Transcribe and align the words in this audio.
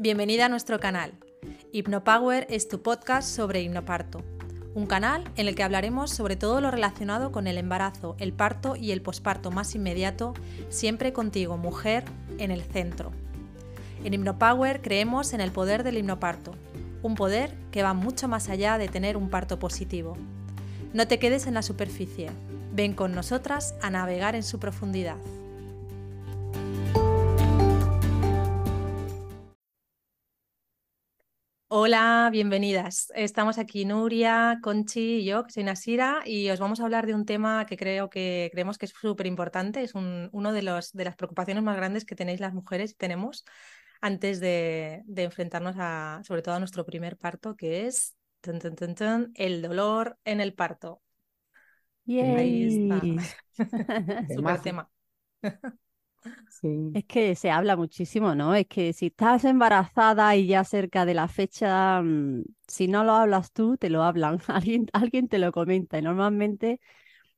Bienvenida 0.00 0.46
a 0.46 0.48
nuestro 0.48 0.78
canal. 0.78 1.12
HipnoPower 1.72 2.46
es 2.50 2.68
tu 2.68 2.82
podcast 2.82 3.28
sobre 3.28 3.62
hipnoparto, 3.62 4.22
un 4.76 4.86
canal 4.86 5.24
en 5.34 5.48
el 5.48 5.56
que 5.56 5.64
hablaremos 5.64 6.12
sobre 6.12 6.36
todo 6.36 6.60
lo 6.60 6.70
relacionado 6.70 7.32
con 7.32 7.48
el 7.48 7.58
embarazo, 7.58 8.14
el 8.20 8.32
parto 8.32 8.76
y 8.76 8.92
el 8.92 9.02
posparto 9.02 9.50
más 9.50 9.74
inmediato, 9.74 10.34
siempre 10.68 11.12
contigo, 11.12 11.56
mujer, 11.56 12.04
en 12.38 12.52
el 12.52 12.62
centro. 12.62 13.10
En 14.04 14.14
HipnoPower 14.14 14.82
creemos 14.82 15.32
en 15.32 15.40
el 15.40 15.50
poder 15.50 15.82
del 15.82 15.98
hipnoparto, 15.98 16.52
un 17.02 17.16
poder 17.16 17.56
que 17.72 17.82
va 17.82 17.92
mucho 17.92 18.28
más 18.28 18.48
allá 18.50 18.78
de 18.78 18.86
tener 18.86 19.16
un 19.16 19.30
parto 19.30 19.58
positivo. 19.58 20.16
No 20.92 21.08
te 21.08 21.18
quedes 21.18 21.48
en 21.48 21.54
la 21.54 21.62
superficie, 21.62 22.30
ven 22.72 22.94
con 22.94 23.16
nosotras 23.16 23.74
a 23.82 23.90
navegar 23.90 24.36
en 24.36 24.44
su 24.44 24.60
profundidad. 24.60 25.16
Hola, 31.80 32.28
bienvenidas. 32.32 33.12
Estamos 33.14 33.56
aquí 33.56 33.84
Nuria, 33.84 34.58
Conchi 34.64 35.18
y 35.18 35.24
yo, 35.24 35.44
que 35.44 35.52
soy 35.52 35.62
Nasira, 35.62 36.22
y 36.26 36.50
os 36.50 36.58
vamos 36.58 36.80
a 36.80 36.82
hablar 36.82 37.06
de 37.06 37.14
un 37.14 37.24
tema 37.24 37.66
que 37.66 37.76
creo 37.76 38.10
que 38.10 38.48
creemos 38.50 38.78
que 38.78 38.86
es 38.86 38.92
súper 39.00 39.28
importante, 39.28 39.82
es 39.82 39.94
un, 39.94 40.28
uno 40.32 40.52
de, 40.52 40.62
los, 40.62 40.90
de 40.90 41.04
las 41.04 41.14
preocupaciones 41.14 41.62
más 41.62 41.76
grandes 41.76 42.04
que 42.04 42.16
tenéis 42.16 42.40
las 42.40 42.52
mujeres 42.52 42.90
y 42.90 42.94
tenemos 42.94 43.44
antes 44.00 44.40
de, 44.40 45.04
enfrentarnos 45.06 45.76
a, 45.78 46.20
sobre 46.24 46.42
todo 46.42 46.56
a 46.56 46.58
nuestro 46.58 46.84
primer 46.84 47.16
parto, 47.16 47.54
que 47.54 47.86
es 47.86 48.16
el 49.36 49.62
dolor 49.62 50.18
en 50.24 50.40
el 50.40 50.54
parto. 50.54 51.00
Ahí 52.08 52.88
está. 52.88 53.00
Super 54.34 54.60
tema. 54.62 54.90
Es 56.92 57.04
que 57.04 57.36
se 57.36 57.50
habla 57.50 57.76
muchísimo, 57.76 58.34
¿no? 58.34 58.54
Es 58.54 58.66
que 58.66 58.92
si 58.92 59.06
estás 59.06 59.44
embarazada 59.44 60.34
y 60.36 60.46
ya 60.46 60.64
cerca 60.64 61.04
de 61.04 61.14
la 61.14 61.28
fecha, 61.28 62.00
mm, 62.02 62.44
si 62.66 62.88
no 62.88 63.04
lo 63.04 63.12
hablas 63.12 63.52
tú, 63.52 63.76
te 63.76 63.90
lo 63.90 64.02
hablan, 64.02 64.38
alguien, 64.48 64.86
alguien 64.92 65.28
te 65.28 65.38
lo 65.38 65.52
comenta 65.52 65.98
y 65.98 66.02
normalmente 66.02 66.80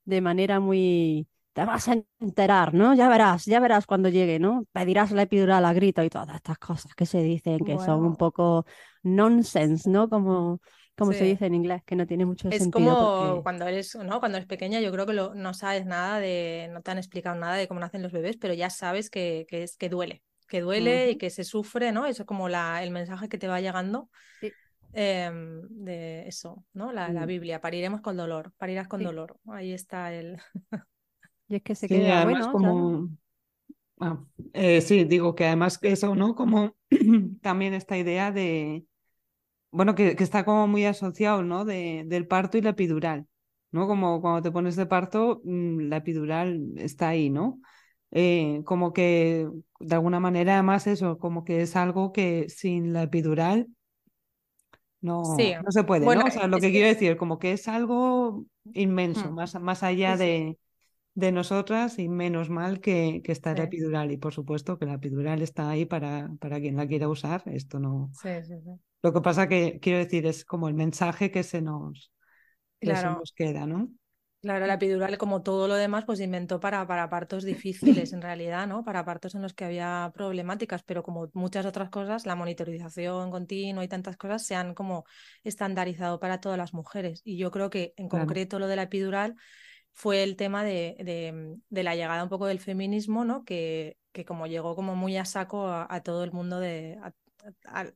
de 0.04 0.20
manera 0.20 0.60
muy... 0.60 1.28
Te 1.54 1.64
vas 1.64 1.88
a 1.88 1.96
enterar, 2.20 2.74
¿no? 2.74 2.94
Ya 2.94 3.08
verás, 3.08 3.44
ya 3.46 3.60
verás 3.60 3.86
cuando 3.86 4.08
llegue, 4.08 4.38
¿no? 4.38 4.64
Pedirás 4.72 5.10
la 5.12 5.22
epidural 5.22 5.64
a 5.64 5.72
grito 5.72 6.02
y 6.04 6.10
todas 6.10 6.36
estas 6.36 6.58
cosas 6.58 6.94
que 6.94 7.06
se 7.06 7.22
dicen 7.22 7.60
que 7.64 7.78
son 7.78 8.04
un 8.06 8.16
poco 8.16 8.66
nonsense, 9.02 9.90
¿no? 9.90 10.08
Como 10.08 10.60
como 10.96 11.12
se 11.12 11.24
dice 11.24 11.46
en 11.46 11.54
inglés, 11.54 11.82
que 11.84 11.96
no 11.96 12.06
tiene 12.06 12.26
mucho 12.26 12.48
es 12.48 12.58
sentido. 12.58 12.90
Es 12.90 13.28
como 13.28 13.42
cuando 13.42 13.66
eres, 13.66 13.94
¿no? 13.96 14.20
Cuando 14.20 14.38
eres 14.38 14.48
pequeña, 14.48 14.80
yo 14.80 14.92
creo 14.92 15.06
que 15.06 15.14
no 15.14 15.54
sabes 15.54 15.86
nada 15.86 16.20
de, 16.20 16.68
no 16.72 16.82
te 16.82 16.90
han 16.90 16.98
explicado 16.98 17.36
nada 17.36 17.56
de 17.56 17.68
cómo 17.68 17.80
nacen 17.80 18.02
los 18.02 18.12
bebés, 18.12 18.36
pero 18.36 18.54
ya 18.54 18.70
sabes 18.70 19.08
que, 19.10 19.46
que 19.48 19.62
es 19.62 19.76
que 19.76 19.88
duele, 19.88 20.22
que 20.46 20.60
duele 20.60 21.10
y 21.10 21.16
que 21.16 21.30
se 21.30 21.44
sufre, 21.44 21.92
¿no? 21.92 22.06
Eso 22.06 22.22
es 22.24 22.26
como 22.26 22.48
la, 22.48 22.82
el 22.82 22.90
mensaje 22.90 23.28
que 23.28 23.38
te 23.38 23.48
va 23.48 23.60
llegando. 23.60 24.10
Em, 24.92 25.68
de 25.68 26.26
eso, 26.26 26.64
¿no? 26.72 26.92
La, 26.92 27.10
la. 27.10 27.24
Biblia, 27.24 27.60
pariremos 27.60 28.00
con 28.00 28.16
dolor, 28.16 28.52
parirás 28.56 28.88
con 28.88 29.02
dolor. 29.02 29.38
Ahí 29.46 29.72
está 29.72 30.12
el. 30.12 30.38
y 31.48 31.56
es 31.56 31.62
que 31.62 31.74
se 31.74 31.88
queda 31.88 32.24
bueno. 32.24 32.50
Como... 32.50 33.08
Ah, 34.00 34.18
eh, 34.54 34.80
sí, 34.80 35.04
digo 35.04 35.34
que 35.34 35.46
además 35.46 35.78
eso, 35.82 36.14
¿no? 36.16 36.34
Como 36.34 36.74
también 37.42 37.74
esta 37.74 37.96
idea 37.98 38.32
de, 38.32 38.84
bueno, 39.70 39.94
que, 39.94 40.16
está 40.18 40.44
como 40.44 40.66
muy 40.66 40.84
asociado, 40.84 41.42
¿no? 41.42 41.64
De, 41.64 42.04
del 42.06 42.26
parto 42.26 42.58
y 42.58 42.62
la 42.62 42.70
epidural, 42.70 43.26
¿no? 43.70 43.86
Como 43.86 44.20
cuando 44.20 44.42
te 44.42 44.50
pones 44.50 44.76
de 44.76 44.86
parto, 44.86 45.40
mm, 45.44 45.88
la 45.88 45.98
epidural 45.98 46.72
está 46.76 47.08
ahí, 47.08 47.30
¿no? 47.30 47.60
Eh, 48.12 48.62
como 48.64 48.92
que 48.92 49.48
de 49.78 49.94
alguna 49.94 50.18
manera 50.18 50.54
además 50.54 50.86
eso, 50.88 51.18
como 51.18 51.44
que 51.44 51.62
es 51.62 51.76
algo 51.76 52.12
que 52.12 52.48
sin 52.48 52.92
la 52.92 53.04
epidural 53.04 53.68
no, 55.00 55.22
no 55.22 55.70
se 55.70 55.84
puede, 55.84 56.04
¿no? 56.04 56.24
O 56.24 56.30
sea, 56.30 56.46
lo 56.48 56.58
que, 56.58 56.72
quiero 56.72 56.88
decir, 56.88 57.16
como 57.16 57.38
que 57.38 57.52
es 57.52 57.68
algo 57.68 58.44
inmenso, 58.74 59.30
mm. 59.30 59.34
más, 59.34 59.60
más 59.60 59.82
allá 59.82 60.16
de, 60.16 60.58
de 61.14 61.32
nosotras 61.32 61.98
y 61.98 62.08
menos 62.08 62.50
mal 62.50 62.80
que, 62.80 63.22
que 63.24 63.32
está 63.32 63.54
la 63.54 63.64
epidural. 63.64 64.10
Y 64.10 64.18
por 64.18 64.34
supuesto 64.34 64.78
que 64.78 64.86
la 64.86 64.94
epidural 64.94 65.40
está 65.40 65.70
ahí 65.70 65.86
para, 65.86 66.30
para 66.40 66.60
quien 66.60 66.76
la 66.76 66.86
quiera 66.86 67.08
usar. 67.08 67.42
Esto 67.46 67.78
no. 67.78 68.10
Sí, 68.20 68.42
sí, 68.42 68.54
sí. 68.62 68.72
Lo 69.02 69.12
que 69.12 69.20
pasa 69.20 69.48
que 69.48 69.78
quiero 69.80 69.98
decir 69.98 70.26
es 70.26 70.44
como 70.44 70.68
el 70.68 70.74
mensaje 70.74 71.30
que 71.30 71.42
se 71.42 71.62
nos, 71.62 72.12
nos 72.82 73.32
queda, 73.32 73.66
¿no? 73.66 73.90
Claro, 74.42 74.66
la 74.66 74.74
epidural, 74.74 75.18
como 75.18 75.42
todo 75.42 75.68
lo 75.68 75.74
demás, 75.74 76.04
pues 76.06 76.18
inventó 76.18 76.60
para, 76.60 76.86
para 76.86 77.10
partos 77.10 77.44
difíciles 77.44 78.14
en 78.14 78.22
realidad, 78.22 78.66
¿no? 78.66 78.84
Para 78.84 79.04
partos 79.04 79.34
en 79.34 79.42
los 79.42 79.52
que 79.52 79.66
había 79.66 80.10
problemáticas, 80.14 80.82
pero 80.82 81.02
como 81.02 81.28
muchas 81.34 81.66
otras 81.66 81.90
cosas, 81.90 82.24
la 82.24 82.36
monitorización 82.36 83.30
continua 83.30 83.84
y 83.84 83.88
tantas 83.88 84.16
cosas 84.16 84.46
se 84.46 84.54
han 84.54 84.74
como 84.74 85.04
estandarizado 85.44 86.20
para 86.20 86.40
todas 86.40 86.56
las 86.56 86.72
mujeres. 86.72 87.20
Y 87.22 87.36
yo 87.36 87.50
creo 87.50 87.68
que 87.68 87.92
en 87.98 88.08
concreto 88.08 88.58
lo 88.58 88.66
de 88.66 88.76
la 88.76 88.84
epidural 88.84 89.36
fue 89.92 90.22
el 90.22 90.36
tema 90.36 90.64
de, 90.64 91.60
de, 91.68 91.82
la 91.82 91.94
llegada 91.94 92.22
un 92.22 92.30
poco 92.30 92.46
del 92.46 92.60
feminismo, 92.60 93.26
¿no? 93.26 93.44
Que, 93.44 93.98
que 94.12 94.24
como 94.24 94.46
llegó 94.46 94.74
como 94.74 94.96
muy 94.96 95.18
a 95.18 95.26
saco 95.26 95.68
a, 95.68 96.00
todo 96.02 96.24
el 96.24 96.32
mundo 96.32 96.60
de, 96.60 96.98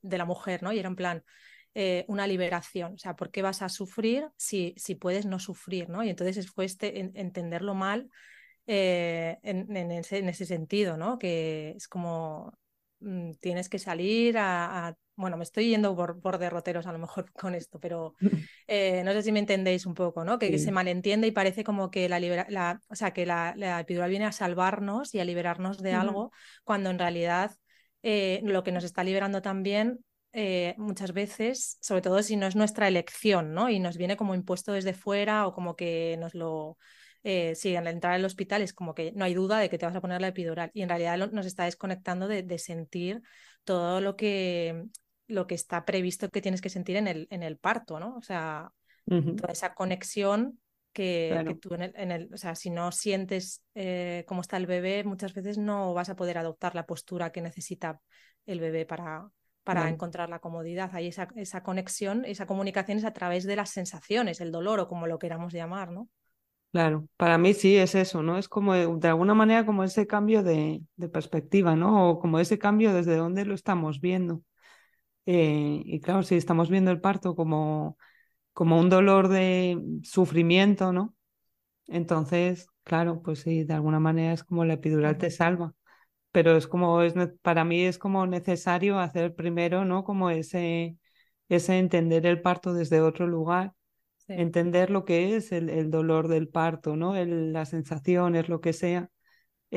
de 0.02 0.18
la 0.18 0.24
mujer, 0.24 0.62
¿no? 0.62 0.72
Y 0.72 0.78
era 0.78 0.88
en 0.88 0.96
plan, 0.96 1.24
eh, 1.76 2.04
una 2.06 2.28
liberación, 2.28 2.94
o 2.94 2.98
sea, 2.98 3.16
¿por 3.16 3.32
qué 3.32 3.42
vas 3.42 3.60
a 3.60 3.68
sufrir 3.68 4.28
si, 4.36 4.74
si 4.76 4.94
puedes 4.94 5.26
no 5.26 5.40
sufrir, 5.40 5.88
¿no? 5.88 6.04
Y 6.04 6.08
entonces 6.08 6.48
fue 6.48 6.66
este, 6.66 7.00
entenderlo 7.00 7.74
mal 7.74 8.10
eh, 8.68 9.38
en, 9.42 9.76
en, 9.76 9.90
ese, 9.90 10.46
sentido, 10.46 10.96
¿no? 10.96 11.18
Que 11.18 11.74
es 11.76 11.88
como 11.88 12.56
mm, 13.00 13.32
tienes 13.40 13.68
que 13.68 13.80
salir 13.80 14.38
a, 14.38 14.96
Bueno, 15.16 15.36
me 15.36 15.42
estoy 15.42 15.70
yendo 15.70 15.96
por, 15.96 16.20
por, 16.20 16.38
derroteros 16.38 16.86
a 16.86 16.92
lo 16.92 16.98
mejor 17.00 17.32
con 17.32 17.56
esto, 17.56 17.80
pero 17.80 18.14
eh, 18.68 19.02
no 19.04 19.10
sé 19.10 19.22
si 19.22 19.32
me 19.32 19.40
entendéis 19.40 19.84
un 19.84 19.94
poco, 19.94 20.24
¿no? 20.24 20.38
Que, 20.38 20.56
se 20.60 20.70
malentiende 20.70 21.26
y 21.26 21.32
parece 21.32 21.64
como 21.64 21.90
que 21.90 22.08
la, 22.08 22.20
la 22.20 22.80
o 22.86 22.94
sea, 22.94 23.12
que 23.12 23.26
la, 23.26 23.52
la, 23.56 23.80
epidural 23.80 24.10
viene 24.10 24.26
a 24.26 24.32
salvarnos 24.32 25.12
y 25.12 25.18
a 25.18 25.24
liberarnos 25.24 25.82
de 25.82 25.92
algo, 25.92 26.30
cuando 26.62 26.90
en 26.90 27.00
realidad 27.00 27.50
eh, 28.06 28.42
lo 28.44 28.62
que 28.62 28.70
nos 28.70 28.84
está 28.84 29.02
liberando 29.02 29.40
también 29.40 30.04
eh, 30.34 30.74
muchas 30.76 31.14
veces, 31.14 31.78
sobre 31.80 32.02
todo 32.02 32.22
si 32.22 32.36
no 32.36 32.46
es 32.46 32.54
nuestra 32.54 32.86
elección, 32.86 33.54
¿no? 33.54 33.70
Y 33.70 33.80
nos 33.80 33.96
viene 33.96 34.18
como 34.18 34.34
impuesto 34.34 34.72
desde 34.72 34.92
fuera 34.92 35.46
o 35.46 35.54
como 35.54 35.74
que 35.74 36.18
nos 36.20 36.34
lo... 36.34 36.76
Eh, 37.22 37.54
sí, 37.54 37.74
al 37.74 37.86
entrar 37.86 38.12
al 38.12 38.24
hospital 38.26 38.60
es 38.60 38.74
como 38.74 38.94
que 38.94 39.12
no 39.12 39.24
hay 39.24 39.32
duda 39.32 39.58
de 39.58 39.70
que 39.70 39.78
te 39.78 39.86
vas 39.86 39.96
a 39.96 40.02
poner 40.02 40.20
la 40.20 40.28
epidural 40.28 40.70
y 40.74 40.82
en 40.82 40.90
realidad 40.90 41.30
nos 41.32 41.46
está 41.46 41.64
desconectando 41.64 42.28
de, 42.28 42.58
sentir 42.58 43.22
todo 43.64 44.02
lo 44.02 44.16
que, 44.16 44.84
lo 45.26 45.46
que 45.46 45.54
está 45.54 45.86
previsto 45.86 46.28
que 46.28 46.42
tienes 46.42 46.60
que 46.60 46.68
sentir 46.68 46.96
en 46.96 47.08
el, 47.08 47.26
en 47.30 47.42
el 47.42 47.56
parto, 47.56 47.98
¿no? 47.98 48.16
O 48.16 48.22
sea, 48.22 48.70
toda 49.06 49.50
esa 49.50 49.72
conexión 49.72 50.60
que, 50.94 51.58
tú 51.60 51.74
en 51.74 52.10
el, 52.10 52.32
o 52.32 52.38
sea, 52.38 52.54
si 52.54 52.70
no 52.70 52.90
sientes 52.92 53.62
eh, 53.74 54.24
cómo 54.26 54.40
está 54.40 54.56
el 54.56 54.66
bebé, 54.66 55.04
muchas 55.04 55.34
veces 55.34 55.58
no 55.58 55.92
vas 55.92 56.08
a 56.08 56.16
poder 56.16 56.38
adoptar 56.38 56.74
la 56.74 56.86
postura 56.86 57.32
que 57.32 57.42
necesita 57.42 58.00
el 58.46 58.60
bebé 58.60 58.86
para, 58.86 59.28
para 59.64 59.90
encontrar 59.90 60.30
la 60.30 60.38
comodidad. 60.38 60.90
Hay 60.94 61.08
esa, 61.08 61.28
esa 61.36 61.62
conexión, 61.62 62.24
esa 62.24 62.46
comunicación 62.46 62.96
es 62.98 63.04
a 63.04 63.12
través 63.12 63.44
de 63.44 63.56
las 63.56 63.70
sensaciones, 63.70 64.40
el 64.40 64.52
dolor 64.52 64.80
o 64.80 64.88
como 64.88 65.06
lo 65.06 65.18
queramos 65.18 65.52
llamar, 65.52 65.90
¿no? 65.90 66.08
Claro, 66.72 67.06
para 67.16 67.38
mí 67.38 67.54
sí 67.54 67.76
es 67.76 67.94
eso, 67.94 68.22
¿no? 68.22 68.36
Es 68.36 68.48
como 68.48 68.74
de 68.74 69.08
alguna 69.08 69.34
manera 69.34 69.64
como 69.64 69.84
ese 69.84 70.08
cambio 70.08 70.42
de, 70.42 70.82
perspectiva, 71.12 71.76
¿no? 71.76 72.10
O 72.10 72.18
como 72.18 72.40
ese 72.40 72.58
cambio 72.58 72.92
desde 72.92 73.16
donde 73.16 73.44
lo 73.44 73.54
estamos 73.54 74.00
viendo. 74.00 74.42
Eh, 75.26 75.82
y 75.84 76.00
claro, 76.00 76.22
si 76.22 76.34
estamos 76.36 76.70
viendo 76.70 76.90
el 76.90 77.00
parto 77.00 77.34
como 77.36 77.96
como 78.54 78.80
un 78.80 78.90
dolor 78.90 79.28
de 79.28 79.80
sufrimiento, 80.04 80.92
¿no? 80.92 81.14
Entonces, 81.88 82.68
claro, 82.84 83.22
pues 83.22 83.40
sí, 83.40 83.64
de 83.64 83.74
alguna 83.74 84.00
manera 84.00 84.32
es 84.34 84.44
como 84.44 84.64
la 84.64 84.74
epidural 84.74 85.18
te 85.18 85.30
salva, 85.30 85.74
pero 86.32 86.56
es 86.56 86.66
como, 86.68 87.02
es, 87.02 87.14
para 87.42 87.64
mí 87.64 87.82
es 87.84 87.98
como 87.98 88.26
necesario 88.26 88.98
hacer 88.98 89.34
primero, 89.34 89.84
¿no? 89.84 90.04
Como 90.04 90.30
ese, 90.30 90.98
ese 91.48 91.78
entender 91.78 92.26
el 92.26 92.42
parto 92.42 92.74
desde 92.74 93.00
otro 93.00 93.26
lugar, 93.26 93.74
entender 94.28 94.90
lo 94.90 95.04
que 95.04 95.36
es 95.36 95.52
el, 95.52 95.70
el, 95.70 95.90
dolor 95.90 96.28
del 96.28 96.48
parto, 96.48 96.96
¿no? 96.96 97.16
El, 97.16 97.52
las 97.52 97.70
sensaciones, 97.70 98.48
lo 98.48 98.60
que 98.60 98.72
sea, 98.72 99.10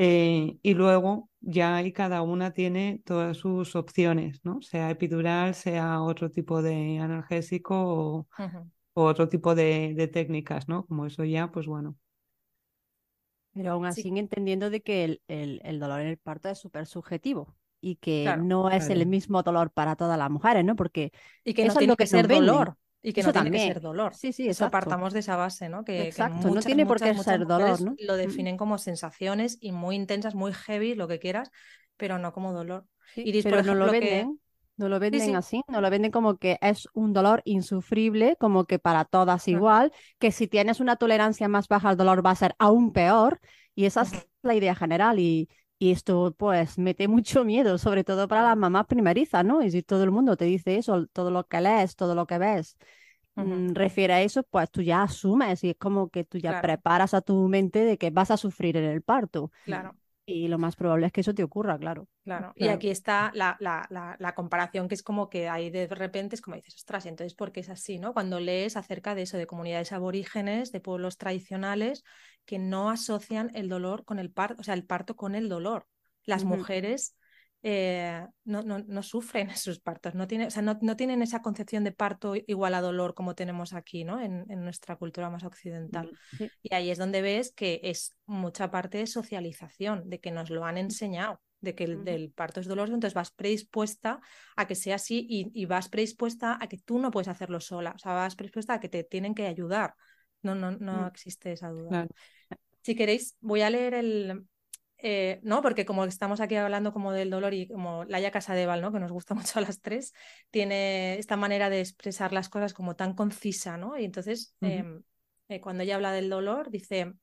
eh, 0.00 0.58
y 0.62 0.74
luego 0.74 1.28
ya 1.40 1.74
ahí 1.74 1.92
cada 1.92 2.22
una 2.22 2.52
tiene 2.52 3.02
todas 3.04 3.36
sus 3.36 3.74
opciones, 3.74 4.38
¿no? 4.44 4.62
Sea 4.62 4.90
epidural, 4.90 5.56
sea 5.56 6.02
otro 6.02 6.30
tipo 6.30 6.62
de 6.62 7.00
analgésico 7.00 7.74
o, 7.76 8.28
otro 8.94 9.28
tipo 9.28 9.56
de, 9.56 10.08
técnicas, 10.12 10.68
¿no? 10.68 10.86
Como 10.86 11.06
eso 11.06 11.24
ya, 11.24 11.50
pues 11.50 11.66
bueno. 11.66 11.96
Pero 13.54 13.72
aún 13.72 13.86
así 13.86 14.08
entendiendo 14.14 14.70
de 14.70 14.82
que 14.82 15.04
el, 15.04 15.20
el, 15.26 15.80
dolor 15.80 16.00
en 16.00 16.06
el 16.06 16.16
parto 16.16 16.48
es 16.48 16.58
súper 16.58 16.86
subjetivo 16.86 17.56
y 17.80 17.96
que 17.96 18.36
no 18.38 18.70
es 18.70 18.90
el 18.90 19.04
mismo 19.06 19.42
dolor 19.42 19.72
para 19.72 19.96
todas 19.96 20.16
las 20.16 20.30
mujeres, 20.30 20.64
¿no? 20.64 20.76
Porque 20.76 21.10
y 21.42 21.54
que 21.54 21.64
no 21.64 21.74
tiene 21.74 21.96
que 21.96 22.06
ser 22.06 22.28
dolor. 22.28 22.76
Y 23.02 23.12
que 23.12 23.22
no 23.22 23.32
tiene 23.32 23.50
que 23.50 23.58
ser 23.58 23.80
dolor. 23.80 24.14
Sí, 24.14 24.32
sí, 24.32 24.48
eso 24.48 24.64
apartamos 24.64 25.12
de 25.12 25.20
esa 25.20 25.36
base, 25.36 25.68
¿no? 25.68 25.84
Que, 25.84 26.08
exacto, 26.08 26.50
no 26.50 26.60
tiene 26.60 26.84
por 26.84 27.00
qué 27.00 27.14
ser 27.14 27.46
dolor, 27.46 27.80
¿no? 27.80 27.94
Lo 27.98 28.16
definen 28.16 28.56
como 28.56 28.78
sensaciones 28.78 29.56
y 29.60 29.72
muy 29.72 29.96
intensas, 29.96 30.34
muy 30.34 30.52
heavy, 30.52 30.94
lo 30.94 31.06
que 31.06 31.18
quieras, 31.18 31.50
pero 31.96 32.18
no 32.18 32.32
como 32.32 32.52
dolor. 32.52 32.86
pero 33.14 33.62
no 33.62 33.74
lo 33.74 33.90
venden. 33.90 34.40
No 34.76 34.88
lo 34.88 35.00
venden 35.00 35.20
sí. 35.20 35.34
así, 35.34 35.62
no 35.66 35.80
lo 35.80 35.90
venden 35.90 36.12
como 36.12 36.36
que 36.38 36.56
es 36.60 36.88
un 36.92 37.12
dolor 37.12 37.42
insufrible, 37.44 38.36
como 38.38 38.64
que 38.64 38.78
para 38.78 39.04
todas 39.04 39.48
igual, 39.48 39.92
que 40.20 40.30
si 40.30 40.46
tienes 40.46 40.78
una 40.78 40.94
tolerancia 40.94 41.48
más 41.48 41.66
baja 41.66 41.88
al 41.88 41.96
dolor 41.96 42.24
va 42.24 42.30
a 42.30 42.36
ser 42.36 42.54
aún 42.60 42.92
peor, 42.92 43.40
y 43.74 43.86
esa 43.86 44.02
es 44.02 44.28
la 44.42 44.54
idea 44.54 44.76
general, 44.76 45.18
y, 45.18 45.48
y 45.78 45.92
esto 45.92 46.34
pues 46.38 46.78
mete 46.78 47.08
mucho 47.08 47.44
miedo, 47.44 47.78
sobre 47.78 48.04
todo 48.04 48.28
para 48.28 48.42
las 48.42 48.56
mamás 48.56 48.86
primerizas, 48.86 49.44
¿no? 49.44 49.62
Y 49.62 49.70
si 49.70 49.82
todo 49.82 50.04
el 50.04 50.10
mundo 50.10 50.36
te 50.36 50.44
dice 50.46 50.76
eso, 50.76 51.06
todo 51.08 51.30
lo 51.30 51.46
que 51.46 51.60
lees, 51.60 51.96
todo 51.96 52.14
lo 52.14 52.26
que 52.26 52.38
ves, 52.38 52.76
mm, 53.36 53.74
refiere 53.74 54.14
a 54.14 54.22
eso, 54.22 54.42
pues 54.44 54.70
tú 54.70 54.82
ya 54.82 55.02
asumes 55.04 55.64
y 55.64 55.70
es 55.70 55.76
como 55.78 56.10
que 56.10 56.24
tú 56.24 56.38
ya 56.38 56.54
Claro. 56.54 56.54
preparas 56.54 57.14
a 57.14 57.20
tu 57.22 57.48
mente 57.48 57.84
de 57.84 57.98
que 57.98 58.10
vas 58.10 58.30
a 58.30 58.36
sufrir 58.38 58.76
en 58.76 58.84
el 58.84 59.02
parto, 59.02 59.50
Claro. 59.64 59.96
Y 60.28 60.48
lo 60.48 60.58
más 60.58 60.76
probable 60.76 61.06
es 61.06 61.12
que 61.12 61.22
eso 61.22 61.34
te 61.34 61.42
ocurra, 61.42 61.78
claro. 61.78 62.06
Claro, 62.24 62.52
y 62.56 62.64
Claro. 62.64 62.76
aquí 62.76 62.90
está 62.90 63.30
la, 63.34 63.56
la, 63.58 63.86
la, 63.88 64.14
la 64.18 64.34
comparación 64.34 64.86
que 64.86 64.94
es 64.94 65.02
como 65.02 65.30
que 65.30 65.48
ahí 65.48 65.70
de 65.70 65.86
repente 65.86 66.34
es 66.36 66.42
como 66.42 66.56
dices, 66.56 66.74
ostras, 66.74 67.06
y 67.06 67.08
entonces 67.08 67.34
¿por 67.34 67.52
qué 67.52 67.60
es 67.60 67.70
así? 67.70 67.98
¿no? 67.98 68.12
Cuando 68.12 68.38
lees 68.38 68.76
acerca 68.76 69.14
de 69.14 69.22
eso, 69.22 69.38
de 69.38 69.46
comunidades 69.46 69.92
aborígenes, 69.92 70.70
de 70.70 70.80
pueblos 70.80 71.16
tradicionales 71.16 72.04
que 72.44 72.58
no 72.58 72.90
asocian 72.90 73.50
el 73.54 73.70
dolor 73.70 74.04
con 74.04 74.18
el 74.18 74.30
parto, 74.30 74.60
o 74.60 74.64
sea, 74.64 74.74
el 74.74 74.84
parto 74.84 75.16
con 75.16 75.34
el 75.34 75.48
dolor. 75.48 75.86
Las 76.24 76.44
mujeres 76.44 77.16
eh, 77.62 78.24
no, 78.44 78.62
no, 78.62 78.78
no 78.78 79.02
sufren 79.02 79.54
sus 79.56 79.80
partos, 79.80 80.14
no, 80.14 80.26
tiene, 80.26 80.46
o 80.46 80.50
sea, 80.50 80.62
no, 80.62 80.78
no 80.80 80.96
tienen 80.96 81.22
esa 81.22 81.42
concepción 81.42 81.84
de 81.84 81.92
parto 81.92 82.34
igual 82.36 82.74
a 82.74 82.80
dolor 82.80 83.14
como 83.14 83.34
tenemos 83.34 83.72
aquí, 83.72 84.04
¿no? 84.04 84.20
En, 84.20 84.44
en 84.48 84.62
nuestra 84.62 84.96
cultura 84.96 85.28
más 85.30 85.44
occidental. 85.44 86.10
Sí. 86.36 86.50
Y 86.62 86.74
ahí 86.74 86.90
es 86.90 86.98
donde 86.98 87.20
ves 87.22 87.52
que 87.52 87.80
es 87.82 88.16
mucha 88.26 88.70
parte 88.70 88.98
de 88.98 89.06
socialización, 89.06 90.08
de 90.08 90.20
que 90.20 90.30
nos 90.30 90.50
lo 90.50 90.64
han 90.64 90.78
enseñado, 90.78 91.40
de 91.60 91.74
que 91.74 91.84
el 91.84 92.04
del 92.04 92.30
parto 92.30 92.60
es 92.60 92.66
doloroso, 92.68 92.94
entonces 92.94 93.14
vas 93.14 93.32
predispuesta 93.32 94.20
a 94.56 94.66
que 94.68 94.76
sea 94.76 94.94
así 94.94 95.26
y, 95.28 95.50
y 95.52 95.66
vas 95.66 95.88
predispuesta 95.88 96.56
a 96.60 96.68
que 96.68 96.78
tú 96.78 97.00
no 97.00 97.10
puedes 97.10 97.28
hacerlo 97.28 97.60
sola, 97.60 97.92
o 97.96 97.98
sea, 97.98 98.12
vas 98.12 98.36
predispuesta 98.36 98.74
a 98.74 98.80
que 98.80 98.88
te 98.88 99.02
tienen 99.02 99.34
que 99.34 99.46
ayudar. 99.46 99.94
No, 100.42 100.54
no, 100.54 100.70
no 100.70 101.02
Mm. 101.02 101.06
existe 101.06 101.52
esa 101.52 101.70
duda. 101.70 101.88
Claro. 101.88 102.08
Si 102.82 102.94
queréis, 102.94 103.36
voy 103.40 103.62
a 103.62 103.70
leer 103.70 103.94
el... 103.94 104.44
eh, 104.98 105.40
no, 105.42 105.62
porque 105.62 105.84
como 105.86 106.04
estamos 106.04 106.40
aquí 106.40 106.56
hablando 106.56 106.92
como 106.92 107.12
del 107.12 107.30
dolor 107.30 107.54
y 107.54 107.68
como 107.68 108.04
Laia 108.04 108.30
Casadeval, 108.32 108.80
¿no? 108.82 108.92
que 108.92 108.98
nos 109.00 109.12
gusta 109.12 109.34
mucho 109.52 109.58
a 109.58 109.62
las 109.62 109.80
tres, 109.80 110.12
tiene 110.50 111.18
esta 111.18 111.36
manera 111.36 111.70
de 111.70 111.80
expresar 111.80 112.32
las 112.32 112.48
cosas 112.48 112.74
como 112.74 112.96
tan 112.96 113.14
concisa, 113.14 113.76
¿no? 113.76 113.96
Y 113.98 114.04
entonces, 114.04 114.56
em, 114.60 115.02
eh, 115.48 115.60
cuando 115.60 115.84
ella 115.84 115.94
habla 115.96 116.12
del 116.12 116.28
dolor, 116.30 116.70
dice, 116.70 117.14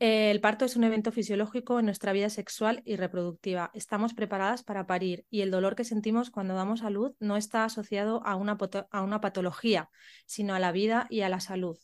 "Eh, 0.00 0.30
el 0.30 0.40
parto 0.40 0.64
es 0.64 0.76
un 0.76 0.84
evento 0.84 1.10
fisiológico 1.10 1.78
en 1.80 1.86
nuestra 1.86 2.12
vida 2.12 2.30
sexual 2.30 2.82
y 2.84 2.96
reproductiva. 2.96 3.70
Estamos 3.74 4.14
preparadas 4.14 4.62
para 4.62 4.86
parir 4.86 5.26
y 5.28 5.40
el 5.40 5.50
dolor 5.50 5.74
que 5.74 5.84
sentimos 5.84 6.30
cuando 6.30 6.54
damos 6.54 6.82
a 6.82 6.90
luz 6.90 7.14
no 7.18 7.36
está 7.36 7.64
asociado 7.64 8.24
a 8.24 8.36
una, 8.36 8.56
a 8.90 9.02
una 9.02 9.20
patología, 9.20 9.90
sino 10.26 10.54
a 10.54 10.60
la 10.60 10.70
vida 10.72 11.06
y 11.10 11.22
a 11.22 11.28
la 11.28 11.40
salud. 11.40 11.78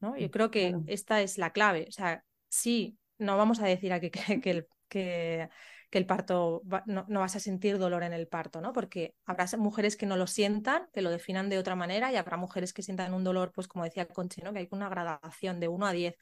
¿no? 0.00 0.16
Yo 0.16 0.30
creo 0.30 0.50
que 0.50 0.68
Claro. 0.70 0.84
esta 0.86 1.22
es 1.22 1.38
la 1.38 1.50
clave. 1.52 1.86
O 1.88 1.92
sea, 1.92 2.24
sí, 2.48 2.98
no 3.18 3.36
vamos 3.36 3.60
a 3.60 3.66
decir 3.66 3.92
aquí 3.92 4.10
que, 4.10 4.40
que 4.40 4.50
el, 4.50 4.68
que, 4.88 5.48
el 5.92 6.06
parto 6.06 6.62
va- 6.70 6.82
no, 6.86 7.04
no 7.08 7.20
vas 7.20 7.36
a 7.36 7.40
sentir 7.40 7.78
dolor 7.78 8.02
en 8.02 8.12
el 8.12 8.26
parto, 8.28 8.60
¿no? 8.60 8.72
Porque 8.72 9.14
habrá 9.26 9.46
mujeres 9.58 9.96
que 9.96 10.06
no 10.06 10.16
lo 10.16 10.26
sientan, 10.26 10.88
que 10.92 11.02
lo 11.02 11.10
definan 11.10 11.48
de 11.48 11.58
otra 11.58 11.76
manera, 11.76 12.12
y 12.12 12.16
habrá 12.16 12.36
mujeres 12.36 12.72
que 12.72 12.82
sientan 12.82 13.14
un 13.14 13.24
dolor, 13.24 13.52
pues 13.54 13.68
como 13.68 13.84
decía 13.84 14.06
Conchi, 14.08 14.42
¿no? 14.42 14.52
Que 14.52 14.60
hay 14.60 14.68
una 14.72 14.88
gradación 14.88 15.60
de 15.60 15.68
1 15.68 15.86
a 15.86 15.92
10. 15.92 16.14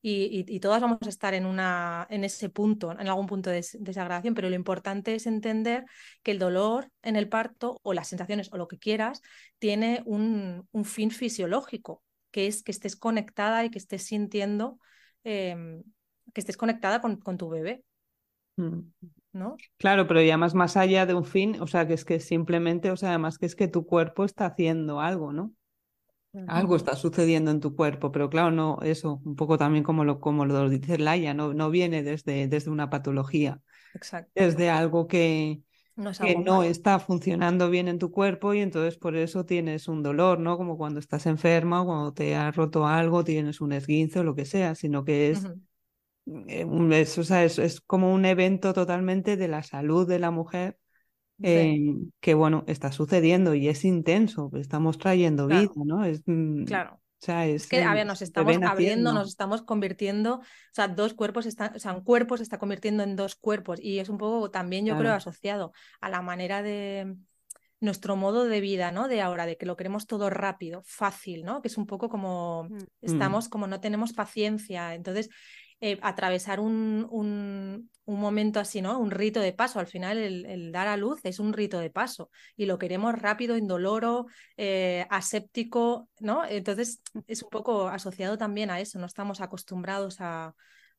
Y, 0.00 0.44
y- 0.48 0.60
todas 0.60 0.80
vamos 0.80 0.98
a 1.04 1.08
estar 1.08 1.34
en, 1.34 1.44
una, 1.44 2.06
en 2.10 2.22
ese 2.24 2.48
punto, 2.50 2.92
en 2.92 3.08
algún 3.08 3.26
punto 3.26 3.50
de, 3.50 3.66
de 3.80 3.90
esa 3.90 4.04
gradación, 4.04 4.32
pero 4.34 4.48
lo 4.48 4.54
importante 4.54 5.14
es 5.16 5.26
entender 5.26 5.84
que 6.22 6.30
el 6.30 6.38
dolor 6.38 6.90
en 7.02 7.16
el 7.16 7.28
parto 7.28 7.80
o 7.82 7.92
las 7.92 8.06
sensaciones 8.08 8.48
o 8.52 8.56
lo 8.58 8.68
que 8.68 8.78
quieras 8.78 9.22
tiene 9.58 10.02
un, 10.06 10.68
un 10.70 10.84
fin 10.84 11.10
fisiológico, 11.10 12.04
que 12.30 12.46
es 12.46 12.62
que 12.62 12.70
estés 12.70 12.94
conectada 12.96 13.64
y 13.64 13.70
que 13.70 13.78
estés 13.78 14.04
sintiendo, 14.04 14.78
em, 15.24 15.82
que 16.32 16.40
estés 16.40 16.56
conectada 16.56 17.00
con, 17.00 17.16
con 17.16 17.36
tu 17.38 17.48
bebé, 17.48 17.84
Mm. 18.58 18.90
¿no? 19.32 19.56
Claro, 19.78 20.06
pero 20.06 20.20
ya 20.20 20.36
más, 20.36 20.54
más 20.54 20.76
allá 20.76 21.06
de 21.06 21.14
un 21.14 21.24
fin, 21.24 21.60
o 21.60 21.66
sea, 21.66 21.86
que 21.86 21.94
es 21.94 22.04
que 22.04 22.18
simplemente, 22.20 22.90
o 22.90 22.96
sea, 22.96 23.10
además 23.10 23.38
que 23.38 23.46
es 23.46 23.54
que 23.54 23.68
tu 23.68 23.86
cuerpo 23.86 24.24
está 24.24 24.46
haciendo 24.46 25.00
algo, 25.00 25.32
¿no? 25.32 25.52
Algo 26.46 26.76
está 26.76 26.94
sucediendo 26.96 27.50
en 27.50 27.60
tu 27.60 27.74
cuerpo, 27.74 28.12
pero 28.12 28.28
claro, 28.30 28.50
no, 28.50 28.78
eso, 28.82 29.20
un 29.24 29.34
poco 29.36 29.58
también 29.58 29.82
como 29.84 30.04
lo, 30.04 30.20
como 30.20 30.44
lo 30.44 30.68
dice 30.68 30.98
Laia, 30.98 31.34
no, 31.34 31.54
no 31.54 31.70
viene 31.70 32.02
desde, 32.02 32.48
desde 32.48 32.70
una 32.70 32.90
patología, 32.90 33.60
Exacto. 33.94 34.32
desde 34.34 34.70
algo 34.70 35.08
que, 35.08 35.62
No 35.96 36.10
es 36.10 36.20
que 36.20 36.36
algo 36.36 36.44
no 36.44 36.62
está 36.62 36.98
funcionando 37.00 37.70
bien 37.70 37.88
en 37.88 37.98
tu 37.98 38.10
cuerpo 38.12 38.54
y 38.54 38.60
entonces 38.60 38.98
por 38.98 39.16
eso 39.16 39.46
tienes 39.46 39.88
un 39.88 40.02
dolor, 40.02 40.38
¿no? 40.40 40.56
Como 40.56 40.76
cuando 40.76 41.00
estás 41.00 41.26
enferma 41.26 41.82
o 41.82 41.86
cuando 41.86 42.12
te 42.14 42.36
has 42.36 42.54
roto 42.56 42.86
algo, 42.86 43.24
tienes 43.24 43.60
un 43.60 43.72
esguince 43.72 44.20
o 44.20 44.24
lo 44.24 44.34
que 44.34 44.44
sea, 44.44 44.74
sino 44.74 45.04
que 45.04 45.30
es, 45.30 45.48
es, 46.48 47.18
o 47.18 47.24
sea, 47.24 47.44
es, 47.44 47.58
es 47.58 47.80
como 47.80 48.12
un 48.12 48.24
evento 48.24 48.72
totalmente 48.72 49.36
de 49.36 49.48
la 49.48 49.62
salud 49.62 50.08
de 50.08 50.18
la 50.18 50.30
mujer 50.30 50.78
Sí, 51.38 51.46
eh, 51.46 51.94
que, 52.18 52.34
bueno, 52.34 52.64
está 52.66 52.90
sucediendo 52.90 53.54
y 53.54 53.68
es 53.68 53.84
intenso, 53.84 54.50
estamos 54.54 54.98
trayendo 54.98 55.46
vida, 55.46 55.70
¿no? 55.76 56.04
Es, 56.04 56.24
mm, 56.26 56.64
claro. 56.64 56.94
o 56.94 57.24
sea, 57.24 57.46
es, 57.46 57.68
que, 57.68 57.80
a 57.84 57.92
ver, 57.92 58.02
el 58.02 58.08
nos 58.08 58.22
estamos 58.22 58.56
abriendo, 58.60 59.12
nos 59.12 59.28
estamos 59.28 59.62
convirtiendo, 59.62 60.38
o 60.38 60.42
sea, 60.72 60.88
dos 60.88 61.14
cuerpos 61.14 61.46
están, 61.46 61.76
o 61.76 61.78
sea, 61.78 61.92
un 61.92 62.02
cuerpo 62.02 62.36
se 62.36 62.42
está 62.42 62.58
convirtiendo 62.58 63.04
en 63.04 63.14
dos 63.14 63.36
cuerpos 63.36 63.78
y 63.80 64.00
es 64.00 64.08
un 64.08 64.18
poco 64.18 64.50
también, 64.50 64.84
yo 64.84 64.98
creo, 64.98 65.12
asociado 65.12 65.72
a 66.00 66.10
la 66.10 66.22
manera 66.22 66.60
de 66.60 67.14
nuestro 67.78 68.16
modo 68.16 68.44
de 68.46 68.60
vida, 68.60 68.90
¿no? 68.90 69.06
De 69.06 69.22
ahora, 69.22 69.46
de 69.46 69.56
que 69.56 69.66
lo 69.66 69.76
queremos 69.76 70.08
todo 70.08 70.30
rápido, 70.30 70.82
fácil, 70.84 71.44
¿no? 71.44 71.62
Que 71.62 71.68
es 71.68 71.78
un 71.78 71.86
poco 71.86 72.08
como. 72.08 72.64
Mm, 72.64 72.78
estamos, 73.02 73.48
como 73.48 73.68
no 73.68 73.78
tenemos 73.78 74.12
paciencia. 74.12 74.96
Entonces, 74.96 75.28
eh, 75.80 75.98
atravesar 76.02 76.60
un, 76.60 77.06
un, 77.10 77.90
un 78.04 78.20
momento 78.20 78.60
así, 78.60 78.82
¿no? 78.82 78.98
Un 78.98 79.10
rito 79.10 79.40
de 79.40 79.52
paso. 79.52 79.80
Al 79.80 79.86
final, 79.86 80.18
el, 80.18 80.46
el 80.46 80.72
dar 80.72 80.88
a 80.88 80.96
luz 80.96 81.20
es 81.24 81.38
un 81.38 81.52
rito 81.52 81.78
de 81.80 81.90
paso 81.90 82.30
y 82.56 82.66
lo 82.66 82.78
queremos 82.78 83.14
rápido, 83.20 83.56
indoloro, 83.56 84.26
eh, 84.56 85.06
aséptico, 85.10 86.08
¿no? 86.20 86.44
Entonces, 86.46 87.00
es 87.26 87.42
un 87.42 87.50
poco 87.50 87.88
asociado 87.88 88.38
también 88.38 88.70
a 88.70 88.80
eso. 88.80 88.98
No 88.98 89.06
estamos 89.06 89.40
acostumbrados 89.40 90.20
a, 90.20 90.54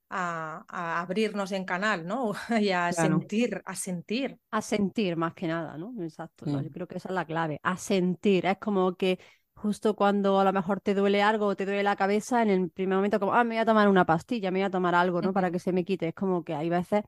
a, 0.09 0.65
a 0.67 1.01
abrirnos 1.01 1.51
en 1.51 1.65
canal, 1.65 2.05
¿no? 2.07 2.33
Y 2.61 2.71
a 2.71 2.91
claro. 2.93 3.31
sentir, 3.31 3.61
a 3.65 3.75
sentir. 3.75 4.39
A 4.51 4.61
sentir 4.63 5.15
más 5.15 5.33
que 5.35 5.45
nada, 5.47 5.77
¿no? 5.77 5.93
Exacto, 6.03 6.47
¿no? 6.47 6.59
Yo 6.61 6.69
Mm, 6.69 6.73
creo 6.73 6.87
que 6.87 6.97
esa 6.97 7.09
es 7.09 7.15
la 7.15 7.25
clave, 7.25 7.59
a 7.63 7.77
sentir. 7.77 8.47
Es 8.47 8.57
como 8.57 8.95
que 8.97 9.19
justo 9.61 9.95
cuando 9.95 10.39
a 10.39 10.43
lo 10.43 10.53
mejor 10.53 10.81
te 10.81 10.93
duele 10.95 11.21
algo 11.21 11.47
o 11.47 11.55
te 11.55 11.65
duele 11.65 11.83
la 11.83 11.95
cabeza, 11.95 12.41
en 12.43 12.49
el 12.49 12.69
primer 12.71 12.95
momento 12.97 13.19
como, 13.19 13.33
ah, 13.33 13.43
me 13.43 13.55
voy 13.55 13.59
a 13.61 13.65
tomar 13.65 13.87
una 13.89 14.05
pastilla, 14.05 14.51
me 14.51 14.59
voy 14.59 14.65
a 14.65 14.69
tomar 14.71 14.95
algo, 14.95 15.21
¿no? 15.21 15.33
Para 15.33 15.51
que 15.51 15.59
se 15.59 15.73
me 15.73 15.83
quite. 15.85 16.09
Es 16.09 16.13
como 16.15 16.43
que 16.43 16.53
hay 16.55 16.69
veces, 16.69 17.03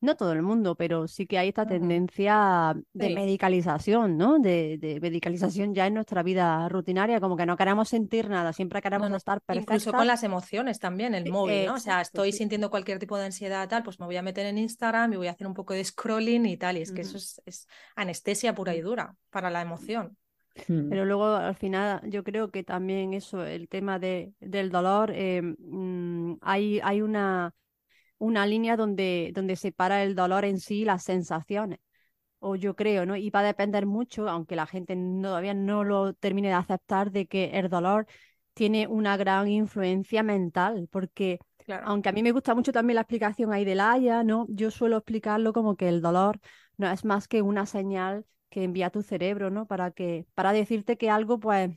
no 0.00 0.16
todo 0.16 0.32
el 0.32 0.42
mundo, 0.42 0.74
pero 0.76 1.06
sí 1.08 1.26
que 1.26 1.38
hay 1.38 1.48
esta 1.48 1.66
tendencia 1.66 2.74
de 2.92 3.08
Sí, 3.08 3.10
medicalización, 3.10 4.16
¿no? 4.18 4.38
De, 4.38 4.78
de 4.78 5.00
medicalización 5.00 5.74
ya 5.74 5.86
en 5.86 5.94
nuestra 5.94 6.22
vida 6.22 6.68
rutinaria, 6.68 7.20
como 7.20 7.36
que 7.36 7.46
no 7.46 7.56
queremos 7.56 7.88
sentir 7.88 8.28
nada, 8.28 8.52
siempre 8.52 8.82
queremos 8.82 9.10
no. 9.10 9.16
estar 9.16 9.40
Incluso 9.50 9.94
con 9.94 10.06
perfectas. 10.06 10.06
las 10.06 10.22
emociones 10.22 10.78
también, 10.78 11.14
el 11.14 11.26
Eh, 11.26 11.28
móvil, 11.28 11.64
¿no? 11.64 11.74
O 11.74 11.78
sea, 11.78 12.00
estoy 12.00 12.32
sí. 12.32 12.38
sintiendo 12.38 12.70
cualquier 12.70 12.98
tipo 12.98 13.18
de 13.18 13.26
ansiedad, 13.26 13.68
tal, 13.68 13.82
pues 13.82 14.00
me 14.00 14.06
voy 14.06 14.16
a 14.16 14.22
meter 14.22 14.46
en 14.46 14.58
Instagram 14.58 15.12
y 15.12 15.16
voy 15.16 15.26
a 15.28 15.32
hacer 15.32 15.46
un 15.46 15.54
poco 15.54 15.74
de 15.74 15.84
scrolling 15.84 16.46
y 16.46 16.56
tal. 16.56 16.78
Y 16.78 16.82
es 16.82 16.92
que 16.92 17.02
eso 17.02 17.18
es, 17.18 17.42
es 17.46 17.68
anestesia 17.96 18.54
pura 18.54 18.74
y 18.74 18.80
dura 18.80 19.16
para 19.30 19.50
la 19.50 19.60
emoción. 19.62 20.16
Mm, 20.68 20.92
Pero 20.92 21.04
luego 21.04 21.26
al 21.36 21.54
final 21.56 22.00
yo 22.10 22.22
creo 22.24 22.50
que 22.50 22.64
también 22.64 23.14
eso, 23.14 23.44
el 23.44 23.68
tema 23.68 23.98
de, 23.98 24.34
del 24.40 24.70
dolor, 24.70 25.10
eh, 25.14 25.42
hay, 26.40 26.80
hay 26.82 27.02
una, 27.02 27.54
una 28.18 28.46
línea 28.46 28.76
donde, 28.76 29.32
donde 29.34 29.56
separa 29.56 30.02
el 30.04 30.14
dolor 30.14 30.44
en 30.44 30.58
sí 30.60 30.84
las 30.84 31.04
sensaciones, 31.04 31.80
o 32.40 32.56
yo 32.56 32.76
creo, 32.76 33.06
¿no? 33.06 33.16
Y 33.16 33.30
va 33.30 33.40
a 33.40 33.44
depender 33.44 33.86
mucho, 33.86 34.28
aunque 34.28 34.56
la 34.56 34.66
gente 34.66 34.96
no- 34.96 35.30
todavía 35.30 35.54
no 35.54 35.84
lo 35.84 36.14
termine 36.14 36.48
de 36.50 36.54
aceptar, 36.54 37.10
de 37.12 37.26
que 37.26 37.46
el 37.58 37.68
dolor 37.70 38.06
tiene 38.54 38.86
una 38.88 39.16
gran 39.16 39.48
influencia 39.48 40.22
mental, 40.22 40.88
porque 40.90 41.40
Claro. 41.64 41.86
aunque 41.86 42.08
a 42.10 42.12
mí 42.12 42.22
me 42.22 42.32
gusta 42.32 42.54
mucho 42.54 42.72
también 42.72 42.96
la 42.96 43.02
explicación 43.02 43.52
ahí 43.52 43.64
de 43.64 43.74
la 43.76 43.92
Haya, 43.92 44.24
¿no? 44.24 44.46
Yo 44.50 44.70
suelo 44.70 44.98
explicarlo 44.98 45.52
como 45.52 45.76
que 45.76 45.88
el 45.88 46.02
dolor 46.02 46.40
no 46.76 46.90
es 46.90 47.04
más 47.04 47.28
que 47.28 47.42
una 47.42 47.66
señal 47.66 48.26
que 48.52 48.64
envía 48.64 48.90
tu 48.90 49.02
cerebro, 49.02 49.50
¿no? 49.50 49.66
Para 49.66 49.92
que, 49.92 50.26
para 50.34 50.52
decirte 50.52 50.98
que 50.98 51.10
algo, 51.10 51.40
pues, 51.40 51.70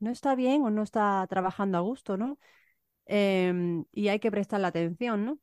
no 0.00 0.10
está 0.10 0.34
bien 0.34 0.62
o 0.62 0.70
no 0.70 0.82
está 0.82 1.26
trabajando 1.28 1.78
a 1.78 1.82
gusto, 1.82 2.16
¿no? 2.16 2.38
Em, 3.06 3.84
y 3.92 4.08
hay 4.08 4.18
que 4.18 4.30
prestarle 4.30 4.66
atención, 4.66 5.26
¿no? 5.26 5.38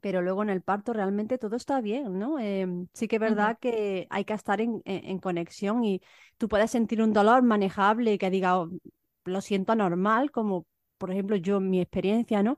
Pero 0.00 0.22
luego 0.22 0.42
en 0.42 0.50
el 0.50 0.62
parto 0.62 0.92
realmente 0.92 1.38
todo 1.38 1.56
está 1.56 1.80
bien, 1.80 2.18
¿no? 2.18 2.38
Em, 2.40 2.88
sí 2.92 3.08
que 3.08 3.16
es 3.16 3.20
verdad 3.20 3.58
que 3.60 4.08
hay 4.10 4.24
que 4.24 4.34
estar 4.34 4.60
en, 4.60 4.82
conexión 5.20 5.84
y 5.84 6.02
tú 6.38 6.48
puedes 6.48 6.70
sentir 6.72 7.00
un 7.02 7.12
dolor 7.12 7.42
manejable 7.42 8.18
que 8.18 8.30
diga, 8.30 8.60
"Oh, 8.60 8.70
lo 9.24 9.40
siento 9.40 9.74
normal, 9.76 10.30
como 10.32 10.66
por 10.98 11.10
ejemplo 11.12 11.36
yo 11.36 11.58
en 11.58 11.70
mi 11.70 11.80
experiencia, 11.80 12.42
¿no? 12.42 12.56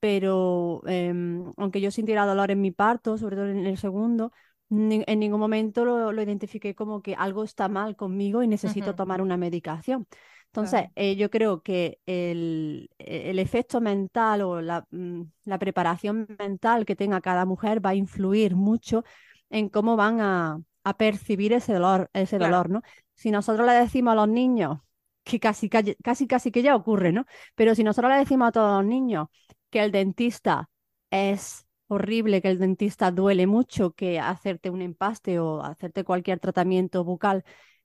Pero 0.00 0.82
em, 0.86 1.52
aunque 1.56 1.80
yo 1.80 1.90
sintiera 1.90 2.26
dolor 2.26 2.50
en 2.50 2.60
mi 2.60 2.72
parto, 2.72 3.18
sobre 3.18 3.36
todo 3.36 3.48
en 3.48 3.66
el 3.66 3.78
segundo, 3.78 4.32
en 4.70 5.20
ningún 5.20 5.40
momento 5.40 5.84
lo, 5.84 6.12
lo, 6.12 6.22
identifiqué 6.22 6.74
como 6.74 7.02
que 7.02 7.14
algo 7.14 7.44
está 7.44 7.68
mal 7.68 7.96
conmigo 7.96 8.42
y 8.42 8.48
necesito 8.48 8.94
tomar 8.94 9.20
una 9.20 9.36
medicación. 9.36 10.06
Entonces, 10.46 10.80
Claro. 10.80 10.92
eh, 10.96 11.16
yo 11.16 11.30
creo 11.30 11.62
que 11.62 11.98
el, 12.06 12.88
el 12.98 13.38
efecto 13.38 13.80
mental 13.80 14.42
o 14.42 14.60
la, 14.60 14.86
mm, 14.90 15.22
la 15.44 15.58
preparación 15.58 16.26
mental 16.38 16.84
que 16.86 16.96
tenga 16.96 17.20
cada 17.20 17.44
mujer 17.44 17.84
va 17.84 17.90
a 17.90 17.94
influir 17.94 18.56
mucho 18.56 19.04
en 19.50 19.68
cómo 19.68 19.96
van 19.96 20.20
a, 20.20 20.58
a 20.84 20.96
percibir 20.96 21.52
ese 21.52 21.74
dolor, 21.74 22.10
ese 22.14 22.38
Claro. 22.38 22.52
dolor, 22.52 22.70
¿no? 22.70 22.82
Si 23.14 23.30
nosotros 23.30 23.66
le 23.66 23.72
decimos 23.74 24.12
a 24.12 24.16
los 24.16 24.28
niños, 24.28 24.78
que 25.24 25.40
casi, 25.40 25.68
casi, 25.68 25.94
casi, 25.96 26.26
casi 26.26 26.50
que 26.52 26.62
ya 26.62 26.76
ocurre, 26.76 27.12
¿no? 27.12 27.26
Pero 27.54 27.74
si 27.74 27.82
nosotros 27.84 28.12
le 28.12 28.18
decimos 28.18 28.48
a 28.48 28.52
todos 28.52 28.76
los 28.82 28.86
niños 28.88 29.28
que 29.70 29.80
el 29.82 29.90
dentista 29.92 30.68
es 31.10 31.65
horrible, 31.88 32.42
que 32.42 32.48
el 32.48 32.58
dentista 32.58 33.10
duele 33.10 33.46
mucho, 33.46 33.92
que 33.92 34.18
hacerte 34.20 34.70
un 34.70 34.82
empaste 34.82 35.38
o 35.38 35.62
hacerte 35.62 36.04
cualquier 36.04 36.40
tratamiento 36.40 37.04
bucal 37.04 37.44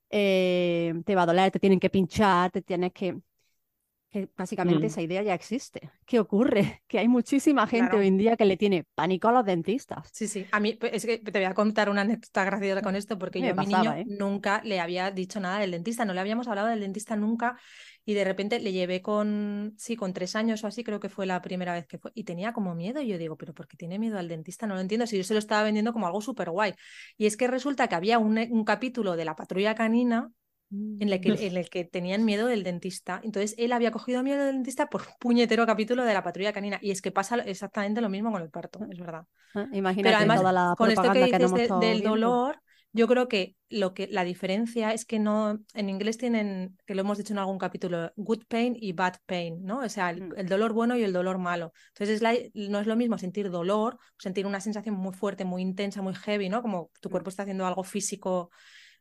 eh, 0.09 0.93
te 1.05 1.15
va 1.15 1.23
a 1.23 1.25
doler, 1.27 1.51
te 1.51 1.59
tienen 1.59 1.79
que 1.79 1.89
pinchar, 1.89 2.51
te 2.51 2.61
tienes 2.61 2.93
que... 2.93 3.19
que 4.11 4.29
básicamente 4.37 4.83
Mm. 4.83 4.87
esa 4.87 5.01
idea 5.01 5.23
ya 5.23 5.33
existe. 5.33 5.89
¿Qué 6.05 6.19
ocurre? 6.19 6.61
Que 6.87 6.99
hay 6.99 7.07
muchísima 7.07 7.65
gente 7.67 7.87
Claro. 7.87 7.99
hoy 7.99 8.07
en 8.07 8.17
día 8.17 8.35
que 8.35 8.45
le 8.45 8.57
tiene 8.57 8.83
pánico 8.95 9.29
a 9.29 9.31
los 9.31 9.45
dentistas. 9.45 10.09
Sí, 10.13 10.27
sí. 10.27 10.45
A 10.51 10.59
mí 10.59 10.77
es 10.81 11.05
que 11.05 11.17
te 11.19 11.31
voy 11.39 11.45
a 11.45 11.53
contar 11.53 11.89
una 11.89 12.01
anécdota 12.01 12.43
graciosa 12.43 12.81
con 12.81 12.95
esto, 12.95 13.17
porque 13.17 13.39
Me 13.39 13.47
yo 13.47 13.53
a 13.53 13.55
mi 13.55 13.65
niño 13.67 13.93
¿eh? 13.93 14.03
nunca 14.07 14.61
le 14.63 14.79
había 14.81 15.09
dicho 15.11 15.39
nada 15.39 15.59
del 15.59 15.71
dentista, 15.71 16.03
no 16.05 16.13
le 16.13 16.19
habíamos 16.19 16.47
hablado 16.49 16.67
del 16.67 16.81
dentista 16.81 17.15
nunca, 17.15 17.57
y 18.03 18.13
de 18.15 18.23
repente 18.23 18.59
le 18.59 18.73
llevé 18.73 19.01
con, 19.01 19.75
sí, 19.77 19.95
con 19.95 20.11
tres 20.11 20.35
años 20.35 20.63
o 20.63 20.67
así, 20.67 20.83
creo 20.83 20.99
que 20.99 21.07
fue 21.07 21.25
la 21.25 21.41
primera 21.41 21.73
vez 21.73 21.87
que 21.87 21.97
fue, 21.97 22.11
y 22.13 22.23
tenía 22.25 22.51
como 22.51 22.75
miedo, 22.75 22.99
y 22.99 23.07
yo 23.07 23.17
digo, 23.17 23.37
pero 23.37 23.53
¿por 23.53 23.67
qué 23.67 23.77
tiene 23.77 23.99
miedo 23.99 24.17
al 24.17 24.27
dentista? 24.27 24.67
No 24.67 24.73
lo 24.75 24.81
entiendo, 24.81 25.07
si 25.07 25.17
yo 25.17 25.23
se 25.23 25.33
lo 25.33 25.39
estaba 25.39 25.63
vendiendo 25.63 25.93
como 25.93 26.07
algo 26.07 26.19
súper 26.19 26.49
guay. 26.49 26.73
Y 27.17 27.27
es 27.27 27.37
que 27.37 27.47
resulta 27.47 27.87
que 27.87 27.95
había 27.95 28.17
un, 28.19 28.37
un 28.37 28.65
capítulo 28.65 29.15
de 29.15 29.23
la 29.25 29.35
patrulla 29.35 29.75
canina 29.75 30.31
en 30.71 31.09
el, 31.09 31.19
que, 31.21 31.47
en 31.47 31.57
el 31.57 31.69
que 31.69 31.83
tenían 31.83 32.23
miedo 32.25 32.47
del 32.47 32.63
dentista. 32.63 33.19
Entonces 33.23 33.55
él 33.57 33.71
había 33.73 33.91
cogido 33.91 34.23
miedo 34.23 34.45
del 34.45 34.55
dentista 34.55 34.87
por 34.87 35.03
puñetero 35.19 35.65
capítulo 35.65 36.03
de 36.03 36.13
la 36.13 36.23
patrulla 36.23 36.53
canina. 36.53 36.79
Y 36.81 36.91
es 36.91 37.01
que 37.01 37.11
pasa 37.11 37.37
exactamente 37.37 38.01
lo 38.01 38.09
mismo 38.09 38.31
con 38.31 38.41
el 38.41 38.49
parto, 38.49 38.79
es 38.89 38.99
verdad. 38.99 39.25
Pero 39.53 39.69
Imagínate 39.73 40.15
además, 40.17 40.39
toda 40.39 40.51
la 40.51 40.75
con 40.77 40.91
esto 40.91 41.11
que 41.11 41.25
dices 41.25 41.51
de- 41.53 41.67
del 41.79 42.03
dolor, 42.03 42.61
yo 42.93 43.07
creo 43.07 43.27
que 43.27 43.55
lo 43.69 43.93
que 43.93 44.07
la 44.07 44.23
diferencia 44.25 44.93
es 44.93 45.05
que 45.05 45.17
no, 45.17 45.59
en 45.73 45.89
inglés 45.89 46.17
tienen, 46.17 46.77
que 46.85 46.93
lo 46.93 47.01
hemos 47.01 47.17
dicho 47.17 47.33
en 47.33 47.39
algún 47.39 47.57
capítulo, 47.57 48.11
good 48.17 48.43
pain 48.47 48.75
y 48.79 48.91
bad 48.91 49.15
pain, 49.25 49.63
¿no? 49.63 49.79
O 49.79 49.89
sea, 49.89 50.09
el, 50.09 50.23
Mm. 50.23 50.33
el 50.37 50.49
dolor 50.49 50.73
bueno 50.73 50.97
y 50.97 51.03
el 51.03 51.13
dolor 51.13 51.37
malo. 51.37 51.71
Entonces 51.89 52.17
es 52.17 52.21
la- 52.21 52.33
no 52.69 52.79
es 52.79 52.87
lo 52.87 52.95
mismo 52.97 53.17
sentir 53.17 53.49
dolor, 53.49 53.97
sentir 54.19 54.45
una 54.45 54.59
sensación 54.59 54.95
muy 54.95 55.13
fuerte, 55.13 55.45
muy 55.45 55.61
intensa, 55.61 56.01
muy 56.01 56.13
heavy, 56.15 56.49
¿no? 56.49 56.61
Como 56.61 56.91
tu 56.99 57.09
Mm. 57.09 57.11
cuerpo 57.11 57.29
está 57.29 57.43
haciendo 57.43 57.65
algo 57.65 57.83
físico 57.83 58.51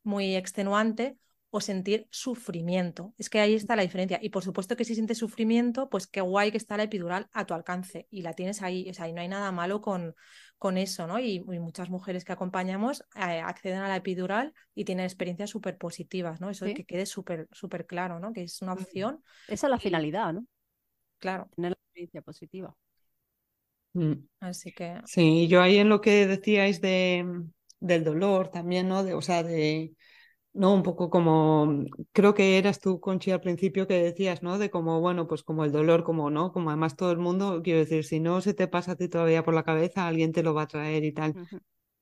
muy 0.03 0.35
extenuante 0.37 1.17
o 1.51 1.61
sentir 1.61 2.07
sufrimiento. 2.11 3.15
Es 3.19 3.29
que 3.31 3.41
ahí 3.41 3.55
está 3.55 3.77
la 3.77 3.83
diferencia. 3.83 4.19
Y 4.23 4.31
por 4.31 4.45
supuesto 4.45 4.77
que 4.77 4.85
si 4.85 4.95
sientes 4.95 5.19
sufrimiento, 5.19 5.89
pues 5.91 6.07
qué 6.07 6.21
guay 6.21 6.51
que 6.53 6.57
está 6.59 6.77
la 6.77 6.85
epidural 6.85 7.29
a 7.33 7.45
tu 7.47 7.55
alcance 7.55 8.07
y 8.11 8.23
la 8.23 8.35
tienes 8.35 8.63
ahí. 8.63 8.89
O 8.91 8.95
sea, 8.95 9.09
y 9.09 9.13
no 9.13 9.21
hay 9.21 9.29
nada 9.29 9.51
malo 9.53 9.81
con, 9.81 10.15
con 10.59 10.77
eso, 10.79 11.07
¿no? 11.07 11.19
Y, 11.19 11.37
y 11.37 11.59
muchas 11.59 11.91
mujeres 11.91 12.25
que 12.25 12.33
acompañamos 12.33 13.03
eh, 13.17 13.41
acceden 13.41 13.79
a 13.81 13.89
la 13.89 13.97
epidural 13.97 14.55
y 14.75 14.85
tienen 14.85 15.05
experiencias 15.05 15.51
súper 15.51 15.77
positivas, 15.79 16.41
¿no? 16.41 16.51
Eso 16.51 16.67
Sí. 16.67 16.75
que 16.75 16.85
quede 16.85 17.07
súper 17.07 17.49
súper 17.53 17.87
claro, 17.87 18.21
¿no? 18.21 18.33
Que 18.33 18.43
es 18.45 18.61
una 18.63 18.75
opción, 18.75 19.23
Esa 19.49 19.67
es 19.67 19.71
la 19.71 19.79
finalidad, 19.79 20.33
¿no? 20.33 20.47
claro. 21.19 21.49
Tener 21.55 21.71
la 21.71 21.75
experiencia 21.77 22.23
positiva. 22.23 22.77
Mm. 23.95 24.13
Así 24.41 24.73
que, 24.73 25.01
Sí, 25.05 25.45
y 25.45 25.49
yo 25.49 25.63
ahí 25.63 25.79
en 25.79 25.89
lo 25.89 26.01
que 26.01 26.27
decíais 26.27 26.81
de, 26.81 27.27
del 27.81 28.05
dolor 28.05 28.51
también, 28.51 28.89
¿no? 28.89 29.05
De, 29.05 29.15
o 29.15 29.23
sea, 29.23 29.43
de, 29.43 29.95
no, 30.53 30.75
un 30.75 30.83
poco 30.83 31.11
como, 31.11 31.85
creo 32.13 32.35
que 32.35 32.59
eras 32.59 32.81
tú, 32.81 33.01
Conchi, 33.01 33.31
al 33.31 33.41
principio 33.41 33.87
que 33.87 34.03
decías, 34.03 34.43
¿no? 34.43 34.59
De 34.59 34.71
como, 34.71 35.01
bueno, 35.01 35.27
pues 35.29 35.43
como 35.45 35.65
el 35.65 35.73
dolor, 35.73 36.03
como, 36.05 36.31
¿no? 36.31 36.53
Como 36.53 36.71
además 36.71 36.97
todo 36.97 37.13
el 37.13 37.19
mundo, 37.19 37.61
quiero 37.63 37.79
decir, 37.81 38.05
si 38.05 38.21
no 38.21 38.41
se 38.41 38.55
te 38.55 38.67
pasa 38.69 38.93
a 38.93 38.97
ti 38.97 39.09
todavía 39.09 39.45
por 39.45 39.55
la 39.55 39.63
cabeza, 39.65 40.07
alguien 40.07 40.33
te 40.33 40.43
lo 40.43 40.53
va 40.55 40.63
a 40.63 40.67
traer 40.69 41.05
y 41.05 41.13
tal. 41.13 41.37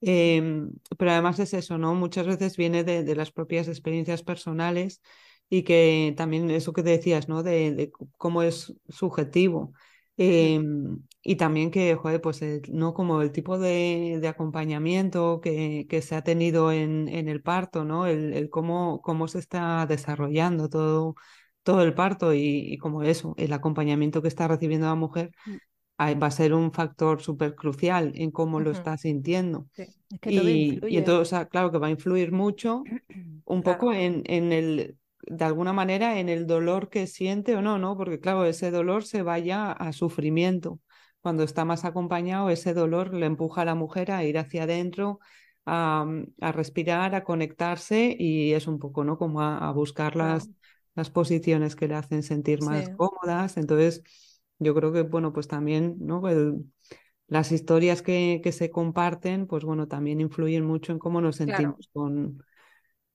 Em, 0.00 0.73
pero 0.99 1.11
además 1.12 1.38
es 1.40 1.55
eso, 1.55 1.78
¿no? 1.78 1.95
Muchas 1.95 2.26
veces 2.26 2.57
viene 2.57 2.85
de, 2.85 3.02
de 3.05 3.17
las 3.17 3.33
propias 3.33 3.69
experiencias 3.69 4.23
personales 4.23 5.02
y 5.50 5.64
que 5.64 6.14
también 6.17 6.50
eso 6.50 6.73
que 6.73 6.83
decías, 6.83 7.28
¿no? 7.28 7.43
De, 7.43 7.73
de 7.75 7.93
cómo 8.17 8.43
es 8.43 8.75
subjetivo. 8.88 9.73
Em, 10.21 10.99
y 11.23 11.37
también 11.37 11.71
que, 11.71 11.95
joder, 11.95 12.21
pues 12.21 12.43
el- 12.43 12.63
no 12.73 12.93
como 12.95 13.23
el 13.23 13.31
tipo 13.33 13.59
de, 13.59 14.19
de 14.21 14.29
acompañamiento 14.29 15.41
que, 15.41 15.87
que 15.89 16.03
se 16.03 16.17
ha 16.17 16.23
tenido 16.25 16.73
en, 16.73 17.09
en 17.09 17.29
el 17.29 17.43
parto, 17.43 17.85
¿no? 17.85 18.07
El, 18.07 18.33
el 18.35 18.51
cómo, 18.51 19.01
cómo 19.03 19.29
se 19.29 19.39
está 19.39 19.87
desarrollando 19.87 20.69
todo, 20.69 21.15
todo 21.63 21.83
el 21.83 21.95
parto 21.95 22.35
y, 22.35 22.41
y 22.73 22.79
como 22.79 23.03
eso, 23.05 23.35
el 23.39 23.53
acompañamiento 23.53 24.21
que 24.23 24.29
está 24.29 24.49
recibiendo 24.49 24.87
la 24.89 24.95
mujer 24.97 25.31
Mm. 25.47 25.59
va 26.01 26.27
a 26.27 26.31
ser 26.31 26.55
un 26.55 26.73
factor 26.73 27.21
súper 27.23 27.55
crucial 27.55 28.13
en 28.15 28.31
cómo 28.31 28.61
lo 28.61 28.71
está 28.71 28.97
sintiendo. 28.97 29.69
sí, 29.73 29.83
Es 30.11 30.21
que 30.21 30.33
todo 30.33 30.49
Y, 30.49 30.81
influye. 30.89 30.99
entonces, 30.99 31.23
o 31.23 31.31
sea, 31.31 31.47
claro 31.49 31.73
que 31.73 31.79
va 31.79 31.89
a 31.89 31.91
influir 31.91 32.33
mucho 32.33 32.91
un 33.47 33.63
Claro. 33.63 33.65
poco 33.65 33.93
en, 33.93 34.23
en 34.27 34.53
el, 34.53 34.99
de 35.23 35.45
alguna 35.45 35.73
manera, 35.73 36.19
en 36.21 36.29
el 36.29 36.47
dolor 36.47 36.89
que 36.91 37.07
siente 37.07 37.55
o 37.57 37.63
no, 37.63 37.79
¿no? 37.79 37.97
Porque 37.97 38.21
claro, 38.21 38.45
ese 38.45 38.71
dolor 38.71 39.05
se 39.05 39.23
vaya 39.23 39.73
a 39.73 39.93
sufrimiento. 39.93 40.81
Cuando 41.21 41.43
está 41.43 41.65
más 41.65 41.85
acompañado, 41.85 42.51
ese 42.51 42.75
dolor 42.75 43.15
le 43.15 43.27
empuja 43.27 43.63
a 43.63 43.65
la 43.65 43.75
mujer 43.75 44.11
a 44.13 44.25
ir 44.25 44.39
hacia 44.39 44.63
adentro, 44.65 45.19
a, 45.67 46.07
a 46.41 46.53
respirar, 46.53 47.15
a 47.15 47.25
conectarse 47.25 48.15
y 48.19 48.53
es 48.53 48.67
un 48.67 48.79
poco, 48.79 49.05
¿no? 49.05 49.19
Como 49.19 49.41
a, 49.43 49.59
a 49.69 49.73
buscar 49.73 50.17
las, 50.17 50.51
las 50.95 51.11
posiciones 51.11 51.77
que 51.77 51.89
le 51.89 51.95
hacen 51.97 52.23
sentir 52.23 52.63
más 52.63 52.89
Sí. 52.89 52.95
cómodas. 52.97 53.57
Entonces, 53.57 54.03
yo 54.59 54.75
creo 54.75 54.93
que, 54.93 55.03
bueno, 55.03 55.33
pues 55.33 55.49
también, 55.49 55.97
¿no? 56.01 56.29
El- 56.29 56.65
las 57.27 57.53
historias 57.53 58.03
que, 58.03 58.41
que 58.43 58.53
se 58.53 58.71
comparten, 58.71 59.47
pues 59.47 59.65
bueno, 59.65 59.87
también 59.89 60.21
influyen 60.21 60.65
mucho 60.65 60.93
en 60.93 60.99
cómo 60.99 61.21
nos 61.21 61.37
Claro. 61.45 61.77
sentimos 61.77 61.89
con, 61.93 62.43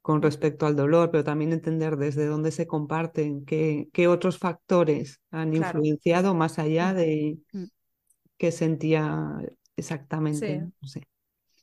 con 0.03 0.21
respecto 0.23 0.67
al 0.67 0.77
dolor, 0.77 1.11
pero 1.11 1.25
también 1.25 1.53
entender 1.53 1.97
desde 1.97 2.27
dónde 2.27 2.51
se 2.51 2.67
comparten, 2.67 3.45
qué, 3.45 3.89
qué 3.93 4.09
otros 4.09 4.39
factores 4.39 5.21
han 5.31 5.55
Claro. 5.55 5.79
influenciado 5.79 6.35
más 6.35 6.59
allá 6.59 6.93
de 6.95 7.39
Mm. 7.53 7.65
qué 8.37 8.51
sentía 8.51 9.37
exactamente, 9.75 10.39
Sí. 10.39 10.59
¿no? 10.59 10.87
Sé. 10.87 11.03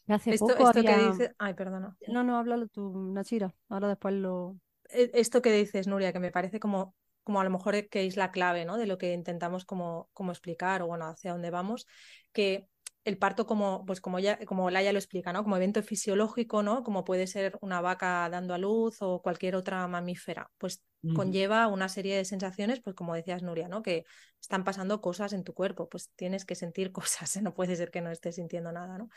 Hace 0.08 0.34
Esto, 0.34 0.48
poco 0.48 0.62
esto 0.64 0.84
que 0.84 0.96
dices, 0.96 1.30
ay, 1.38 1.54
perdona. 1.54 1.96
No, 2.08 2.24
no, 2.24 2.36
háblalo 2.38 2.66
tú, 2.68 2.92
Nachira. 3.12 3.54
Ahora 3.68 3.88
después 3.88 4.14
lo... 4.14 4.58
e- 4.90 5.10
esto 5.14 5.40
que 5.42 5.52
dices, 5.52 5.86
Nuria, 5.86 6.12
que 6.12 6.18
me 6.18 6.32
parece 6.32 6.58
como, 6.58 6.94
como 7.22 7.40
a 7.40 7.44
lo 7.44 7.50
mejor 7.50 7.88
que 7.88 8.06
es 8.06 8.16
la 8.16 8.32
clave, 8.32 8.64
¿no? 8.64 8.76
De 8.76 8.86
lo 8.86 8.98
que 8.98 9.12
intentamos 9.12 9.64
como, 9.64 10.10
como 10.12 10.32
explicar 10.32 10.82
o 10.82 10.88
bueno, 10.88 11.06
hacia 11.06 11.32
dónde 11.32 11.50
vamos, 11.50 11.86
que 12.32 12.68
el 13.04 13.16
parto 13.16 13.46
como, 13.46 13.84
pues 13.86 14.00
como 14.00 14.18
ya, 14.18 14.38
como 14.44 14.70
Laia 14.70 14.92
lo 14.92 14.98
explica, 14.98 15.32
¿no? 15.32 15.42
Como 15.42 15.56
evento 15.56 15.82
fisiológico, 15.82 16.62
¿no? 16.62 16.82
Como 16.82 17.04
puede 17.04 17.26
ser 17.26 17.56
una 17.62 17.80
vaca 17.80 18.28
dando 18.28 18.52
a 18.52 18.58
luz 18.58 18.98
o 19.00 19.22
cualquier 19.22 19.56
otra 19.56 19.86
mamífera, 19.88 20.50
pues 20.58 20.84
conlleva 21.14 21.66
una 21.66 21.88
serie 21.88 22.14
de 22.14 22.26
sensaciones, 22.26 22.80
pues 22.80 22.94
como 22.94 23.14
decías 23.14 23.42
Nuria, 23.42 23.68
¿no? 23.68 23.82
Que 23.82 24.04
están 24.38 24.64
pasando 24.64 25.00
cosas 25.00 25.32
en 25.32 25.44
tu 25.44 25.54
cuerpo, 25.54 25.88
pues 25.88 26.10
tienes 26.14 26.44
que 26.44 26.54
sentir 26.54 26.92
cosas, 26.92 27.40
no 27.40 27.54
puede 27.54 27.74
ser 27.74 27.90
que 27.90 28.02
no 28.02 28.10
estés 28.10 28.34
sintiendo 28.34 28.70
nada, 28.70 28.98
¿no? 28.98 29.08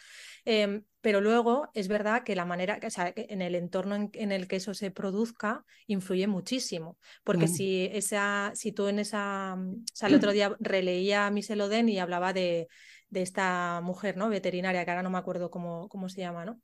Em, 0.45 0.85
pero 1.01 1.19
luego 1.19 1.69
es 1.73 1.89
verdad 1.89 2.23
que 2.23 2.37
la 2.37 2.45
manera, 2.45 2.79
o 2.85 2.89
sea, 2.89 3.11
en 3.13 3.41
el 3.41 3.55
entorno 3.55 3.95
en, 3.95 4.09
en 4.13 4.31
el 4.31 4.47
que 4.47 4.55
eso 4.55 4.73
se 4.73 4.91
produzca 4.91 5.65
influye 5.87 6.27
muchísimo. 6.27 6.97
Porque 7.25 7.49
si 7.49 7.89
esa, 7.91 8.51
si 8.55 8.71
tú 8.71 8.87
en 8.87 8.99
esa, 8.99 9.57
o 9.57 9.83
sea, 9.93 10.07
el 10.07 10.15
otro 10.15 10.31
día 10.31 10.55
releía 10.61 11.27
a 11.27 11.31
Michel 11.31 11.59
Oden 11.59 11.89
y 11.89 11.99
hablaba 11.99 12.31
de, 12.31 12.69
de 13.13 13.21
esta 13.21 13.81
mujer, 13.81 14.17
¿no? 14.17 14.29
Veterinaria, 14.29 14.83
que 14.85 14.91
ahora 14.91 15.03
no 15.03 15.09
me 15.11 15.17
acuerdo 15.19 15.51
cómo, 15.51 15.87
cómo 15.89 16.09
se 16.09 16.21
llama, 16.21 16.45
¿no? 16.45 16.59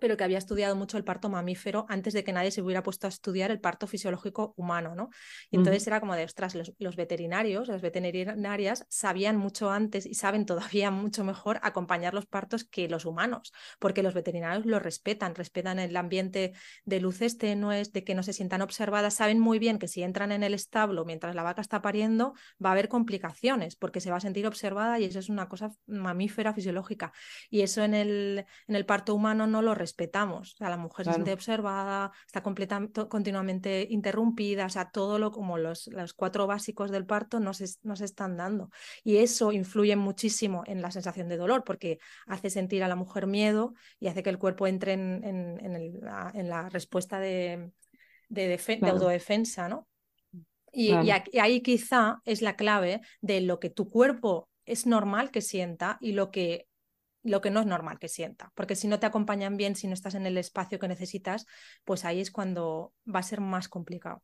Pero 0.00 0.16
que 0.16 0.24
había 0.24 0.38
estudiado 0.38 0.76
mucho 0.76 0.96
el 0.96 1.04
parto 1.04 1.28
mamífero 1.28 1.86
antes 1.88 2.12
de 2.12 2.24
que 2.24 2.32
nadie 2.32 2.50
se 2.50 2.62
hubiera 2.62 2.82
puesto 2.82 3.06
a 3.06 3.10
estudiar 3.10 3.50
el 3.50 3.60
parto 3.60 3.86
fisiológico 3.86 4.54
humano, 4.56 4.94
¿no? 4.94 5.10
Y 5.50 5.56
entonces 5.56 5.86
era 5.86 6.00
como 6.00 6.14
de, 6.14 6.24
ostras, 6.24 6.54
los, 6.54 6.72
los 6.78 6.96
veterinarios, 6.96 7.68
las 7.68 7.82
veterinarias 7.82 8.86
sabían 8.88 9.36
mucho 9.36 9.70
antes 9.70 10.06
y 10.06 10.14
saben 10.14 10.46
todavía 10.46 10.90
mucho 10.90 11.24
mejor 11.24 11.58
acompañar 11.62 12.14
los 12.14 12.26
partos 12.26 12.64
que 12.64 12.88
los 12.88 13.04
humanos, 13.04 13.52
porque 13.78 14.02
los 14.02 14.14
veterinarios 14.14 14.66
lo 14.66 14.78
respetan, 14.78 15.34
respetan 15.34 15.78
el 15.78 15.96
ambiente 15.96 16.52
de 16.84 17.00
luces 17.00 17.38
tenues, 17.38 17.92
de 17.92 18.04
que 18.04 18.14
no 18.14 18.22
se 18.22 18.32
sientan 18.32 18.62
observadas, 18.62 19.14
saben 19.14 19.38
muy 19.38 19.58
bien 19.58 19.78
que 19.78 19.88
si 19.88 20.02
entran 20.02 20.32
en 20.32 20.42
el 20.42 20.54
establo 20.54 21.04
mientras 21.04 21.34
la 21.34 21.42
vaca 21.42 21.60
está 21.60 21.82
pariendo 21.82 22.34
va 22.64 22.70
a 22.70 22.72
haber 22.72 22.88
complicaciones, 22.88 23.76
porque 23.76 24.00
se 24.00 24.10
va 24.10 24.16
a 24.16 24.20
sentir 24.20 24.46
observada 24.46 24.98
y 24.98 25.04
eso 25.04 25.18
es 25.18 25.28
una 25.28 25.48
cosa 25.48 25.72
mamífera 25.86 26.54
fisiológica. 26.54 27.12
Y 27.50 27.62
eso 27.62 27.82
en 27.82 27.94
el, 27.94 28.46
en 28.66 28.76
el 28.76 28.86
parto 28.86 29.14
humano 29.14 29.46
no 29.46 29.62
lo 29.62 29.74
respetamos. 29.82 30.54
O 30.54 30.56
sea, 30.56 30.70
la 30.70 30.76
mujer 30.76 31.06
se 31.06 31.12
siente 31.12 31.32
observada, 31.32 32.12
está 32.24 32.42
continuamente 32.42 33.86
interrumpida, 33.90 34.66
o 34.66 34.70
sea, 34.70 34.90
todo 34.90 35.18
lo 35.18 35.32
como 35.32 35.58
los, 35.58 35.88
los 35.88 36.14
cuatro 36.14 36.46
básicos 36.46 36.90
del 36.90 37.04
parto 37.04 37.40
no 37.40 37.52
se, 37.52 37.66
no 37.82 37.96
se 37.96 38.04
están 38.04 38.36
dando. 38.36 38.70
Y 39.02 39.16
eso 39.16 39.50
influye 39.50 39.96
muchísimo 39.96 40.62
en 40.66 40.80
la 40.80 40.90
sensación 40.90 41.28
de 41.28 41.36
dolor, 41.36 41.64
porque 41.64 41.98
hace 42.26 42.48
sentir 42.48 42.84
a 42.84 42.88
la 42.88 42.96
mujer 42.96 43.26
miedo 43.26 43.74
y 43.98 44.06
hace 44.06 44.22
que 44.22 44.30
el 44.30 44.38
cuerpo 44.38 44.66
entre 44.66 44.92
en, 44.92 45.24
en, 45.24 46.48
la, 46.48 46.68
respuesta 46.68 47.18
de, 47.18 47.72
de, 48.28 48.58
autodefensa, 48.82 49.68
¿no? 49.68 49.88
Y, 50.72 50.94
y, 50.94 51.38
ahí 51.38 51.60
quizá 51.60 52.22
es 52.24 52.40
la 52.40 52.56
clave 52.56 53.02
de 53.20 53.42
lo 53.42 53.58
que 53.60 53.68
tu 53.68 53.90
cuerpo 53.90 54.48
es 54.64 54.86
normal 54.86 55.30
que 55.30 55.42
sienta 55.42 55.98
y 56.00 56.12
lo 56.12 56.30
que 56.30 56.66
lo 57.22 57.40
que 57.40 57.50
no 57.50 57.60
es 57.60 57.66
normal 57.66 57.98
que 57.98 58.08
sienta, 58.08 58.52
porque 58.54 58.76
si 58.76 58.88
no 58.88 58.98
te 58.98 59.06
acompañan 59.06 59.56
bien, 59.56 59.76
si 59.76 59.86
no 59.86 59.94
estás 59.94 60.14
en 60.14 60.26
el 60.26 60.38
espacio 60.38 60.78
que 60.78 60.88
necesitas, 60.88 61.46
pues 61.84 62.04
ahí 62.04 62.20
es 62.20 62.30
cuando 62.30 62.92
va 63.06 63.20
a 63.20 63.24
ser 63.24 63.40
más 63.40 63.68
complicado. 63.68 64.22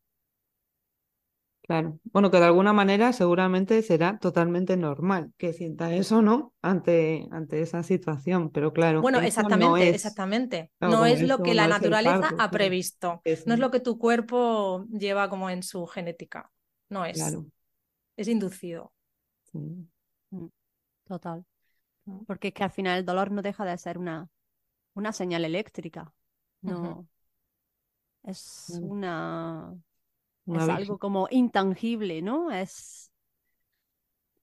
Claro, 1.68 1.98
bueno, 2.04 2.30
que 2.30 2.38
de 2.38 2.46
alguna 2.46 2.72
manera 2.72 3.12
seguramente 3.12 3.82
será 3.82 4.18
totalmente 4.18 4.78
normal 4.78 5.34
que 5.36 5.52
sienta 5.52 5.94
eso, 5.94 6.22
¿no? 6.22 6.54
Ante, 6.62 7.28
ante 7.30 7.60
esa 7.60 7.82
situación, 7.82 8.50
pero 8.50 8.72
claro. 8.72 9.02
Bueno, 9.02 9.20
exactamente, 9.20 9.90
exactamente. 9.90 10.70
no 10.80 11.04
es 11.04 11.20
lo 11.20 11.42
que 11.42 11.52
la 11.52 11.68
naturaleza 11.68 12.30
ha 12.38 12.50
previsto, 12.50 13.20
no 13.44 13.52
es 13.52 13.60
lo 13.60 13.70
que 13.70 13.80
tu 13.80 13.98
cuerpo 13.98 14.86
lleva 14.90 15.28
como 15.28 15.50
en 15.50 15.62
su 15.62 15.86
genética, 15.86 16.50
no 16.88 17.04
es. 17.04 17.22
Es 18.16 18.28
inducido. 18.28 18.90
Mm, 19.52 20.46
total. 21.06 21.44
Porque 22.26 22.48
es 22.48 22.54
que 22.54 22.64
al 22.64 22.70
final 22.70 22.98
el 22.98 23.04
dolor 23.04 23.30
no 23.30 23.42
deja 23.42 23.64
de 23.64 23.76
ser 23.78 23.98
una, 23.98 24.28
una 24.94 25.12
señal 25.12 25.44
eléctrica. 25.44 26.12
No. 26.60 27.06
Es 28.24 28.78
una. 28.82 29.74
es 30.46 30.68
algo 30.68 30.98
como 30.98 31.28
intangible, 31.30 32.20
¿no? 32.22 32.50
Es 32.50 33.10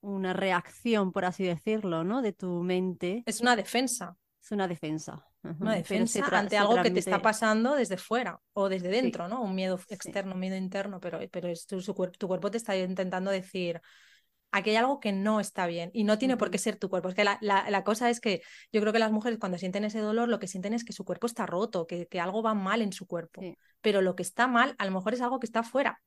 una 0.01 0.33
reacción, 0.33 1.11
por 1.11 1.25
así 1.25 1.43
decirlo, 1.43 2.03
¿no? 2.03 2.21
De 2.21 2.33
tu 2.33 2.63
mente. 2.63 3.23
Es 3.25 3.41
una 3.41 3.55
defensa. 3.55 4.17
Es 4.41 4.51
una 4.51 4.67
defensa. 4.67 5.25
Una 5.59 5.75
defensa 5.75 6.25
ante 6.31 6.57
algo 6.57 6.81
que 6.81 6.89
te 6.89 6.99
está 6.99 7.21
pasando 7.21 7.75
desde 7.75 7.97
fuera 7.97 8.39
o 8.53 8.67
desde 8.69 8.89
dentro, 8.89 9.27
¿no? 9.27 9.43
Un 9.43 9.53
miedo 9.53 9.79
externo, 9.89 10.33
un 10.33 10.39
miedo 10.39 10.55
interno, 10.55 10.99
pero, 10.99 11.19
pero 11.31 11.47
es 11.47 11.67
tu, 11.67 11.79
tu 11.81 12.27
cuerpo 12.27 12.49
te 12.49 12.57
está 12.57 12.75
intentando 12.75 13.29
decir, 13.29 13.79
aquí 14.51 14.69
hay 14.69 14.75
algo 14.77 14.99
que 14.99 15.11
no 15.11 15.39
está 15.39 15.67
bien 15.67 15.91
y 15.93 16.03
no 16.03 16.17
tiene 16.17 16.37
por 16.37 16.49
qué 16.49 16.57
ser 16.57 16.77
tu 16.77 16.89
cuerpo. 16.89 17.09
Es 17.09 17.15
que 17.15 17.23
la, 17.23 17.83
cosa 17.83 18.09
es 18.09 18.19
que 18.19 18.41
yo 18.71 18.81
creo 18.81 18.93
que 18.93 18.99
las 18.99 19.11
mujeres 19.11 19.39
cuando 19.39 19.57
sienten 19.57 19.83
ese 19.83 19.99
dolor 19.99 20.29
lo 20.29 20.39
que 20.39 20.47
sienten 20.47 20.73
es 20.73 20.83
que 20.83 20.93
su 20.93 21.03
cuerpo 21.03 21.27
está 21.27 21.45
roto, 21.45 21.87
que, 21.87 22.07
algo 22.19 22.41
va 22.41 22.53
mal 22.53 22.81
en 22.81 22.93
su 22.93 23.05
cuerpo. 23.05 23.41
Pero 23.81 24.01
lo 24.01 24.15
que 24.15 24.23
está 24.23 24.47
mal 24.47 24.75
a 24.77 24.85
lo 24.85 24.91
mejor 24.91 25.13
es 25.13 25.21
algo 25.21 25.39
que 25.39 25.45
está 25.45 25.63
fuera. 25.63 26.01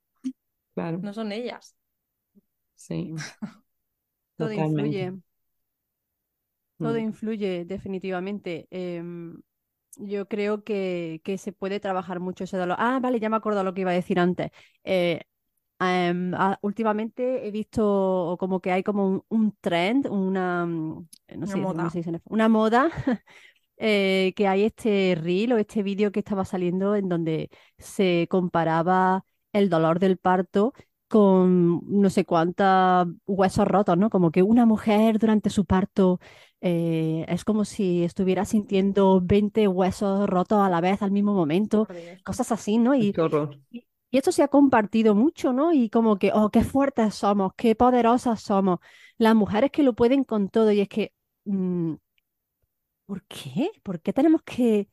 Claro. 0.73 0.99
No 1.01 1.13
son 1.13 1.31
ellas. 1.31 1.75
Sí. 2.75 3.13
Todo 4.37 4.51
influye. 4.53 5.13
Todo 6.77 6.93
mm. 6.93 6.99
influye 6.99 7.65
definitivamente. 7.65 8.67
Em, 8.71 9.37
yo 9.97 10.27
creo 10.27 10.63
que, 10.63 11.21
que, 11.23 11.37
se 11.37 11.51
puede 11.51 11.79
trabajar 11.79 12.19
mucho 12.19 12.45
ese 12.45 12.57
dolor. 12.57 12.77
Ah, 12.79 12.99
vale, 13.01 13.19
ya 13.19 13.29
me 13.29 13.35
acuerdo 13.35 13.63
lo 13.63 13.73
que 13.73 13.81
iba 13.81 13.91
a 13.91 13.95
decir 13.95 14.17
antes. 14.19 14.49
Eh, 14.83 15.21
Em, 15.79 16.33
últimamente 16.61 17.47
he 17.47 17.51
visto 17.51 18.35
como 18.37 18.59
que 18.59 18.71
hay 18.73 18.83
como 18.83 19.25
un, 19.29 19.55
trend, 19.61 20.07
una, 20.07 20.65
no 20.65 21.47
sé, 21.47 21.55
moda, 21.55 21.89
una 22.25 22.49
moda 22.49 22.89
eh, 23.77 24.33
que 24.35 24.47
hay 24.47 24.63
este 24.63 25.17
reel 25.19 25.53
o 25.53 25.57
este 25.57 25.81
vídeo 25.81 26.11
que 26.11 26.19
estaba 26.19 26.43
saliendo 26.43 26.95
en 26.95 27.07
donde 27.07 27.49
se 27.77 28.27
comparaba 28.29 29.23
el 29.53 29.69
dolor 29.69 29.99
del 29.99 30.17
parto 30.17 30.73
con 31.07 31.81
no 31.87 32.09
sé 32.09 32.25
cuántos 32.25 33.07
huesos 33.25 33.67
rotos, 33.67 33.97
¿no? 33.97 34.09
Como 34.09 34.31
que 34.31 34.43
una 34.43 34.65
mujer 34.65 35.17
durante 35.17 35.49
su 35.49 35.65
parto 35.65 36.19
eh, 36.61 37.25
es 37.29 37.45
como 37.45 37.63
si 37.63 38.03
estuviera 38.03 38.43
sintiendo 38.43 39.21
20 39.23 39.67
huesos 39.69 40.29
rotos 40.29 40.59
a 40.59 40.69
la 40.69 40.81
vez 40.81 41.01
al 41.01 41.11
mismo 41.11 41.33
momento, 41.33 41.87
cosas 42.23 42.51
así, 42.51 42.77
¿no? 42.77 42.93
Y, 42.95 43.13
y 43.71 43.85
esto 44.17 44.31
se 44.31 44.43
ha 44.43 44.47
compartido 44.47 45.15
mucho, 45.15 45.53
¿no? 45.53 45.71
Y 45.73 45.89
como 45.89 46.17
que, 46.17 46.31
oh, 46.33 46.49
qué 46.49 46.63
fuertes 46.63 47.15
somos, 47.15 47.53
qué 47.55 47.75
poderosas 47.75 48.41
somos. 48.41 48.79
Las 49.17 49.35
mujeres 49.35 49.71
que 49.71 49.83
lo 49.83 49.93
pueden 49.95 50.23
con 50.23 50.49
todo. 50.49 50.71
Y 50.71 50.81
es 50.81 50.89
que, 50.89 51.13
mm, 51.45 51.93
¿por 53.05 53.23
qué? 53.25 53.71
¿Por 53.83 54.01
qué 54.01 54.13
tenemos 54.13 54.41
que 54.43 54.89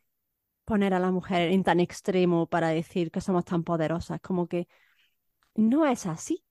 poner 0.64 0.94
a 0.94 1.00
la 1.00 1.12
mujer 1.12 1.50
en 1.52 1.64
tan 1.64 1.80
extremo 1.80 2.46
para 2.48 2.70
decir 2.70 3.10
que 3.10 3.22
somos 3.22 3.44
tan 3.44 3.64
poderosas? 3.64 4.20
Como 4.20 4.48
que 4.48 4.68
no 5.56 5.86
es 5.86 6.06
así. 6.06 6.44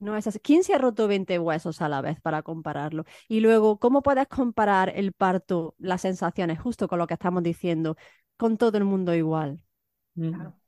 No 0.00 0.16
es 0.16 0.26
así. 0.28 0.40
¿Quién 0.40 0.64
se 0.64 0.74
ha 0.74 0.78
roto 0.78 1.08
20 1.08 1.38
huesos 1.40 1.82
a 1.82 1.88
la 1.90 2.02
vez 2.02 2.20
para 2.20 2.42
compararlo? 2.42 3.04
Y 3.28 3.40
luego, 3.40 3.78
¿cómo 3.78 4.02
puedes 4.02 4.28
comparar 4.28 4.92
el 4.96 5.12
parto, 5.14 5.74
las 5.78 6.02
sensaciones, 6.02 6.60
justo 6.60 6.88
con 6.88 6.98
lo 7.00 7.06
que 7.08 7.14
estamos 7.14 7.42
diciendo, 7.42 7.96
con 8.36 8.58
todo 8.58 8.78
el 8.78 8.84
mundo 8.84 9.14
igual? 9.14 9.62
Claro. 10.14 10.59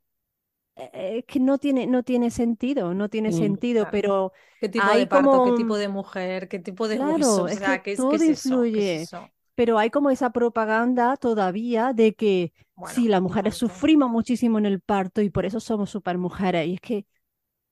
Eh, 0.75 1.19
es 1.19 1.25
que 1.25 1.39
no 1.39 1.57
tiene, 1.57 1.87
no 1.87 2.03
tiene 2.03 2.31
sentido, 2.31 2.93
no 2.93 3.09
tiene 3.09 3.31
sentido, 3.31 3.87
pero 3.89 4.33
¿Qué 4.59 4.69
tipo 4.69 4.95
de 4.95 5.07
parto, 5.07 5.41
qué 5.41 5.51
tipo 5.51 5.77
de 5.77 5.87
mujer, 5.89 6.47
qué 6.47 6.59
tipo 6.59 6.87
de 6.87 6.97
claro, 6.97 7.47
es 7.47 7.59
que 7.61 7.81
todo 7.95 8.23
influye. 8.23 9.09
Pero 9.55 9.77
hay 9.77 9.89
como 9.91 10.09
esa 10.09 10.31
propaganda 10.31 11.15
todavía 11.17 11.93
de 11.93 12.15
que 12.15 12.53
sí, 12.81 13.07
las 13.07 13.21
mujeres 13.21 13.55
sufrimos 13.55 14.09
muchísimo 14.09 14.57
en 14.57 14.65
el 14.65 14.81
parto 14.81 15.21
y 15.21 15.29
por 15.29 15.45
eso 15.45 15.59
somos 15.59 15.89
super 15.91 16.17
mujeres. 16.17 16.67
Y 16.67 16.73
es 16.75 16.81
que 16.81 17.05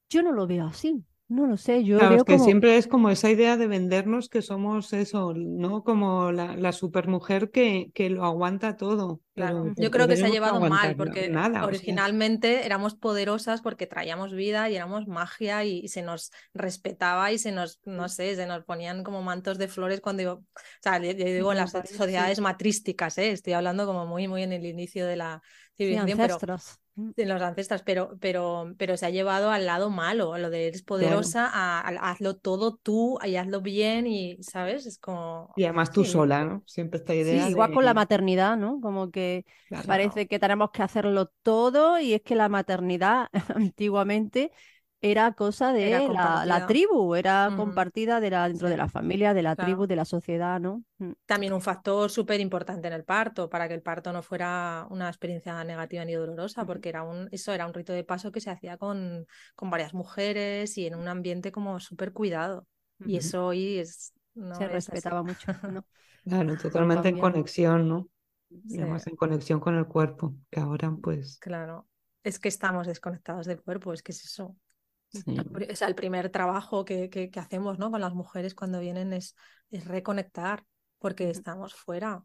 yo 0.09 0.23
no 0.23 0.31
lo 0.33 0.47
veo 0.47 0.67
así. 0.67 1.05
No 1.31 1.47
lo 1.47 1.55
sé, 1.55 1.85
yo 1.85 1.97
claro, 1.97 2.17
es 2.17 2.23
que 2.25 2.39
siempre 2.39 2.75
es 2.75 2.87
como 2.87 3.09
esa 3.09 3.29
idea 3.29 3.55
de 3.55 3.65
vendernos 3.65 4.27
que 4.27 4.41
somos 4.41 4.91
eso, 4.91 5.33
¿no? 5.33 5.81
Como 5.85 6.33
la, 6.33 6.57
la 6.57 6.73
supermujer 6.73 7.51
que, 7.51 7.89
que 7.93 8.09
lo 8.09 8.25
aguanta 8.25 8.75
todo. 8.75 9.21
Claro, 9.33 9.73
yo 9.77 9.91
creo 9.91 10.09
que 10.09 10.17
se 10.17 10.25
ha 10.25 10.29
llevado 10.29 10.59
mal 10.59 10.97
porque 10.97 11.33
originalmente 11.63 12.65
éramos 12.65 12.95
poderosas 12.95 13.61
porque 13.61 13.87
traíamos 13.87 14.33
vida 14.33 14.69
y 14.69 14.75
éramos 14.75 15.07
magia 15.07 15.63
y, 15.63 15.87
se 15.87 16.01
nos 16.01 16.33
respetaba 16.53 17.31
y 17.31 17.37
se 17.37 17.53
nos, 17.53 17.79
no 17.85 18.09
sé, 18.09 18.35
se 18.35 18.45
nos 18.45 18.65
ponían 18.65 19.05
como 19.05 19.23
mantos 19.23 19.57
de 19.57 19.69
flores 19.69 20.01
cuando 20.01 20.23
yo, 20.23 20.33
o 20.33 20.43
sea, 20.81 21.01
yo, 21.01 21.13
digo 21.13 21.53
en 21.53 21.59
las 21.59 21.71
sociedades 21.71 22.41
matrísticas, 22.41 23.17
¿eh? 23.19 23.31
estoy 23.31 23.53
hablando 23.53 23.85
como 23.85 24.05
muy, 24.05 24.27
muy 24.27 24.43
en 24.43 24.51
el 24.51 24.65
inicio 24.65 25.07
de 25.07 25.15
la 25.15 25.41
civilización, 25.77 26.17
pero 26.17 26.57
de 26.95 27.25
los 27.25 27.41
ancestros, 27.41 27.81
pero, 27.83 28.17
pero, 28.19 28.73
pero 28.77 28.97
se 28.97 29.05
ha 29.05 29.09
llevado 29.09 29.49
al 29.49 29.65
lado 29.65 29.89
malo, 29.89 30.33
a 30.33 30.39
lo 30.39 30.49
de 30.49 30.67
eres 30.67 30.83
poderosa, 30.83 31.49
a, 31.51 31.79
hazlo 32.09 32.35
todo 32.35 32.75
tú 32.75 33.17
y 33.25 33.35
hazlo 33.35 33.61
bien 33.61 34.07
y, 34.07 34.37
¿sabes? 34.43 34.85
Es 34.85 34.97
como... 34.97 35.53
Y 35.55 35.63
además 35.63 35.91
tú 35.91 36.03
sola, 36.03 36.43
¿no? 36.43 36.63
Siempre 36.65 36.99
esta 36.99 37.15
idea. 37.15 37.45
Sí, 37.45 37.51
igual 37.51 37.73
con 37.73 37.85
la 37.85 37.93
maternidad, 37.93 38.57
¿no? 38.57 38.79
Como 38.81 39.09
que 39.09 39.45
parece 39.87 40.27
que 40.27 40.39
tenemos 40.39 40.71
que 40.71 40.83
hacerlo 40.83 41.31
todo 41.41 41.99
y 41.99 42.13
es 42.13 42.21
que 42.21 42.35
la 42.35 42.49
maternidad 42.49 43.29
antiguamente 43.55 44.51
era 45.01 45.33
cosa 45.33 45.73
de 45.73 46.07
la, 46.09 46.65
tribu, 46.67 47.15
era 47.15 47.51
compartida 47.57 48.19
de 48.19 48.29
la, 48.29 48.47
dentro 48.47 48.69
de 48.69 48.77
la 48.77 48.87
familia, 48.87 49.33
de 49.33 49.41
la 49.41 49.55
tribu, 49.55 49.87
de 49.87 49.95
la 49.95 50.05
sociedad, 50.05 50.59
¿no? 50.59 50.83
Mm. 50.99 51.13
También 51.25 51.53
un 51.53 51.61
factor 51.61 52.11
súper 52.11 52.39
importante 52.39 52.87
en 52.87 52.93
el 52.93 53.03
parto, 53.03 53.49
para 53.49 53.67
que 53.67 53.73
el 53.73 53.81
parto 53.81 54.13
no 54.13 54.21
fuera 54.21 54.85
una 54.91 55.07
experiencia 55.07 55.63
negativa 55.63 56.05
ni 56.05 56.13
dolorosa, 56.13 56.65
porque 56.65 56.89
era 56.89 57.01
un, 57.01 57.27
eso 57.31 57.51
era 57.51 57.65
un 57.65 57.73
rito 57.73 57.93
de 57.93 58.03
paso 58.03 58.31
que 58.31 58.41
se 58.41 58.51
hacía 58.51 58.77
con, 58.77 59.25
con 59.55 59.71
varias 59.71 59.95
mujeres 59.95 60.77
y 60.77 60.85
en 60.85 60.93
un 60.93 61.07
ambiente 61.07 61.51
como 61.51 61.79
súper 61.79 62.13
cuidado. 62.13 62.67
Y 63.03 63.17
eso 63.17 63.47
hoy 63.47 63.79
es... 63.79 64.13
se 64.35 64.67
respetaba 64.67 65.23
mucho, 65.23 65.51
¿no? 65.63 65.85
Claro, 66.23 66.55
totalmente 66.55 67.09
en 67.09 67.19
conexión, 67.19 67.87
¿no? 67.87 68.07
Además 68.69 69.07
en 69.07 69.15
conexión 69.15 69.59
con 69.59 69.75
el 69.75 69.87
cuerpo, 69.87 70.35
que 70.51 70.59
ahora 70.59 70.95
pues... 71.01 71.39
Claro, 71.39 71.87
es 72.23 72.37
que 72.37 72.47
estamos 72.47 72.85
desconectados 72.85 73.47
del 73.47 73.59
cuerpo, 73.59 73.91
es 73.91 74.03
que 74.03 74.11
es 74.11 74.23
eso. 74.23 74.55
O 75.13 75.75
sea, 75.75 75.87
el 75.87 75.95
primer 75.95 76.29
trabajo 76.29 76.85
que, 76.85 77.09
que, 77.09 77.31
hacemos 77.39 77.79
¿no? 77.79 77.91
con 77.91 78.01
las 78.01 78.13
mujeres 78.13 78.55
cuando 78.55 78.79
vienen 78.79 79.13
es, 79.13 79.35
es 79.69 79.85
reconectar, 79.85 80.65
porque 80.99 81.29
estamos 81.29 81.73
fuera. 81.73 82.23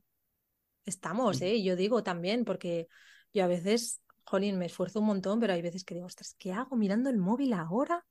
Estamos, 0.85 1.41
¿eh? 1.43 1.63
Yo 1.63 1.75
digo 1.75 2.03
también, 2.05 2.45
porque 2.45 2.87
yo 3.33 3.45
a 3.45 3.49
veces, 3.49 4.01
jolín, 4.25 4.59
me 4.59 4.67
esfuerzo 4.67 5.01
un 5.01 5.07
montón, 5.07 5.41
pero 5.41 5.53
hay 5.53 5.63
veces 5.63 5.85
que 5.85 5.95
digo, 5.95 6.07
ostras, 6.07 6.37
¿qué 6.39 6.53
hago 6.53 6.77
mirando 6.77 7.11
el 7.11 7.19
móvil 7.19 7.55
ahora? 7.55 8.05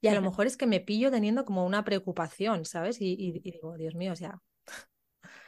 Y 0.00 0.08
a 0.08 0.14
lo 0.14 0.22
mejor 0.22 0.46
es 0.46 0.56
que 0.56 0.66
me 0.66 0.80
pillo 0.80 1.10
teniendo 1.10 1.44
como 1.44 1.64
una 1.64 1.84
preocupación, 1.84 2.64
¿sabes? 2.64 2.96
Y, 3.00 3.40
digo, 3.40 3.76
Dios 3.76 3.94
mío, 3.94 4.12
o 4.12 4.16
sea. 4.16 4.40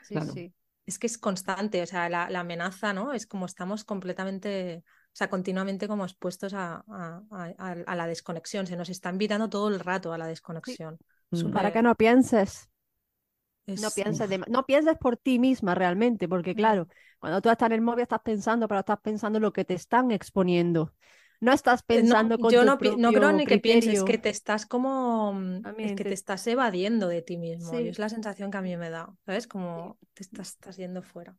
Sí, 0.03 0.17
sí. 0.35 0.55
Es 0.85 0.99
que 0.99 1.07
es 1.07 1.17
constante, 1.17 1.81
o 1.81 1.87
sea, 1.87 2.11
la, 2.11 2.29
la 2.29 2.41
amenaza, 2.41 2.93
¿no? 2.93 3.15
Es 3.15 3.27
como 3.27 3.47
estamos 3.47 3.85
completamente 3.85 4.85
o 5.15 5.17
sea, 5.17 5.31
continuamente 5.31 5.87
como 5.87 6.05
expuestos 6.05 6.55
a, 6.55 6.85
la 7.87 8.07
desconexión. 8.09 8.67
Se 8.67 8.77
nos 8.77 8.89
está 8.89 9.11
invitando 9.11 9.49
todo 9.49 9.69
el 9.69 9.79
rato 9.79 10.13
a 10.13 10.19
la 10.19 10.27
desconexión. 10.27 10.99
Para 11.53 11.71
que 11.73 11.83
no 11.83 11.95
pienses. 11.95 12.69
No 13.67 13.91
Es, 13.91 13.95
pienses, 13.95 14.29
de- 14.29 14.39
no 14.49 14.67
pienses 14.67 14.97
por 14.99 15.17
ti 15.17 15.39
misma 15.39 15.77
realmente, 15.77 16.29
porque 16.29 16.53
mm, 16.53 16.57
claro, 16.57 16.89
cuando 17.21 17.41
tú 17.41 17.49
estás 17.49 17.67
en 17.69 17.73
el 17.75 17.81
móvil 17.81 18.03
estás 18.03 18.21
pensando, 18.25 18.67
pero 18.67 18.81
estás 18.81 18.99
pensando 19.01 19.39
lo 19.39 19.53
que 19.53 19.65
te 19.65 19.75
están 19.75 20.11
exponiendo. 20.11 20.93
No 21.41 21.53
estás 21.53 21.83
eh, 21.89 22.03
no, 22.03 22.15
pensando 22.17 22.39
con 22.39 22.53
yo 22.53 22.65
tu 22.65 22.67
no, 22.67 22.77
no 22.97 23.13
creo 23.13 23.33
ni 23.33 23.47
que 23.47 23.59
pienses, 23.59 24.03
que 24.03 24.19
te 24.19 24.31
estás 24.31 24.67
como, 24.67 25.33
mm, 25.35 25.57
es 25.79 25.93
que 25.93 26.05
te 26.05 26.15
estás 26.15 26.47
evadiendo 26.47 27.09
de 27.09 27.23
ti 27.23 27.37
mismo. 27.37 27.79
Y 27.81 27.89
es 27.89 27.99
la 27.99 28.09
sensación 28.09 28.51
que 28.51 28.59
a 28.59 28.63
mí 28.63 28.77
me 28.77 28.91
da, 28.91 29.15
¿sabes? 29.27 29.47
sí, 29.47 29.51
Como 29.53 29.99
te 30.15 30.23
estás, 30.23 30.49
estás 30.51 30.77
yendo 30.77 31.03
fuera. 31.03 31.37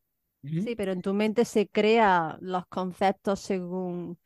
Sí, 0.60 0.75
pero 0.75 0.91
en 0.91 1.01
tu 1.01 1.13
mente 1.13 1.45
se 1.45 1.67
crea 1.67 2.38
los 2.41 2.65
conceptos 2.67 3.39
según 3.39 4.17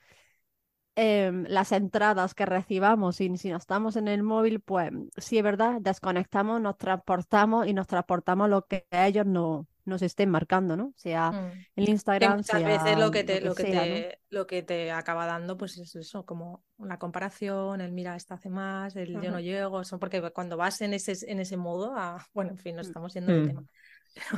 em, 0.95 1.45
las 1.47 1.71
entradas 1.71 2.34
que 2.34 2.45
recibamos 2.45 3.21
y 3.21 3.38
si 3.38 3.49
no 3.49 3.58
estamos 3.58 3.95
en 3.95 4.08
el 4.08 4.23
móvil, 4.23 4.60
pues 4.60 4.91
sí 5.17 5.38
es 5.38 5.43
verdad, 5.43 5.79
desconectamos, 5.82 6.60
nos 6.62 6.77
transportamos 6.77 7.67
y 7.67 7.73
nos 7.73 7.88
transportamos 7.88 8.49
lo 8.49 8.65
que 8.65 8.86
ellos 8.91 9.25
no, 9.25 9.67
nos 9.86 10.01
estén 10.01 10.29
marcando, 10.29 10.75
¿no? 10.75 10.93
Sea 10.97 11.32
Mm. 11.32 11.65
el 11.75 11.89
Que 12.17 12.29
Instagram, 12.29 12.38
muchas 12.38 12.63
veces 12.63 12.82
sea 12.84 12.95
lo 12.97 13.12
que 13.12 13.23
lo 13.23 13.23
te, 13.23 13.39
que 13.39 13.49
lo 13.49 13.55
que 13.55 13.63
sea, 13.63 13.86
¿no? 13.86 13.95
te, 13.95 14.19
lo 14.29 14.45
que 14.45 14.62
te 14.63 14.91
acaba 14.91 15.25
dando, 15.25 15.58
pues 15.58 15.77
es 15.77 15.95
eso, 15.95 16.25
como 16.25 16.63
una 16.77 16.99
comparación, 16.99 17.79
el 17.82 17.91
mira, 17.93 18.15
esta 18.17 18.36
hace 18.36 18.49
más, 18.49 18.95
el 18.97 19.19
yo 19.21 19.32
no 19.32 19.39
llego, 19.39 19.79
eso, 19.82 19.99
porque 19.99 20.21
cuando 20.32 20.58
vas 20.58 20.82
en 20.82 20.93
ese, 20.93 21.13
en 21.32 21.39
ese 21.39 21.55
modo, 21.58 21.93
ah, 21.95 22.25
bueno, 22.34 22.51
en 22.51 22.58
fin, 22.58 22.75
nos 22.75 22.88
mm, 22.88 22.89
estamos 22.89 23.13
yendo 23.13 23.32
del 23.32 23.41
tema. 23.43 23.63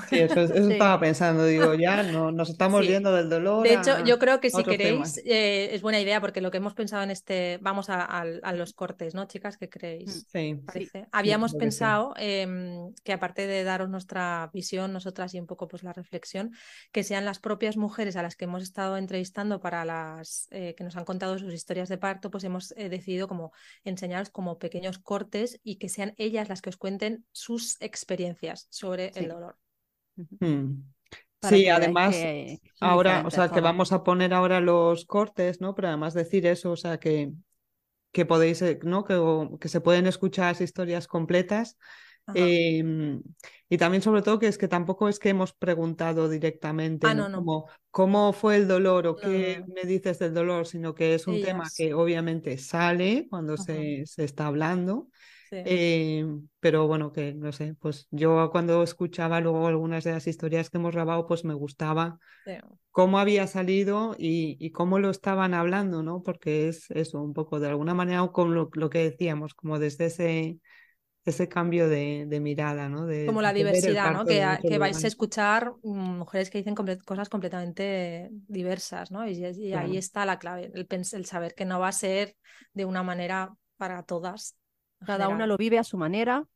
Sí, 0.06 0.20
eso, 0.20 0.42
eso 0.42 0.54
Sí, 0.68 0.74
estaba 0.74 1.00
pensando, 1.00 1.46
digo, 1.46 1.74
ya 1.74 2.04
no, 2.04 2.32
nos 2.32 2.50
estamos 2.50 2.82
Sí, 2.82 2.88
yendo 2.88 3.14
del 3.14 3.30
dolor 3.30 3.68
de 3.68 3.74
hecho, 3.74 4.00
a, 4.00 4.04
yo 4.04 4.20
creo 4.20 4.40
que 4.40 4.50
si 4.50 4.66
queréis, 4.66 5.18
eh, 5.26 5.74
es 5.76 5.82
buena 5.82 6.00
idea, 6.00 6.22
porque 6.22 6.42
lo 6.42 6.52
que 6.52 6.58
hemos 6.58 6.74
pensado 6.74 7.04
en 7.04 7.12
este, 7.12 7.60
vamos 7.62 7.90
a, 7.90 8.02
a- 8.04 8.22
a 8.44 8.54
los 8.54 8.74
cortes, 8.74 9.14
¿no, 9.16 9.26
chicas? 9.28 9.58
¿Qué 9.58 9.70
creéis? 9.70 10.28
Sí, 10.32 10.60
Parece. 10.66 11.08
Habíamos 11.12 11.52
que 11.52 11.58
pensado 11.58 12.14
em, 12.18 12.94
que 13.04 13.14
aparte 13.14 13.48
de 13.48 13.64
daros 13.64 13.90
nuestra 13.90 14.50
visión, 14.54 14.94
nosotras 14.94 15.34
y 15.34 15.40
un 15.40 15.48
poco 15.48 15.68
pues 15.68 15.84
la 15.84 15.92
reflexión, 15.94 16.52
que 16.92 17.04
sean 17.04 17.26
las 17.26 17.40
propias 17.40 17.78
mujeres 17.78 18.16
a 18.16 18.24
las 18.24 18.36
que 18.36 18.46
hemos 18.46 18.64
estado 18.64 18.98
entrevistando 18.98 19.60
para 19.60 19.86
las 19.86 20.48
eh, 20.52 20.76
que 20.76 20.84
nos 20.84 20.96
han 20.98 21.06
contado 21.06 21.38
sus 21.40 21.54
historias 21.54 21.90
de 21.90 21.98
parto, 21.98 22.32
pues 22.32 22.44
hemos 22.46 22.72
eh, 22.78 22.90
decidido 22.90 23.28
como 23.28 23.52
enseñaros 23.84 24.30
como 24.30 24.60
pequeños 24.60 25.00
cortes 25.00 25.60
y 25.64 25.78
que 25.78 25.90
sean 25.90 26.14
ellas 26.18 26.50
las 26.50 26.62
que 26.62 26.70
os 26.70 26.78
cuenten 26.78 27.26
sus 27.32 27.82
experiencias 27.82 28.68
sobre 28.70 29.12
el 29.16 29.28
dolor. 29.28 29.58
Mm. 30.40 30.84
Sí, 31.42 31.68
además, 31.70 32.16
que 32.16 32.62
ahora, 32.80 33.24
o 33.26 33.32
sea, 33.32 33.52
que 33.52 33.62
vamos 33.62 33.92
a 33.92 34.04
poner 34.04 34.34
ahora 34.34 34.62
los 34.62 35.06
cortes, 35.06 35.62
¿no? 35.62 35.74
Pero 35.76 35.88
además 35.90 36.14
decir 36.14 36.46
eso, 36.46 36.72
o 36.72 36.78
sea, 36.78 37.00
que, 37.00 37.34
que 38.12 38.26
podéis, 38.26 38.62
eh, 38.62 38.80
¿no? 38.84 39.04
Que, 39.06 39.16
que 39.60 39.70
se 39.70 39.82
pueden 39.82 40.08
escuchar 40.08 40.54
las 40.54 40.62
historias 40.62 41.08
completas. 41.08 41.78
Eh, 42.34 42.84
y 43.70 43.78
también 43.78 44.02
sobre 44.02 44.22
todo 44.22 44.40
que 44.40 44.48
es 44.48 44.58
que 44.58 44.68
tampoco 44.68 45.10
es 45.10 45.20
que 45.20 45.30
hemos 45.30 45.54
preguntado 45.54 46.30
directamente, 46.30 47.08
Ah, 47.08 47.14
¿no? 47.14 47.24
no, 47.24 47.30
no, 47.30 47.38
Como 47.38 47.68
cómo 47.90 48.34
fue 48.34 48.56
el 48.58 48.68
dolor 48.68 49.08
o 49.08 49.16
qué 49.16 49.64
me 49.68 49.84
dices 49.84 50.20
del 50.20 50.34
dolor, 50.34 50.66
sino 50.68 50.96
que 50.96 51.16
es 51.16 51.28
un 51.28 51.40
tema 51.42 51.70
que 51.76 51.94
obviamente 51.94 52.58
sale 52.58 53.28
cuando 53.30 53.58
se, 53.58 54.06
se 54.06 54.24
está 54.24 54.48
hablando. 54.48 55.10
Sí. 55.52 55.58
Eh, 55.64 56.26
pero 56.60 56.88
bueno, 56.88 57.12
que 57.12 57.34
no 57.34 57.52
sé, 57.52 57.76
pues 57.80 58.08
yo 58.12 58.50
cuando 58.52 58.82
escuchaba 58.84 59.42
luego 59.42 59.68
algunas 59.68 60.04
de 60.04 60.12
las 60.14 60.28
historias 60.28 60.70
que 60.70 60.78
hemos 60.78 60.94
grabado, 60.96 61.28
pues 61.28 61.46
me 61.46 61.54
gustaba 61.54 62.20
Sí. 62.46 62.54
cómo 62.92 63.20
había 63.20 63.48
salido 63.48 64.16
y, 64.18 64.58
y 64.60 64.72
cómo 64.72 65.00
lo 65.00 65.10
estaban 65.12 65.54
hablando, 65.54 66.04
¿no? 66.04 66.24
Porque 66.24 66.68
es 66.70 66.92
eso, 66.92 67.22
un 67.22 67.34
poco 67.34 67.60
de 67.60 67.70
alguna 67.70 67.94
manera, 67.94 68.28
con 68.30 68.54
lo, 68.56 68.70
lo 68.74 68.90
que 68.90 69.00
decíamos, 69.12 69.54
como 69.56 69.80
desde 69.80 70.06
ese, 70.08 70.60
ese 71.26 71.50
cambio 71.50 71.90
de, 71.90 72.26
de 72.28 72.40
mirada, 72.42 72.90
¿no? 72.90 73.06
De, 73.08 73.18
como 73.24 73.42
la 73.42 73.54
de 73.54 73.54
diversidad, 73.54 74.12
¿no? 74.12 74.26
Que, 74.26 74.78
vais 74.80 75.04
a 75.04 75.08
escuchar 75.08 75.74
mm, 75.84 76.18
mujeres 76.20 76.50
que 76.50 76.58
dicen 76.58 76.76
comple- 76.76 77.04
cosas 77.04 77.30
completamente 77.30 78.30
diversas, 78.32 79.12
¿no? 79.12 79.28
Y, 79.28 79.34
y 79.46 79.74
ahí 79.74 79.98
Claro. 79.98 79.98
está 79.98 80.26
la 80.26 80.40
clave, 80.40 80.72
el, 80.74 80.88
el 80.90 81.26
saber 81.26 81.54
que 81.56 81.66
no 81.66 81.80
va 81.80 81.90
a 81.90 81.92
ser 81.92 82.36
de 82.74 82.86
una 82.86 83.04
manera 83.04 83.54
para 83.78 84.04
todas 84.04 84.56
Cada 85.06 85.30
una 85.30 85.48
lo 85.48 85.58
vive 85.58 85.80
a 85.80 85.84
su 85.84 85.98
manera 85.98 86.48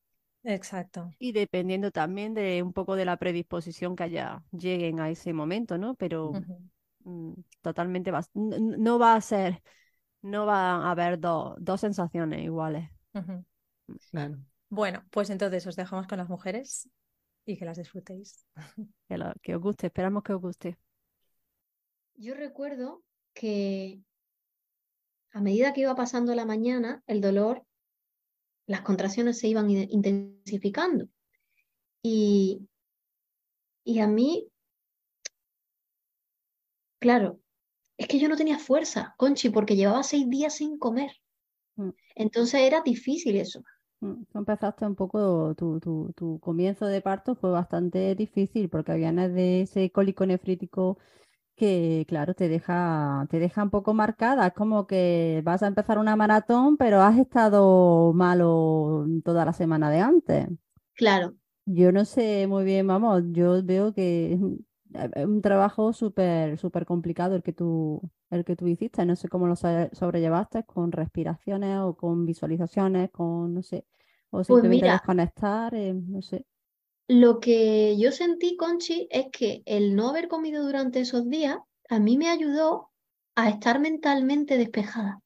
Exacto. 0.44 1.12
y 1.20 1.32
dependiendo 1.32 1.92
también 1.92 2.34
de 2.34 2.62
un 2.62 2.74
poco 2.74 2.96
de 2.96 3.06
la 3.06 3.18
predisposición 3.18 3.96
que 3.96 4.04
haya, 4.04 4.44
lleguen 4.52 5.00
a 5.00 5.10
ese 5.10 5.34
momento, 5.34 5.78
¿no? 5.78 5.96
Pero 5.96 6.32
mm, 7.04 7.34
totalmente 7.62 8.12
va, 8.12 8.22
no 8.34 9.00
va 9.00 9.16
a 9.16 9.22
ser, 9.22 9.62
no 10.22 10.46
va 10.46 10.76
a 10.76 10.92
haber 10.92 11.20
do- 11.20 11.56
dos 11.60 11.82
sensaciones 11.82 12.44
iguales. 12.44 12.90
Claro. 14.12 14.38
Bueno, 14.70 15.04
pues 15.12 15.30
entonces 15.30 15.66
os 15.68 15.76
dejamos 15.76 16.08
con 16.08 16.18
las 16.18 16.30
mujeres 16.30 16.90
y 17.46 17.58
que 17.58 17.66
las 17.66 17.78
disfrutéis. 17.78 18.46
Que, 19.08 19.18
lo- 19.18 19.34
que 19.42 19.56
os 19.56 19.62
guste, 19.62 19.88
esperamos 19.88 20.24
que 20.24 20.34
os 20.34 20.42
guste. 20.42 20.78
Yo 22.16 22.34
recuerdo 22.34 23.04
que 23.34 24.02
a 25.32 25.42
medida 25.42 25.74
que 25.74 25.82
iba 25.82 25.96
pasando 25.96 26.34
la 26.34 26.46
mañana, 26.46 27.04
el 27.08 27.22
dolor, 27.22 27.64
las 28.68 28.82
contracciones 28.82 29.40
se 29.40 29.48
iban 29.48 29.70
intensificando. 29.70 31.08
Y, 32.04 32.68
y 33.84 34.00
a 34.00 34.08
mí, 34.08 34.48
claro, 37.00 37.40
es 37.98 38.08
que 38.08 38.20
yo 38.20 38.28
no 38.28 38.36
tenía 38.36 38.60
fuerza, 38.60 39.14
Conchi, 39.18 39.50
porque 39.50 39.76
llevaba 39.76 40.04
seis 40.04 40.30
días 40.30 40.56
sin 40.56 40.78
comer. 40.78 41.12
Mm. 41.76 41.90
Entonces 42.16 42.62
era 42.62 42.82
difícil 42.82 43.38
eso. 43.38 43.62
Mm, 44.02 44.24
Tú 44.32 44.40
empezaste 44.40 44.86
un 44.86 44.96
poco, 44.96 45.54
tu, 45.56 45.80
tu, 45.80 46.12
tu 46.16 46.40
comienzo 46.40 46.86
de 46.86 47.02
parto 47.02 47.36
fue 47.36 47.52
bastante 47.52 48.16
difícil 48.16 48.70
porque 48.70 48.96
vienes 48.96 49.34
de 49.34 49.62
ese 49.62 49.92
cólico 49.92 50.26
nefrítico 50.26 50.98
que, 51.56 52.06
claro, 52.08 52.34
te 52.36 52.48
deja, 52.50 53.28
te 53.30 53.40
deja 53.40 53.64
un 53.64 53.70
poco 53.72 53.94
marcada. 53.94 54.48
Es 54.48 54.54
como 54.54 54.88
que 54.88 55.42
vas 55.46 55.64
a 55.64 55.68
empezar 55.68 55.98
una 56.00 56.16
maratón, 56.16 56.78
pero 56.78 57.02
has 57.02 57.18
estado 57.18 58.14
malo 58.14 59.06
toda 59.24 59.46
la 59.46 59.54
semana 59.54 59.90
de 59.92 60.00
antes. 60.02 60.48
Claro, 60.94 61.38
Yo 61.68 61.92
no 61.92 62.06
sé 62.06 62.46
muy 62.48 62.64
bien, 62.64 62.86
vamos, 62.88 63.24
yo 63.32 63.64
veo 63.64 63.94
que 63.94 64.34
es 64.34 64.40
un 64.40 64.66
un 65.18 65.42
trabajo 65.42 65.92
súper, 65.92 66.58
súper 66.58 66.86
complicado 66.86 67.36
el 67.36 67.44
que 67.44 67.52
tú, 67.52 68.02
el 68.30 68.46
que 68.46 68.56
tú 68.56 68.66
hiciste. 68.68 69.06
No 69.06 69.16
sé 69.18 69.28
cómo 69.28 69.46
lo 69.48 69.56
so- 69.58 69.90
sobrellevaste, 69.92 70.64
con 70.64 70.92
respiraciones 70.94 71.80
o 71.80 71.98
con 71.98 72.26
visualizaciones, 72.26 73.10
con, 73.12 73.54
no 73.56 73.62
sé, 73.62 73.86
o 74.30 74.44
pues 74.46 74.64
simplemente 74.64 74.88
mira, 74.88 74.90
desconectar, 74.90 75.74
eh, 75.76 75.94
no 75.94 76.22
sé. 76.22 76.46
Lo 77.08 77.40
que 77.40 77.98
yo 77.98 78.12
sentí, 78.12 78.56
Conchi, 78.58 79.08
es 79.10 79.26
que 79.32 79.64
el 79.66 79.96
no 79.96 80.10
haber 80.10 80.28
comido 80.28 80.64
durante 80.64 81.00
esos 81.02 81.28
días 81.30 81.58
a 81.90 82.00
mí 82.00 82.18
me 82.18 82.30
ayudó 82.30 82.92
a 83.36 83.50
estar 83.50 83.80
mentalmente 83.80 84.58
despejada. 84.58 85.22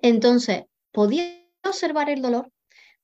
Entonces, 0.00 0.64
podía 0.92 1.24
observar 1.64 2.08
el 2.10 2.22
dolor, 2.22 2.50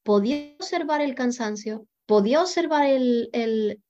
podía 0.04 0.54
observar 0.60 1.00
el 1.02 1.14
cansancio, 1.14 1.86
podía 2.06 2.42
observar 2.42 2.86
el, 2.86 3.30
el- 3.32 3.82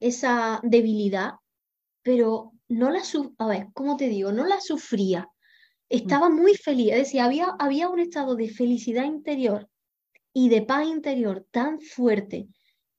esa 0.00 0.60
debilidad, 0.62 1.34
pero 2.02 2.52
no 2.68 2.90
la, 2.90 3.02
a 3.38 3.46
ver, 3.48 3.68
¿cómo 3.74 3.96
te 3.96 4.08
digo? 4.08 4.32
No 4.32 4.46
la 4.46 4.60
sufría. 4.60 5.28
Estaba 5.90 6.30
muy 6.30 6.54
feliz, 6.56 6.92
es 6.92 6.98
decir, 7.00 7.20
había, 7.22 7.48
había 7.58 7.88
un 7.88 8.00
estado 8.00 8.36
de 8.36 8.48
felicidad 8.50 9.04
interior 9.04 9.68
y 10.38 10.50
de 10.50 10.60
paz 10.60 10.86
interior 10.86 11.46
tan 11.50 11.80
fuerte 11.80 12.46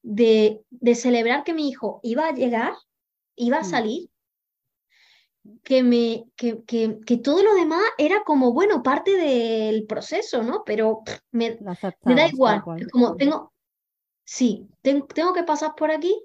de, 0.02 0.64
de 0.72 0.96
celebrar 0.96 1.44
que 1.44 1.54
mi 1.54 1.70
hijo 1.70 2.00
iba 2.02 2.28
a 2.28 2.34
llegar, 2.34 2.74
iba 3.36 3.58
a 3.58 3.62
Mm. 3.62 3.66
salir, 3.66 4.10
que, 5.62 5.84
me, 5.84 6.26
que, 6.36 6.64
que, 6.64 6.98
que 7.06 7.18
todo 7.18 7.44
lo 7.44 7.54
demás 7.54 7.84
era 8.00 8.24
como, 8.26 8.54
bueno, 8.54 8.82
parte 8.82 9.16
del 9.16 9.86
proceso, 9.86 10.42
¿no? 10.42 10.64
Pero 10.66 11.04
pff, 11.06 11.20
me, 11.30 11.60
me 12.06 12.16
da 12.16 12.28
igual, 12.28 12.64
es 12.80 12.88
como, 12.88 13.16
tengo, 13.16 13.54
sí, 14.26 14.68
ten- 14.82 15.06
tengo 15.06 15.32
que 15.34 15.44
pasar 15.44 15.76
por 15.76 15.92
aquí, 15.92 16.20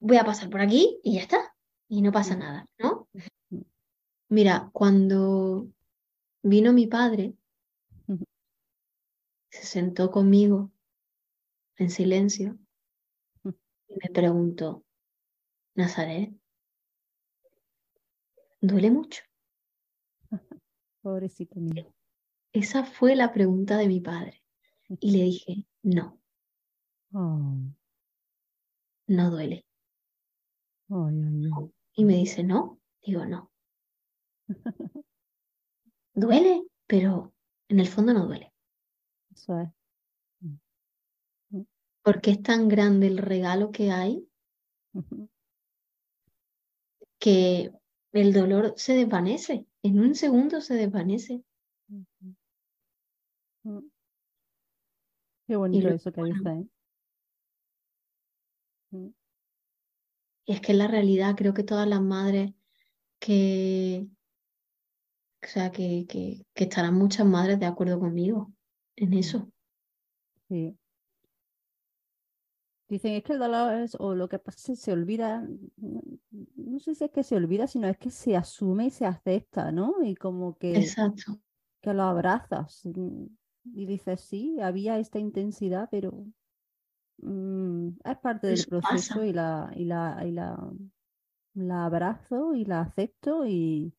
voy 0.00 0.18
a 0.18 0.24
pasar 0.24 0.50
por 0.50 0.60
aquí 0.60 1.00
y 1.02 1.14
ya 1.14 1.22
está, 1.22 1.56
y 1.88 2.02
no 2.02 2.12
pasa 2.12 2.36
Mm. 2.36 2.38
nada, 2.40 2.66
¿no? 2.78 3.08
Mira, 4.28 4.68
cuando 4.70 5.66
vino 6.42 6.74
mi 6.74 6.88
padre. 6.88 7.32
Se 9.54 9.66
sentó 9.66 10.10
conmigo 10.10 10.72
en 11.76 11.88
silencio 11.88 12.58
y 13.44 13.94
me 14.02 14.10
preguntó, 14.12 14.84
Nazaret, 15.76 16.34
¿duele 18.60 18.90
mucho? 18.90 19.22
Pobrecito 21.02 21.60
mío. 21.60 21.94
Esa 22.52 22.82
fue 22.84 23.14
la 23.14 23.32
pregunta 23.32 23.78
de 23.78 23.86
mi 23.86 24.00
padre. 24.00 24.42
Y 24.98 25.12
le 25.16 25.22
dije, 25.22 25.68
no, 25.82 26.20
Oh, 27.12 27.54
no 29.06 29.30
duele. 29.30 29.64
Y 31.94 32.04
me 32.04 32.14
dice, 32.14 32.42
no, 32.42 32.80
digo, 33.04 33.24
no. 33.24 33.52
Duele, 36.14 36.66
pero 36.88 37.32
en 37.68 37.78
el 37.78 37.86
fondo 37.86 38.12
no 38.12 38.26
duele. 38.26 38.53
Eso 39.34 39.58
es. 39.60 39.68
porque 42.02 42.30
es 42.32 42.42
tan 42.42 42.68
grande 42.68 43.06
el 43.06 43.18
regalo 43.18 43.70
que 43.72 43.90
hay 43.90 44.28
que 47.18 47.72
el 48.12 48.32
dolor 48.32 48.74
se 48.76 48.94
desvanece. 48.94 49.66
En 49.82 49.98
un 49.98 50.14
segundo 50.14 50.60
se 50.60 50.74
desvanece. 50.74 51.42
Mm. 53.64 53.78
Qué 55.46 55.56
bonito 55.56 55.88
lo- 55.88 55.94
eso 55.94 56.12
que 56.12 56.22
dices, 56.22 56.46
¿eh? 56.46 56.66
Mm. 58.92 59.08
Y 60.46 60.52
es 60.52 60.60
que 60.60 60.72
en 60.72 60.78
la 60.78 60.86
realidad 60.88 61.34
creo 61.36 61.54
que 61.54 61.64
todas 61.64 61.88
las 61.88 62.02
madres 62.02 62.52
que, 63.18 64.06
o 65.42 65.46
sea, 65.46 65.72
que, 65.72 66.04
que, 66.06 66.44
que 66.52 66.64
estarán 66.64 66.94
muchas 66.94 67.26
madres 67.26 67.58
de 67.58 67.66
acuerdo 67.66 67.98
conmigo 67.98 68.52
en 68.96 69.12
eso. 69.14 69.48
Sí. 70.48 70.76
Dicen, 72.88 73.14
es 73.14 73.22
que 73.24 73.32
el 73.32 73.38
dolor 73.38 73.72
es, 73.74 73.96
o 73.98 74.14
lo 74.14 74.28
que 74.28 74.38
pasa 74.38 74.72
es 74.72 74.78
que 74.78 74.84
se 74.84 74.92
olvida, 74.92 75.40
no, 75.76 76.02
no 76.56 76.78
sé 76.78 76.94
si 76.94 77.04
es 77.04 77.10
que 77.10 77.22
se 77.24 77.34
olvida, 77.34 77.66
sino 77.66 77.88
es 77.88 77.96
que 77.96 78.10
se 78.10 78.36
asume 78.36 78.86
y 78.86 78.90
se 78.90 79.06
acepta, 79.06 79.72
¿no? 79.72 79.94
Y 80.04 80.14
como 80.14 80.56
que, 80.58 80.76
Exacto. 80.76 81.40
que 81.80 81.94
lo 81.94 82.02
abrazas 82.02 82.82
mm, 82.84 83.24
y 83.74 83.86
dices, 83.86 84.20
sí, 84.20 84.60
había 84.60 84.98
esta 84.98 85.18
intensidad, 85.18 85.88
pero 85.90 86.26
mm, 87.18 87.88
es 88.04 88.18
parte 88.18 88.48
del 88.48 88.54
Eso 88.58 88.68
proceso 88.68 89.14
pasa. 89.14 89.26
y 89.26 89.32
la, 89.32 89.72
y 89.74 89.84
la, 89.86 90.22
y 90.26 90.30
la, 90.32 90.70
la 91.54 91.86
abrazo 91.86 92.54
y 92.54 92.66
la 92.66 92.82
acepto 92.82 93.46
y, 93.46 93.94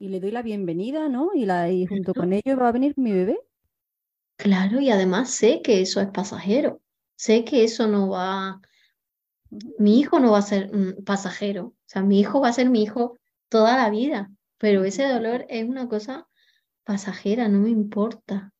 y 0.00 0.08
le 0.08 0.18
doy 0.18 0.32
la 0.32 0.42
bienvenida, 0.42 1.08
¿no? 1.08 1.30
Y, 1.34 1.46
la, 1.46 1.70
y 1.70 1.86
junto 1.86 2.12
con 2.14 2.32
ello 2.32 2.56
va 2.56 2.68
a 2.68 2.72
venir 2.72 2.94
mi 2.98 3.12
bebé. 3.12 3.38
Claro, 4.36 4.80
y 4.80 4.90
además 4.90 5.30
sé 5.30 5.60
que 5.62 5.80
eso 5.82 6.00
es 6.00 6.08
pasajero. 6.08 6.80
Sé 7.16 7.44
que 7.44 7.64
eso 7.64 7.86
no 7.86 8.08
va, 8.08 8.60
mi 9.78 9.98
hijo 10.00 10.18
no 10.20 10.32
va 10.32 10.38
a 10.38 10.42
ser 10.42 10.70
mm, 10.74 11.04
pasajero. 11.04 11.66
O 11.66 11.74
sea, 11.86 12.02
mi 12.02 12.20
hijo 12.20 12.40
va 12.40 12.48
a 12.48 12.52
ser 12.52 12.70
mi 12.70 12.82
hijo 12.82 13.18
toda 13.48 13.76
la 13.76 13.90
vida, 13.90 14.30
pero 14.58 14.84
ese 14.84 15.04
dolor 15.08 15.44
es 15.48 15.64
una 15.68 15.88
cosa 15.88 16.28
pasajera, 16.84 17.48
no 17.48 17.60
me 17.60 17.70
importa. 17.70 18.54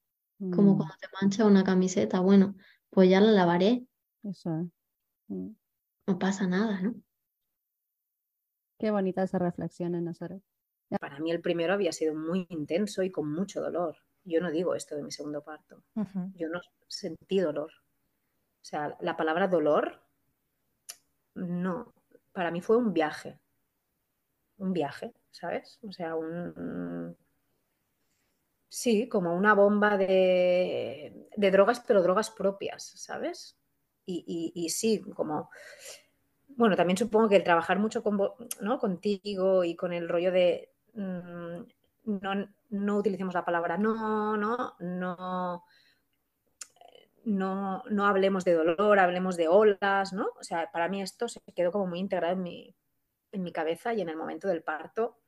Como 0.51 0.77
Mm, 0.77 0.79
cuando 0.79 0.97
te 1.01 1.09
mancha 1.23 1.47
una 1.47 1.65
camiseta, 1.65 2.21
bueno, 2.21 2.57
pues 2.91 3.11
ya 3.11 3.21
la 3.21 3.33
lavaré, 3.33 3.87
eso 4.25 4.51
es. 4.61 4.67
Mm. 5.29 5.55
no 6.07 6.19
pasa 6.19 6.47
nada, 6.49 6.81
¿no? 6.81 6.95
Qué 8.79 8.91
bonita 8.91 9.23
esa 9.23 9.39
reflexión, 9.39 10.03
Nazaret. 10.03 10.43
Para 11.01 11.19
mí 11.21 11.31
el 11.31 11.41
primero 11.43 11.75
había 11.75 11.93
sido 11.93 12.15
muy 12.15 12.47
intenso 12.51 13.03
y 13.03 13.11
con 13.11 13.31
mucho 13.33 13.61
dolor. 13.61 13.97
Yo 14.27 14.41
no 14.43 14.51
digo 14.51 14.75
esto 14.75 14.95
de 14.97 15.03
mi 15.03 15.11
segundo 15.11 15.43
parto. 15.43 15.83
Yo 16.35 16.49
no 16.51 16.61
sentí 16.89 17.41
dolor. 17.41 17.71
O 18.62 18.65
sea, 18.65 18.97
la 19.01 19.17
palabra 19.17 19.49
dolor, 19.49 20.03
no. 21.35 21.95
Para 22.33 22.51
mí 22.51 22.61
fue 22.61 22.77
un 22.77 22.93
viaje. 22.93 23.39
Un 24.59 24.73
viaje, 24.73 25.12
¿sabes? 25.31 25.79
O 25.83 25.93
sea, 25.93 26.15
un... 26.15 27.17
Sí, 28.69 29.09
como 29.09 29.35
una 29.35 29.55
bomba 29.55 29.97
de, 29.97 31.29
de 31.37 31.51
drogas, 31.51 31.81
pero 31.87 32.03
drogas 32.03 32.31
propias, 32.31 32.85
¿sabes? 32.97 33.57
Y, 34.05 34.25
y- 34.55 34.65
y 34.67 34.69
sí, 34.71 35.01
como... 35.15 35.51
Bueno, 36.49 36.77
también 36.77 36.97
supongo 36.97 37.29
que 37.29 37.37
el 37.37 37.45
trabajar 37.45 37.79
mucho 37.79 38.03
con, 38.03 38.19
¿no? 38.61 38.79
contigo 38.79 39.65
y 39.65 39.77
con 39.77 39.93
el 39.93 40.09
rollo 40.09 40.33
de 40.33 40.73
mm, 40.95 41.61
no, 42.07 42.49
no 42.71 42.97
utilicemos 42.97 43.35
la 43.35 43.45
palabra 43.45 43.77
no, 43.79 44.37
no, 44.37 44.75
no, 44.81 45.64
no, 47.25 47.83
no 47.90 48.07
hablemos 48.07 48.45
de 48.45 48.53
dolor, 48.55 48.99
hablemos 48.99 49.37
de 49.37 49.49
olas, 49.49 50.12
¿no? 50.12 50.29
O 50.38 50.45
sea, 50.45 50.71
para 50.73 50.88
mí 50.88 51.03
esto 51.03 51.29
se 51.29 51.40
quedó 51.55 51.73
como 51.73 51.87
muy 51.87 51.99
integrado 51.99 52.35
en 52.35 52.42
mi, 52.42 52.77
en 53.33 53.42
mi 53.42 53.53
cabeza 53.53 53.95
y 53.95 54.01
en 54.01 54.09
el 54.09 54.16
momento 54.16 54.49
del 54.49 54.62
parto 54.62 55.19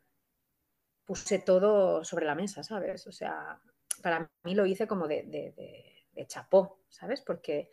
puse 1.06 1.38
todo 1.38 2.04
sobre 2.04 2.26
la 2.26 2.34
mesa, 2.34 2.62
¿sabes? 2.62 3.06
O 3.06 3.12
sea, 3.12 3.58
para 4.02 4.30
mí 4.44 4.54
lo 4.54 4.66
hice 4.66 4.86
como 4.86 5.08
de, 5.08 5.22
de, 5.24 5.52
de- 5.56 5.94
de 6.12 6.26
chapó, 6.26 6.80
¿sabes? 6.88 7.22
Porque 7.22 7.70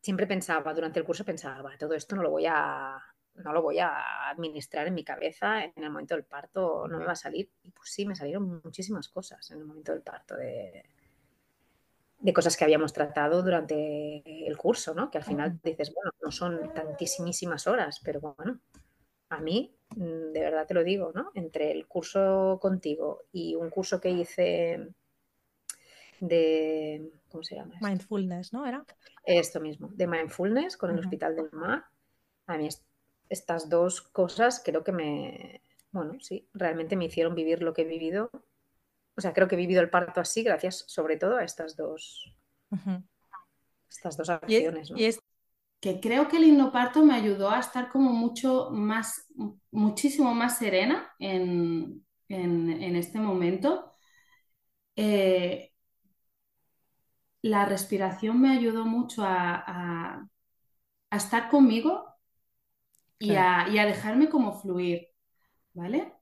siempre 0.00 0.26
pensaba, 0.26 0.74
durante 0.74 1.00
el 1.00 1.06
curso 1.06 1.24
pensaba, 1.24 1.76
todo 1.78 1.94
esto 1.94 2.14
no 2.16 2.22
lo 2.22 2.30
voy 2.30 2.46
a, 2.46 2.98
no 3.36 3.52
lo 3.52 3.62
voy 3.62 3.78
a 3.78 4.28
administrar 4.30 4.86
en 4.86 4.94
mi 4.94 5.04
cabeza 5.04 5.64
en 5.64 5.72
el 5.76 5.90
momento 5.90 6.14
del 6.14 6.24
parto, 6.24 6.86
no 6.88 6.98
me 6.98 7.04
va 7.06 7.12
a 7.12 7.16
salir. 7.16 7.50
Y 7.62 7.70
pues 7.70 7.90
sí, 7.90 8.06
me 8.06 8.14
salieron 8.16 8.60
muchísimas 8.64 9.08
cosas 9.08 9.50
en 9.50 9.58
el 9.58 9.64
momento 9.64 9.92
del 9.92 10.02
parto 10.02 10.36
de, 10.36 10.84
de 12.18 12.32
cosas 12.32 12.56
que 12.56 12.64
habíamos 12.64 12.92
tratado 12.92 13.42
durante 13.42 14.46
el 14.46 14.56
curso, 14.56 14.94
¿no? 14.94 15.10
Que 15.10 15.18
al 15.18 15.24
final 15.24 15.60
dices, 15.62 15.92
bueno, 15.94 16.10
no 16.22 16.30
son 16.30 16.72
tantísimas 16.74 17.66
horas, 17.66 18.00
pero 18.04 18.20
bueno, 18.20 18.60
a 19.28 19.40
mí, 19.40 19.76
mm, 19.96 20.32
de 20.32 20.40
verdad 20.40 20.66
te 20.66 20.74
lo 20.74 20.82
digo, 20.84 21.12
¿no? 21.14 21.30
Entre 21.34 21.70
el 21.72 21.86
curso 21.86 22.58
contigo 22.60 23.22
y 23.32 23.54
un 23.54 23.70
curso 23.70 24.00
que 24.00 24.10
hice 24.10 24.88
de, 26.20 27.10
¿cómo 27.28 27.42
se 27.42 27.56
llama? 27.56 27.74
esto? 27.74 27.86
Mindfulness, 27.86 28.52
¿no? 28.52 28.66
¿Era? 28.66 28.84
Esto 29.24 29.60
mismo, 29.60 29.88
de 29.92 30.06
mindfulness 30.06 30.76
con 30.76 30.90
el. 30.90 30.98
Hospital 31.00 31.36
del 31.36 31.50
Mar. 31.52 31.84
A 32.46 32.56
mí 32.56 32.68
es- 32.68 32.85
estas 33.28 33.68
dos 33.68 34.02
cosas 34.02 34.62
creo 34.64 34.84
que 34.84 34.92
me, 34.92 35.62
bueno, 35.92 36.18
sí, 36.20 36.48
realmente 36.54 36.96
me 36.96 37.06
hicieron 37.06 37.34
vivir 37.34 37.62
lo 37.62 37.74
que 37.74 37.82
he 37.82 37.84
vivido. 37.86 38.30
O 39.16 39.20
sea, 39.22 39.34
creo 39.34 39.48
que 39.48 39.56
he 39.56 39.58
vivido 39.58 39.82
el 39.82 39.90
parto 39.90 40.20
así 40.20 40.42
gracias 40.42 40.84
sobre 40.88 41.16
todo 41.18 41.36
a 41.38 41.44
estas 41.44 41.76
dos, 41.76 42.34
estas 43.90 44.16
dos 44.16 44.28
acciones, 44.30 44.90
¿no? 44.90 44.98
y 44.98 45.04
es, 45.04 45.18
que 45.80 46.00
creo 46.00 46.28
que 46.28 46.38
el 46.38 46.44
hipnoparto 46.44 47.04
me 47.04 47.14
ayudó 47.14 47.50
a 47.50 47.60
estar 47.60 47.90
como 47.90 48.12
mucho 48.12 48.70
más, 48.72 49.26
muchísimo 49.70 50.34
más 50.34 50.58
serena 50.58 51.10
en, 51.18 52.04
en- 52.28 52.70
en 52.82 52.96
este 52.96 53.20
momento. 53.20 53.92
Eh, 54.96 55.70
la 57.42 57.64
respiración 57.64 58.40
me 58.40 58.50
ayudó 58.50 58.84
mucho 58.84 59.22
a, 59.24 59.54
a- 59.66 60.28
a 61.10 61.16
estar 61.18 61.50
conmigo 61.50 62.15
y, 63.18 63.34
a, 63.34 63.68
y 63.68 63.78
a 63.78 63.86
dejarme 63.86 64.28
como 64.28 64.60
fluir, 64.60 65.08
¿vale? 65.72 66.12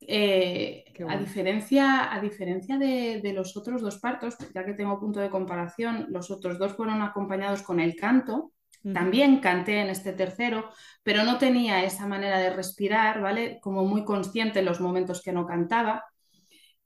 Eh, 0.00 0.84
a 1.08 1.16
diferencia, 1.16 2.12
a 2.14 2.20
diferencia 2.20 2.78
de, 2.78 3.20
de 3.22 3.32
los 3.32 3.56
otros 3.56 3.82
dos 3.82 3.98
partos, 3.98 4.36
ya 4.54 4.64
que 4.64 4.74
tengo 4.74 5.00
punto 5.00 5.20
de 5.20 5.30
comparación, 5.30 6.06
los 6.10 6.30
otros 6.30 6.58
dos 6.58 6.74
fueron 6.74 7.02
acompañados 7.02 7.62
con 7.62 7.80
el 7.80 7.96
canto. 7.96 8.52
También 8.92 9.40
canté 9.40 9.80
en 9.80 9.88
este 9.88 10.12
tercero, 10.12 10.70
pero 11.02 11.24
no 11.24 11.38
tenía 11.38 11.82
esa 11.82 12.06
manera 12.06 12.38
de 12.38 12.50
respirar, 12.50 13.20
¿vale? 13.20 13.58
Como 13.60 13.84
muy 13.84 14.04
consciente 14.04 14.60
en 14.60 14.64
los 14.64 14.80
momentos 14.80 15.22
que 15.22 15.32
no 15.32 15.44
cantaba. 15.44 16.04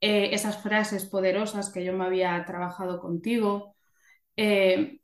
Eh, 0.01 0.31
esas 0.33 0.57
frases 0.63 1.05
poderosas 1.05 1.71
que 1.71 1.85
yo 1.85 1.93
me 1.93 2.07
había 2.07 2.43
trabajado 2.47 3.01
contigo. 3.01 3.77
Eh, 4.35 5.01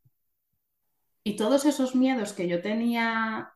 y 1.22 1.36
todos 1.36 1.66
esos 1.66 1.94
miedos 1.94 2.32
que 2.32 2.48
yo 2.48 2.62
tenía, 2.62 3.52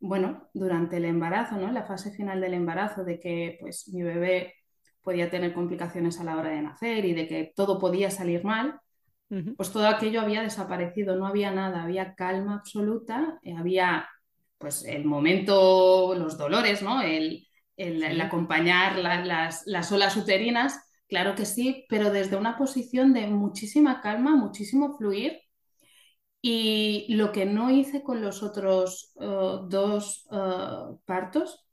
bueno, 0.00 0.48
durante 0.54 0.96
el 0.96 1.04
embarazo, 1.04 1.56
¿no? 1.56 1.70
La 1.72 1.84
fase 1.84 2.10
final 2.12 2.40
del 2.40 2.54
embarazo, 2.54 3.04
de 3.04 3.20
que 3.20 3.58
pues 3.60 3.88
mi 3.88 4.02
bebé 4.02 4.54
podía 5.02 5.30
tener 5.30 5.52
complicaciones 5.54 6.20
a 6.20 6.24
la 6.24 6.36
hora 6.36 6.50
de 6.50 6.62
nacer 6.62 7.04
y 7.04 7.14
de 7.14 7.26
que 7.28 7.52
todo 7.56 7.78
podía 7.78 8.10
salir 8.10 8.44
mal, 8.44 8.80
pues 9.56 9.72
todo 9.72 9.88
aquello 9.88 10.20
había 10.22 10.42
desaparecido, 10.42 11.16
no 11.16 11.26
había 11.26 11.52
nada, 11.52 11.84
había 11.84 12.14
calma 12.16 12.56
absoluta, 12.56 13.38
eh, 13.44 13.54
había 13.56 14.08
pues 14.58 14.84
el 14.86 15.04
momento, 15.06 16.14
los 16.16 16.38
dolores, 16.38 16.82
¿no? 16.82 17.02
El, 17.02 17.46
el- 17.76 18.20
acompañar 18.22 18.98
la- 18.98 19.24
las, 19.24 19.64
las 19.66 19.92
olas 19.92 20.16
uterinas, 20.16 20.80
claro 21.08 21.34
que 21.36 21.46
sí, 21.46 21.86
pero 21.90 22.10
desde 22.12 22.36
una 22.36 22.56
posición 22.58 23.12
de 23.14 23.26
muchísima 23.28 24.00
calma, 24.02 24.36
muchísimo 24.36 24.96
fluir. 24.98 25.41
Y 26.42 27.06
lo 27.14 27.30
que 27.32 27.46
no 27.46 27.70
hice 27.70 28.02
con 28.02 28.20
los 28.20 28.42
otros 28.42 29.14
eh, 29.20 29.26
dos 29.68 30.28
eh, 30.32 30.96
partos, 31.04 31.64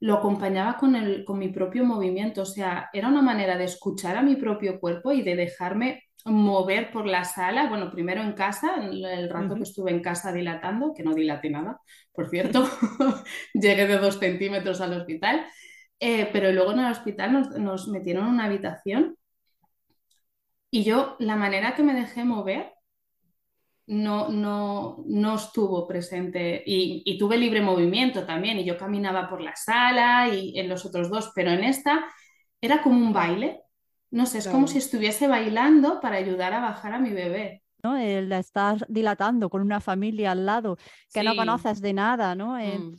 lo 0.00 0.14
acompañaba 0.14 0.76
con, 0.76 0.96
el, 0.96 1.24
con 1.24 1.38
mi 1.38 1.48
propio 1.48 1.84
movimiento, 1.84 2.42
o 2.42 2.46
sea, 2.46 2.90
era 2.92 3.08
una 3.08 3.22
manera 3.22 3.56
de 3.56 3.64
escuchar 3.64 4.16
a 4.16 4.22
mi 4.22 4.36
propio 4.36 4.78
cuerpo 4.80 5.12
y 5.12 5.22
de 5.22 5.36
dejarme 5.36 6.04
mover 6.24 6.90
por 6.90 7.06
la 7.06 7.24
sala, 7.24 7.68
bueno, 7.68 7.90
primero 7.90 8.22
en 8.22 8.32
casa, 8.32 8.76
el, 8.76 9.30
rato 9.30 9.54
que 9.54 9.62
estuve 9.62 9.90
en 9.90 10.02
casa 10.02 10.32
dilatando, 10.32 10.92
que 10.94 11.02
no 11.02 11.14
dilaté 11.14 11.50
nada, 11.50 11.80
por 12.12 12.28
cierto, 12.28 12.68
llegué 13.54 13.86
de 13.86 13.98
dos 13.98 14.18
centímetros 14.18 14.80
al 14.80 14.94
hospital, 14.94 15.46
eh, 16.00 16.28
pero 16.32 16.52
luego 16.52 16.72
en 16.72 16.80
el 16.80 16.92
hospital 16.92 17.32
nos, 17.32 17.50
nos 17.58 17.88
metieron 17.88 18.26
en 18.26 18.34
una 18.34 18.44
habitación 18.44 19.16
y 20.70 20.84
yo, 20.84 21.16
la 21.18 21.36
manera 21.36 21.74
que 21.74 21.82
me 21.82 21.94
dejé 21.94 22.24
mover, 22.24 22.72
no, 23.88 24.28
no, 24.28 25.02
no 25.06 25.34
estuvo 25.36 25.86
presente 25.86 26.62
y, 26.64 27.02
y 27.04 27.18
tuve 27.18 27.36
libre 27.38 27.60
movimiento 27.62 28.24
también 28.24 28.58
y 28.58 28.64
yo 28.64 28.76
caminaba 28.78 29.28
por 29.28 29.40
la 29.40 29.54
sala 29.56 30.28
y 30.28 30.58
en 30.58 30.68
los 30.68 30.84
otros 30.86 31.10
dos, 31.10 31.32
pero 31.34 31.50
en 31.50 31.64
esta 31.64 32.06
era 32.60 32.82
como 32.82 32.96
un 32.98 33.12
baile. 33.12 33.62
No 34.10 34.24
sé, 34.26 34.38
es 34.38 34.48
como 34.48 34.66
si 34.68 34.78
estuviese 34.78 35.28
bailando 35.28 36.00
para 36.00 36.16
ayudar 36.16 36.54
a 36.54 36.60
bajar 36.60 36.92
a 36.94 36.98
mi 36.98 37.10
bebé. 37.10 37.62
¿no? 37.82 37.96
El 37.96 38.32
estar 38.32 38.84
dilatando 38.88 39.48
con 39.50 39.62
una 39.62 39.80
familia 39.80 40.32
al 40.32 40.46
lado 40.46 40.78
que 41.12 41.22
no 41.22 41.32
Sí. 41.32 41.36
conoces 41.36 41.80
de 41.80 41.92
nada, 41.92 42.34
¿no? 42.34 42.58
Eh, 42.58 42.78
Mm. 42.78 42.96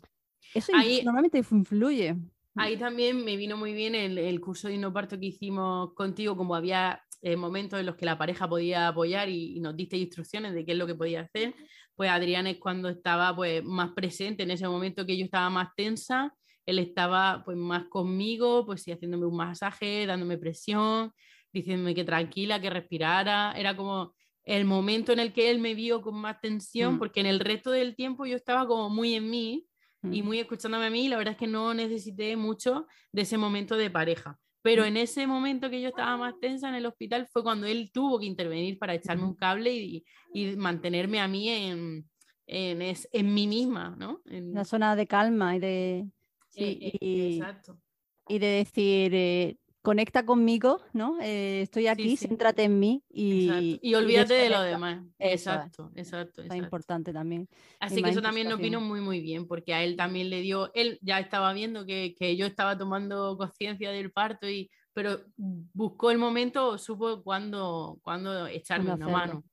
Eso 0.54 0.71
Ahí- 0.75 1.04
normalmente 1.04 1.38
influye. 1.52 2.15
Ahí 2.56 2.75
también 2.78 3.23
me 3.23 3.36
vino 3.38 3.56
muy 3.58 3.73
bien 3.73 3.93
el, 3.93 4.17
el 4.17 4.41
curso 4.41 4.67
de 4.67 4.75
Innoparto 4.75 5.19
que 5.19 5.28
hicimos 5.28 5.93
contigo, 5.93 6.36
como 6.36 6.56
había 6.56 7.02
eh, 7.21 7.36
momentos 7.36 7.79
en 7.79 7.86
los 7.86 7.95
que 7.95 8.05
la 8.05 8.17
pareja 8.17 8.47
podía 8.47 8.88
apoyar 8.88 9.29
y, 9.29 9.58
y 9.58 9.60
nos 9.60 9.75
diste 9.75 9.97
instrucciones 9.97 10.53
de 10.53 10.65
qué 10.65 10.71
es 10.73 10.77
lo 10.77 10.88
que 10.88 10.95
podía 10.95 11.21
hacer. 11.21 11.53
Pues 11.95 12.10
Adrián 12.10 12.47
es 12.47 12.58
cuando 12.58 12.88
estaba 12.89 13.36
pues, 13.36 13.63
más 13.63 13.91
presente 13.91 14.43
en 14.43 14.51
ese 14.51 14.67
momento 14.67 15.05
que 15.05 15.17
yo 15.17 15.25
estaba 15.25 15.49
más 15.49 15.69
tensa, 15.75 16.34
él 16.65 16.79
estaba 16.79 17.41
pues 17.43 17.58
más 17.58 17.86
conmigo, 17.89 18.65
pues 18.65 18.84
sí, 18.84 18.91
haciéndome 18.91 19.25
un 19.25 19.36
masaje, 19.36 20.05
dándome 20.05 20.38
presión, 20.38 21.12
diciéndome 21.51 21.95
que 21.95 22.03
tranquila, 22.03 22.62
que 22.62 22.69
respirara. 22.69 23.53
Era 23.58 23.75
como 23.75 24.13
el 24.45 24.65
momento 24.65 25.12
en 25.12 25.19
el 25.19 25.34
que 25.34 25.49
él 25.51 25.60
me 25.60 25.73
vio 25.75 26.01
con 26.01 26.15
más 26.15 26.39
tensión, 26.41 26.95
Mm. 26.95 26.99
porque 26.99 27.19
en 27.19 27.25
el 27.25 27.39
resto 27.39 27.71
del 27.71 27.95
tiempo 27.95 28.25
yo 28.25 28.36
estaba 28.36 28.65
como 28.67 28.89
muy 28.89 29.15
en 29.15 29.29
mí 29.29 29.65
y 30.03 30.21
Mm. 30.21 30.25
muy 30.25 30.39
escuchándome 30.39 30.86
a 30.86 30.89
mí, 30.89 31.05
y 31.05 31.10
la 31.10 31.17
verdad 31.17 31.34
es 31.34 31.38
que 31.39 31.47
no 31.47 31.73
necesité 31.73 32.38
mucho 32.38 32.88
de 33.12 33.23
ese 33.23 33.38
momento 33.38 33.75
de 33.75 33.89
pareja. 33.89 34.38
Pero 34.62 34.84
en 34.86 34.98
ese 34.98 35.26
momento 35.26 35.69
que 35.69 35.82
yo 35.82 35.89
estaba 35.89 36.17
más 36.17 36.34
tensa 36.39 36.67
en 36.69 36.76
el 36.76 36.86
hospital 36.86 37.28
fue 37.32 37.43
cuando 37.43 37.65
él 37.67 37.91
tuvo 37.93 38.19
que 38.19 38.26
intervenir 38.26 38.78
para 38.78 38.93
echarme 38.93 39.24
un 39.24 39.36
cable 39.36 39.74
y, 39.74 40.04
y 40.34 40.56
mantenerme 40.58 41.19
a 41.22 41.28
mí 41.28 41.50
en, 41.50 42.10
en, 42.45 42.82
es- 42.82 43.08
en 43.12 43.34
mí 43.34 43.48
misma, 43.48 43.95
¿no? 43.98 44.22
En- 44.26 44.54
La 44.54 44.65
zona 44.65 44.95
de 44.95 45.08
calma 45.08 45.56
y 45.56 45.60
de, 45.60 46.06
sí, 46.50 46.63
eh, 46.82 46.91
eh, 46.93 46.98
y, 47.00 47.38
exacto. 47.38 47.80
y 48.28 48.39
de 48.39 48.48
decir, 48.48 49.12
eh, 49.15 49.58
conecta 49.82 50.26
conmigo, 50.26 50.82
¿no? 50.94 51.18
Eh, 51.22 51.62
estoy 51.62 51.88
aquí, 51.88 52.18
sí. 52.18 52.28
céntrate 52.28 52.63
en 52.63 52.80
mí 52.80 53.04
y, 53.10 53.48
exacto. 53.48 53.80
Y 53.82 53.96
olvídate 53.96 54.34
de 54.34 54.50
lo 54.50 54.62
demás. 54.62 55.04
Exacto, 55.18 55.92
exacto, 55.96 56.42
Es 56.42 56.54
importante 56.56 57.13
también. 57.13 57.48
Así 57.80 58.04
que 58.04 58.10
eso 58.10 58.22
también 58.22 58.50
nos 58.50 58.60
vino 58.60 58.82
muy, 58.82 59.00
muy 59.00 59.22
bien, 59.22 59.48
porque 59.48 59.74
a 59.74 59.84
él 59.84 59.96
también 59.96 60.30
le 60.30 60.42
dio, 60.42 60.72
él 60.74 61.00
ya 61.02 61.20
estaba 61.20 61.54
viendo 61.54 61.86
que, 61.86 62.13
que 62.18 62.36
yo 62.36 62.46
estaba 62.46 62.78
tomando 62.78 63.38
conciencia 63.38 63.92
del 63.92 64.12
parto, 64.12 64.50
y, 64.50 64.70
pero 64.94 65.22
buscó 65.38 66.12
el 66.12 66.18
momento, 66.18 66.78
supo 66.78 67.24
cuándo, 67.24 68.00
cuándo 68.04 68.48
echarme 68.48 68.94
una 68.94 69.08
mano. 69.08 69.44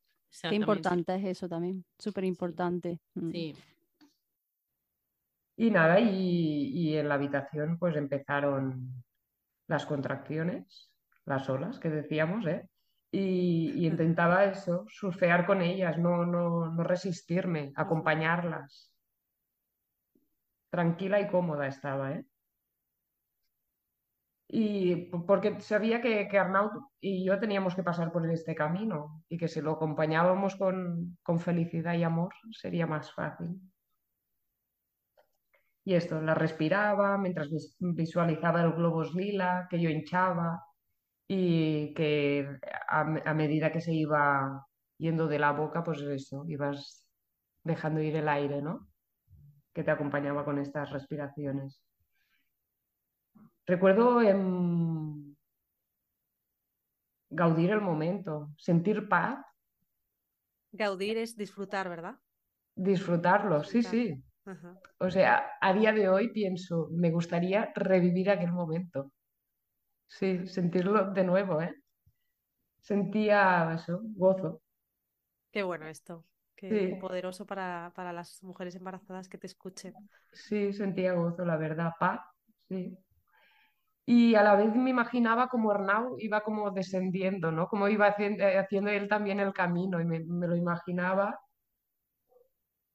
Qué 0.42 0.54
importante 0.54 1.14
es 1.14 1.24
eso 1.24 1.48
también, 1.48 1.84
súper 1.98 2.24
importante. 2.24 3.00
Mm. 3.14 3.30
Sí, 3.30 3.54
Y 5.56 5.70
nada, 5.70 6.00
y, 6.00 6.68
y 6.74 6.96
en 6.96 7.08
la 7.08 7.14
habitación 7.14 7.78
pues 7.78 7.96
empezaron 7.96 9.05
las 9.66 9.86
contracciones, 9.86 10.92
las 11.24 11.48
olas 11.48 11.78
que 11.78 11.90
decíamos, 11.90 12.46
¿eh? 12.46 12.68
Y, 13.10 13.72
y 13.74 13.86
intentaba 13.86 14.44
eso, 14.44 14.84
surfear 14.88 15.46
con 15.46 15.62
ellas, 15.62 15.98
no, 15.98 16.26
no, 16.26 16.70
no 16.70 16.82
resistirme, 16.82 17.72
acompañarlas. 17.76 18.92
Tranquila 20.70 21.20
y 21.20 21.28
cómoda 21.28 21.66
estaba, 21.66 22.12
¿eh? 22.12 22.26
Y 24.48 25.06
porque 25.26 25.60
sabía 25.60 26.00
que, 26.00 26.28
que 26.28 26.38
Arnaud 26.38 26.70
y 27.00 27.24
yo 27.24 27.38
teníamos 27.40 27.74
que 27.74 27.82
pasar 27.82 28.12
por 28.12 28.28
este 28.30 28.54
camino 28.54 29.24
y 29.28 29.38
que 29.38 29.48
si 29.48 29.60
lo 29.60 29.72
acompañábamos 29.72 30.54
con, 30.56 31.18
con 31.22 31.40
felicidad 31.40 31.94
y 31.94 32.04
amor 32.04 32.32
sería 32.52 32.86
más 32.86 33.12
fácil. 33.12 33.60
Y 35.86 35.94
esto, 35.94 36.20
la 36.20 36.34
respiraba 36.34 37.16
mientras 37.16 37.48
vis- 37.50 37.76
visualizaba 37.80 38.60
el 38.62 38.72
globos 38.72 39.14
lila 39.14 39.68
que 39.70 39.80
yo 39.80 39.88
hinchaba 39.88 40.64
y 41.28 41.94
que 41.94 42.58
a, 42.88 43.04
me- 43.04 43.22
a 43.24 43.34
medida 43.34 43.72
que 43.72 43.80
se 43.80 43.94
iba 43.94 44.66
yendo 44.98 45.28
de 45.28 45.38
la 45.38 45.52
boca, 45.52 45.84
pues 45.84 46.00
eso, 46.02 46.44
ibas 46.48 47.08
dejando 47.64 48.00
ir 48.02 48.16
el 48.16 48.28
aire, 48.28 48.62
¿no? 48.62 48.88
Que 49.74 49.84
te 49.84 49.92
acompañaba 49.92 50.44
con 50.44 50.58
estas 50.58 50.90
respiraciones. 50.92 51.82
Recuerdo 53.66 54.20
em, 54.22 55.36
gaudir 57.30 57.70
el 57.70 57.80
momento, 57.80 58.50
sentir 58.58 59.08
paz, 59.08 59.38
Gaudir 60.72 61.16
es 61.18 61.36
disfrutar, 61.36 61.88
¿verdad? 61.88 62.20
disfrutarlo, 62.76 63.64
sí, 63.64 63.82
sí. 63.82 64.22
Ajá. 64.46 64.80
O 64.98 65.10
sea, 65.10 65.34
a 65.60 65.72
día 65.72 65.92
de 65.92 66.08
hoy 66.08 66.32
pienso, 66.32 66.88
me 66.92 67.10
gustaría 67.10 67.72
revivir 67.74 68.30
aquel 68.30 68.52
momento. 68.52 69.12
Sí, 70.08 70.46
sentirlo 70.48 71.12
de 71.12 71.24
nuevo, 71.24 71.60
¿eh? 71.62 71.74
Sentía 72.80 73.74
eso, 73.74 74.00
gozo. 74.14 74.62
Qué 75.52 75.62
bueno 75.62 75.86
esto. 75.86 76.24
Qué, 76.54 76.70
Sí. 76.70 76.94
poderoso 77.00 77.46
para, 77.46 77.92
para 77.94 78.12
las 78.12 78.42
mujeres 78.42 78.74
embarazadas 78.76 79.28
que 79.28 79.38
te 79.38 79.46
escuchen. 79.46 79.94
Sí, 80.32 80.72
sentía 80.72 81.14
gozo, 81.14 81.44
la 81.44 81.56
verdad, 81.56 81.92
paz, 81.98 82.20
sí. 82.68 82.96
Y 84.06 84.34
a 84.36 84.42
la 84.42 84.54
vez 84.56 84.74
me 84.74 84.90
imaginaba 84.90 85.48
como 85.48 85.70
Arnau 85.70 86.16
iba 86.18 86.40
como 86.42 86.70
descendiendo, 86.70 87.50
¿no? 87.50 87.66
Como 87.68 87.88
iba 87.88 88.06
haciendo, 88.06 88.44
haciendo 88.46 88.90
él 88.90 89.08
también 89.08 89.40
el 89.40 89.52
camino 89.52 90.00
y 90.00 90.04
me, 90.04 90.20
me 90.24 90.46
lo 90.46 90.56
imaginaba 90.56 91.38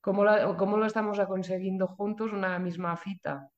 cómo, 0.02 0.24
lo 0.24 0.86
estamos 0.86 1.20
consiguiendo 1.22 1.88
juntos 1.88 2.34
una 2.34 2.60
misma 2.60 2.98
fita 2.98 3.50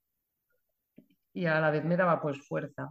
y 1.33 1.45
a 1.45 1.59
la 1.59 1.71
vez 1.71 1.83
me 1.83 1.97
daba 1.97 2.21
pues 2.21 2.45
fuerza. 2.45 2.89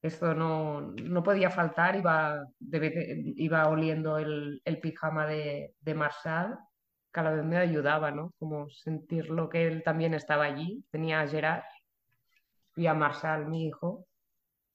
Esto 0.00 0.34
no, 0.34 0.80
no 0.80 1.22
podía 1.22 1.50
faltar, 1.50 1.94
iba, 1.94 2.44
iba 2.58 3.68
oliendo 3.68 4.18
el, 4.18 4.60
el 4.64 4.80
pijama 4.80 5.26
de, 5.26 5.74
de 5.80 5.94
Marçal, 5.94 6.58
que 7.12 7.20
a 7.20 7.22
la 7.22 7.30
vez 7.30 7.44
me 7.44 7.56
ayudaba, 7.56 8.10
¿no? 8.10 8.32
Como 8.38 8.68
sentirlo 8.70 9.48
que 9.48 9.68
él 9.68 9.84
también 9.84 10.14
estaba 10.14 10.44
allí, 10.44 10.84
tenía 10.90 11.20
a 11.20 11.28
Gerard 11.28 11.62
y 12.74 12.86
a 12.86 12.94
Marçal, 12.94 13.46
mi 13.46 13.66
hijo, 13.66 14.06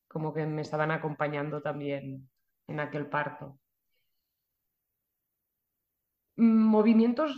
como 0.07 0.33
que 0.33 0.45
me 0.45 0.61
estaban 0.61 0.91
acompañando 0.91 1.61
también 1.61 2.29
en 2.67 2.79
aquel 2.79 3.07
parto. 3.07 3.59
Movimientos 6.38 7.36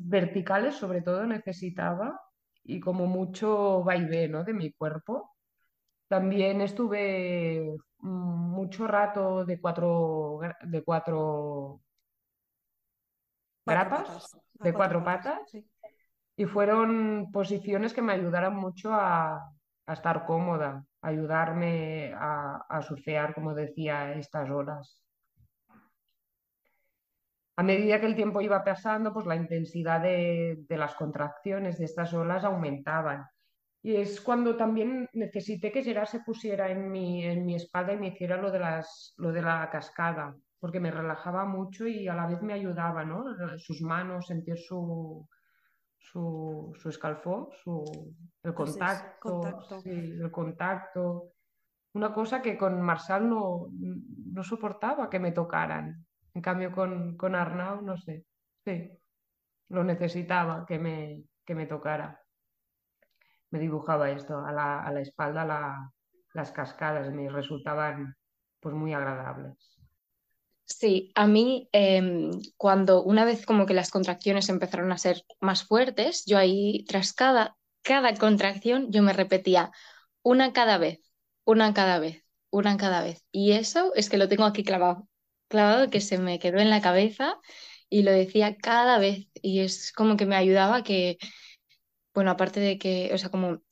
verticales 0.00 0.74
sobre 0.76 1.02
todo 1.02 1.26
necesitaba 1.26 2.20
y 2.64 2.80
como 2.80 3.06
mucho 3.06 3.82
vaivén, 3.84 4.32
¿no? 4.32 4.44
de 4.44 4.54
mi 4.54 4.72
cuerpo. 4.72 5.36
También 6.08 6.60
estuve 6.62 7.76
mm, 8.00 8.08
mucho 8.10 8.86
rato 8.88 9.44
de 9.44 9.60
cuatro, 9.60 10.40
de 10.64 10.82
cuatro 10.84 11.80
Cuatro 13.64 13.88
grapas, 13.88 14.08
patas. 14.08 14.36
De 14.54 14.72
cuatro 14.74 15.04
patas, 15.04 15.50
sí. 15.50 15.64
y 16.36 16.44
fueron 16.46 17.30
posiciones 17.32 17.92
que 17.94 18.02
me 18.02 18.12
ayudaron 18.12 18.56
mucho 18.56 18.92
a, 18.94 19.36
a 19.86 19.92
estar 19.92 20.26
cómoda, 20.26 20.84
ayudarme 21.02 22.12
a, 22.14 22.56
a 22.68 22.82
surfear, 22.82 23.34
como 23.34 23.54
decía, 23.54 24.14
estas 24.14 24.50
olas. 24.50 25.02
A 27.60 27.62
medida 27.62 28.00
que 28.00 28.06
el 28.06 28.16
tiempo 28.16 28.40
iba 28.40 28.64
pasando, 28.64 29.12
pues 29.12 29.26
la 29.26 29.36
intensidad 29.36 30.00
de, 30.00 30.64
de 30.66 30.76
las 30.78 30.94
contracciones 30.94 31.78
de 31.78 31.84
estas 31.84 32.14
olas 32.14 32.42
aumentaban. 32.44 33.26
Y 33.82 33.96
es 33.96 34.20
cuando 34.22 34.56
también 34.56 35.08
necesité 35.12 35.70
que 35.70 35.82
Gerard 35.82 36.06
se 36.08 36.20
pusiera 36.20 36.70
en 36.70 36.90
mi, 36.90 37.22
en 37.24 37.44
mi 37.44 37.54
espalda 37.56 37.92
y 37.92 37.98
me 37.98 38.08
hiciera 38.08 38.38
lo 38.38 38.50
de 38.50 38.60
las, 38.60 39.12
lo 39.18 39.30
de 39.30 39.42
la 39.42 39.68
cascada, 39.70 40.34
porque 40.58 40.80
me 40.80 40.90
relajaba 40.90 41.44
mucho 41.44 41.86
y 41.86 42.08
a 42.08 42.14
la 42.14 42.26
vez 42.26 42.40
me 42.40 42.54
ayudaba, 42.54 43.04
¿no? 43.04 43.24
Sus 43.58 43.82
manos, 43.82 44.28
sentir 44.28 44.58
su, 44.58 45.28
su, 45.98 46.72
su 46.80 46.90
su, 46.90 48.14
el 48.42 48.54
Pues 48.54 48.70
es, 48.70 48.76
contacto, 48.78 49.40
contacto. 49.40 49.80
sí, 49.80 49.90
el 49.90 50.30
contacto. 50.30 51.32
Una 51.92 52.14
cosa 52.14 52.40
que 52.40 52.56
con 52.56 52.80
Marçal 52.80 53.28
no, 53.28 53.66
no 54.32 54.42
soportaba 54.42 55.10
que 55.10 55.18
me 55.18 55.32
tocaran. 55.32 56.06
En 56.34 56.42
cambio, 56.42 56.72
con, 56.72 57.16
con 57.16 57.34
Arnau, 57.34 57.82
no 57.82 57.96
sé, 57.96 58.24
sí, 58.64 58.90
lo 59.70 59.84
necesitaba 59.84 60.66
que 60.66 60.78
me, 60.78 61.24
que 61.46 61.54
me 61.54 61.66
tocara. 61.66 62.22
Me 63.50 63.58
dibujaba 63.60 64.10
esto 64.10 64.38
a 64.44 64.52
la, 64.52 64.82
a 64.82 64.92
la 64.92 65.00
espalda, 65.02 65.44
la- 65.44 65.92
las 66.34 66.52
cascadas, 66.52 67.12
me 67.12 67.28
resultaban 67.28 68.16
pues 68.60 68.74
muy 68.74 68.92
agradables. 68.94 69.80
Sí, 70.64 71.12
a 71.16 71.26
mí 71.26 71.68
em, 71.72 72.30
cuando 72.56 73.02
una 73.04 73.24
vez 73.26 73.44
como 73.46 73.66
que 73.66 73.74
las 73.74 73.90
contracciones 73.90 74.48
empezaron 74.48 74.92
a 74.92 74.98
ser 74.98 75.24
más 75.40 75.64
fuertes, 75.64 76.24
yo 76.26 76.38
ahí 76.38 76.84
tras 76.88 77.12
cada, 77.12 77.58
cada 77.82 78.14
contracción 78.14 78.92
yo 78.92 79.02
me 79.02 79.12
repetía 79.12 79.72
una 80.22 80.54
cada 80.54 80.78
vez, 80.78 81.00
una 81.44 81.74
cada 81.74 82.00
vez, 82.00 82.24
una 82.50 82.78
cada 82.78 83.02
vez. 83.02 83.26
Y 83.32 83.52
eso 83.52 83.92
es 83.96 84.10
que 84.10 84.18
lo 84.18 84.28
tengo 84.28 84.44
aquí 84.46 84.64
clavado, 84.64 85.08
clavado 85.50 85.90
que 85.90 86.02
se 86.02 86.18
me 86.18 86.40
quedó 86.40 86.60
en 86.60 86.70
la 86.70 86.82
cabeza 86.82 87.38
y 87.90 88.04
lo 88.04 88.12
decía 88.12 88.56
cada 88.58 88.98
vez 89.00 89.28
y 89.34 89.60
es 89.60 89.92
como 89.92 90.16
que 90.18 90.26
me 90.26 90.36
ayudaba 90.36 90.84
que, 90.84 91.18
bueno, 92.14 92.30
aparte 92.32 92.60
de 92.60 92.78
que, 92.78 93.10
o 93.14 93.18
sea, 93.18 93.30
como 93.30 93.62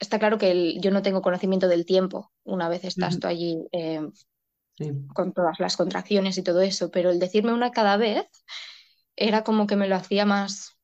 está 0.00 0.18
claro 0.20 0.38
que 0.38 0.50
el- 0.52 0.80
yo 0.82 0.90
no 0.92 1.02
tengo 1.02 1.22
conocimiento 1.22 1.68
del 1.68 1.86
tiempo 1.86 2.32
una 2.44 2.68
vez 2.68 2.84
estás 2.84 3.18
tú 3.20 3.28
allí. 3.28 3.58
em, 3.72 4.12
con 5.14 5.32
todas 5.32 5.60
las 5.60 5.76
contracciones 5.76 6.38
y 6.38 6.42
todo 6.42 6.60
eso, 6.62 6.90
pero 6.90 7.10
el 7.10 7.18
decirme 7.18 7.52
una 7.52 7.70
cada 7.72 7.96
vez 7.96 8.26
era 9.16 9.44
como 9.44 9.66
que 9.66 9.76
me 9.76 9.88
lo 9.88 9.96
hacía 9.96 10.26
más 10.26 10.78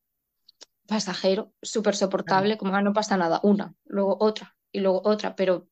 pasajero, 0.89 1.55
súper 1.63 1.97
soportable, 1.97 2.59
como 2.59 2.75
ah, 2.77 2.83
no 2.83 2.95
pasa 2.95 3.17
nada, 3.19 3.41
una, 3.45 3.75
luego 3.87 4.19
otra 4.21 4.57
y 4.73 4.81
luego 4.81 5.03
otra, 5.07 5.37
pero 5.37 5.69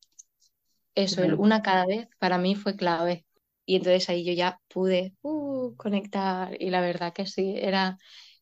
eso, 0.95 1.23
el 1.23 1.35
una 1.35 1.63
cada 1.63 1.87
vez 1.87 2.09
para 2.19 2.39
mí 2.39 2.55
fue 2.55 2.77
clave. 2.77 3.26
Y 3.67 3.75
entonces 3.75 4.09
ahí 4.09 4.23
yo 4.23 4.31
ya 4.33 4.61
pude 4.69 5.13
uh, 5.23 5.75
conectar 5.75 6.55
y 6.59 6.69
la 6.69 6.79
verdad 6.79 7.13
que 7.13 7.25
sí, 7.25 7.53
era, 7.57 7.97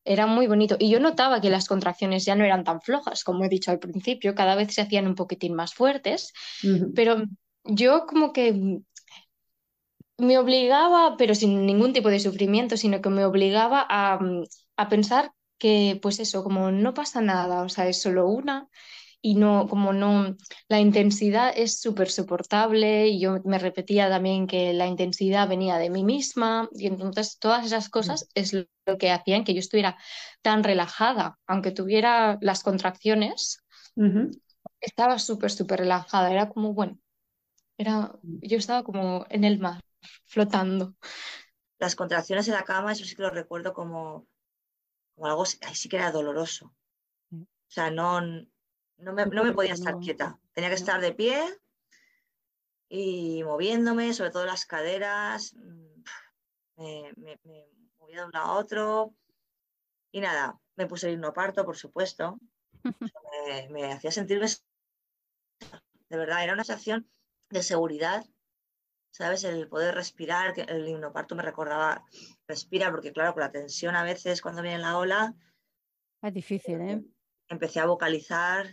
era 0.06 0.28
muy 0.28 0.46
bonito. 0.46 0.78
Y 0.80 0.92
yo 0.92 1.00
notaba 1.00 1.42
que 1.42 1.50
las 1.50 1.68
contracciones 1.68 2.26
ya 2.26 2.36
no 2.36 2.46
eran 2.46 2.64
tan 2.64 2.80
flojas, 2.80 3.24
como 3.24 3.44
he 3.44 3.50
dicho 3.50 3.72
al 3.72 3.80
principio, 3.80 4.36
cada 4.36 4.56
vez 4.56 4.74
se 4.76 4.82
hacían 4.82 5.08
un 5.08 5.16
poquitín 5.16 5.56
más 5.56 5.74
fuertes, 5.74 6.32
pero 6.94 7.24
yo 7.64 8.06
como 8.06 8.32
que 8.34 8.80
me 10.18 10.38
obligaba, 10.38 11.18
pero 11.18 11.34
sin 11.36 11.66
ningún 11.66 11.92
tipo 11.92 12.10
de 12.10 12.20
sufrimiento, 12.20 12.78
sino 12.78 13.02
que 13.02 13.10
me 13.10 13.26
obligaba 13.26 13.86
a, 13.90 14.20
a 14.78 14.90
pensar 14.90 15.32
que, 15.58 16.00
pues 16.02 16.20
eso, 16.20 16.44
como 16.44 16.72
no 16.72 16.94
pasa 16.94 17.22
nada, 17.22 17.64
o 17.64 17.70
sea, 17.70 17.88
es 17.88 18.00
solo 18.02 18.28
una 18.28 18.70
y 19.26 19.34
no, 19.34 19.68
como 19.68 19.92
no, 19.92 20.38
la 20.68 20.80
intensidad 20.80 21.52
es 21.56 21.82
súper 21.82 22.12
soportable 22.12 23.08
y 23.08 23.20
yo 23.20 23.42
me 23.44 23.58
repetía 23.58 24.08
también 24.08 24.46
que 24.46 24.72
la 24.72 24.86
intensidad 24.86 25.50
venía 25.50 25.78
de 25.80 25.90
mí 25.90 26.04
misma 26.04 26.70
y 26.74 26.86
entonces 26.86 27.40
todas 27.40 27.66
esas 27.66 27.90
cosas 27.90 28.30
es 28.36 28.54
lo 28.54 28.98
que 29.00 29.10
hacían 29.10 29.44
que 29.44 29.56
yo 29.56 29.62
estuviera 29.62 29.98
tan 30.44 30.64
relajada, 30.64 31.40
aunque 31.48 31.72
tuviera 31.72 32.38
las 32.40 32.62
contracciones, 32.62 33.64
estaba 34.80 35.18
súper, 35.18 35.50
súper 35.50 35.80
relajada, 35.80 36.32
era 36.32 36.48
como, 36.48 36.76
bueno, 36.76 37.00
era, 37.80 38.12
yo 38.22 38.60
estaba 38.60 38.84
como 38.84 39.26
en 39.32 39.44
el 39.44 39.58
mar, 39.58 39.82
flotando. 40.26 40.94
Las 41.80 41.96
contracciones 41.96 42.48
en 42.48 42.54
la 42.54 42.64
cama, 42.64 42.92
eso 42.92 43.06
sí 43.06 43.16
que 43.16 43.24
lo 43.24 43.32
recuerdo 43.32 43.74
como, 43.74 44.28
como 45.16 45.26
algo, 45.26 45.46
ahí 45.64 45.74
sí 45.74 45.90
que 45.90 45.96
era 45.96 46.12
doloroso. 46.12 46.76
O 47.32 47.72
sea, 47.76 47.90
no, 47.90 48.22
no 48.98 49.14
me, 49.14 49.26
no 49.26 49.44
me 49.44 49.54
podía 49.54 49.74
estar 49.74 49.98
quieta. 50.00 50.40
Tenía 50.54 50.70
que 50.70 50.76
estar 50.76 51.02
de 51.02 51.14
pie 51.14 51.42
y 52.90 53.44
moviéndome, 53.44 54.14
sobre 54.14 54.32
todo 54.32 54.46
las 54.46 54.66
caderas. 54.66 55.54
Mm, 55.56 57.12
me, 57.18 57.40
me, 57.44 57.68
movía 58.00 58.20
de 58.20 58.26
un 58.26 58.32
lado 58.32 58.46
a 58.46 58.58
otro. 58.58 59.16
Y 60.12 60.22
nada, 60.22 60.60
me 60.76 60.88
puse 60.88 61.08
el 61.08 61.16
hipnoparto, 61.16 61.66
por 61.66 61.78
supuesto. 61.78 62.40
Me, 63.48 63.70
me 63.70 63.92
hacía 63.92 64.12
sentirme. 64.12 64.48
De 66.10 66.18
verdad, 66.18 66.44
era 66.44 66.54
una 66.54 66.64
sensación 66.64 67.10
de 67.50 67.62
seguridad 67.64 68.26
¿sabes? 69.16 69.46
El 69.46 69.70
poder 69.70 69.96
respirar, 69.96 70.54
que 70.54 70.64
el 70.64 70.90
hipnoparto 70.90 71.36
me 71.36 71.44
recordaba, 71.44 72.04
respira, 72.50 72.92
porque 72.92 73.14
claro, 73.14 73.34
con 73.34 73.44
la 73.44 73.52
tensión 73.52 73.96
a 73.96 74.04
veces 74.04 74.42
cuando 74.42 74.62
viene 74.62 74.80
la 74.80 74.98
ola... 74.98 75.34
Es 76.22 76.34
difícil, 76.34 76.82
¿eh? 76.82 77.02
Empecé 77.48 77.80
a 77.80 77.86
vocalizar 77.86 78.68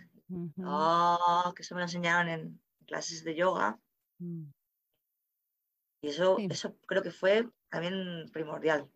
Oh, 0.64 1.52
que 1.54 1.62
eso 1.62 1.74
me 1.74 1.80
lo 1.80 1.86
enseñaron 1.86 2.28
en 2.28 2.62
clases 2.86 3.24
de 3.24 3.34
yoga. 3.34 3.78
Mm. 4.18 4.50
Y 6.02 6.08
eso, 6.08 6.36
eso 6.38 6.76
creo 6.86 7.02
que 7.02 7.10
fue 7.10 7.48
también 7.68 8.28
primordial. 8.32 8.90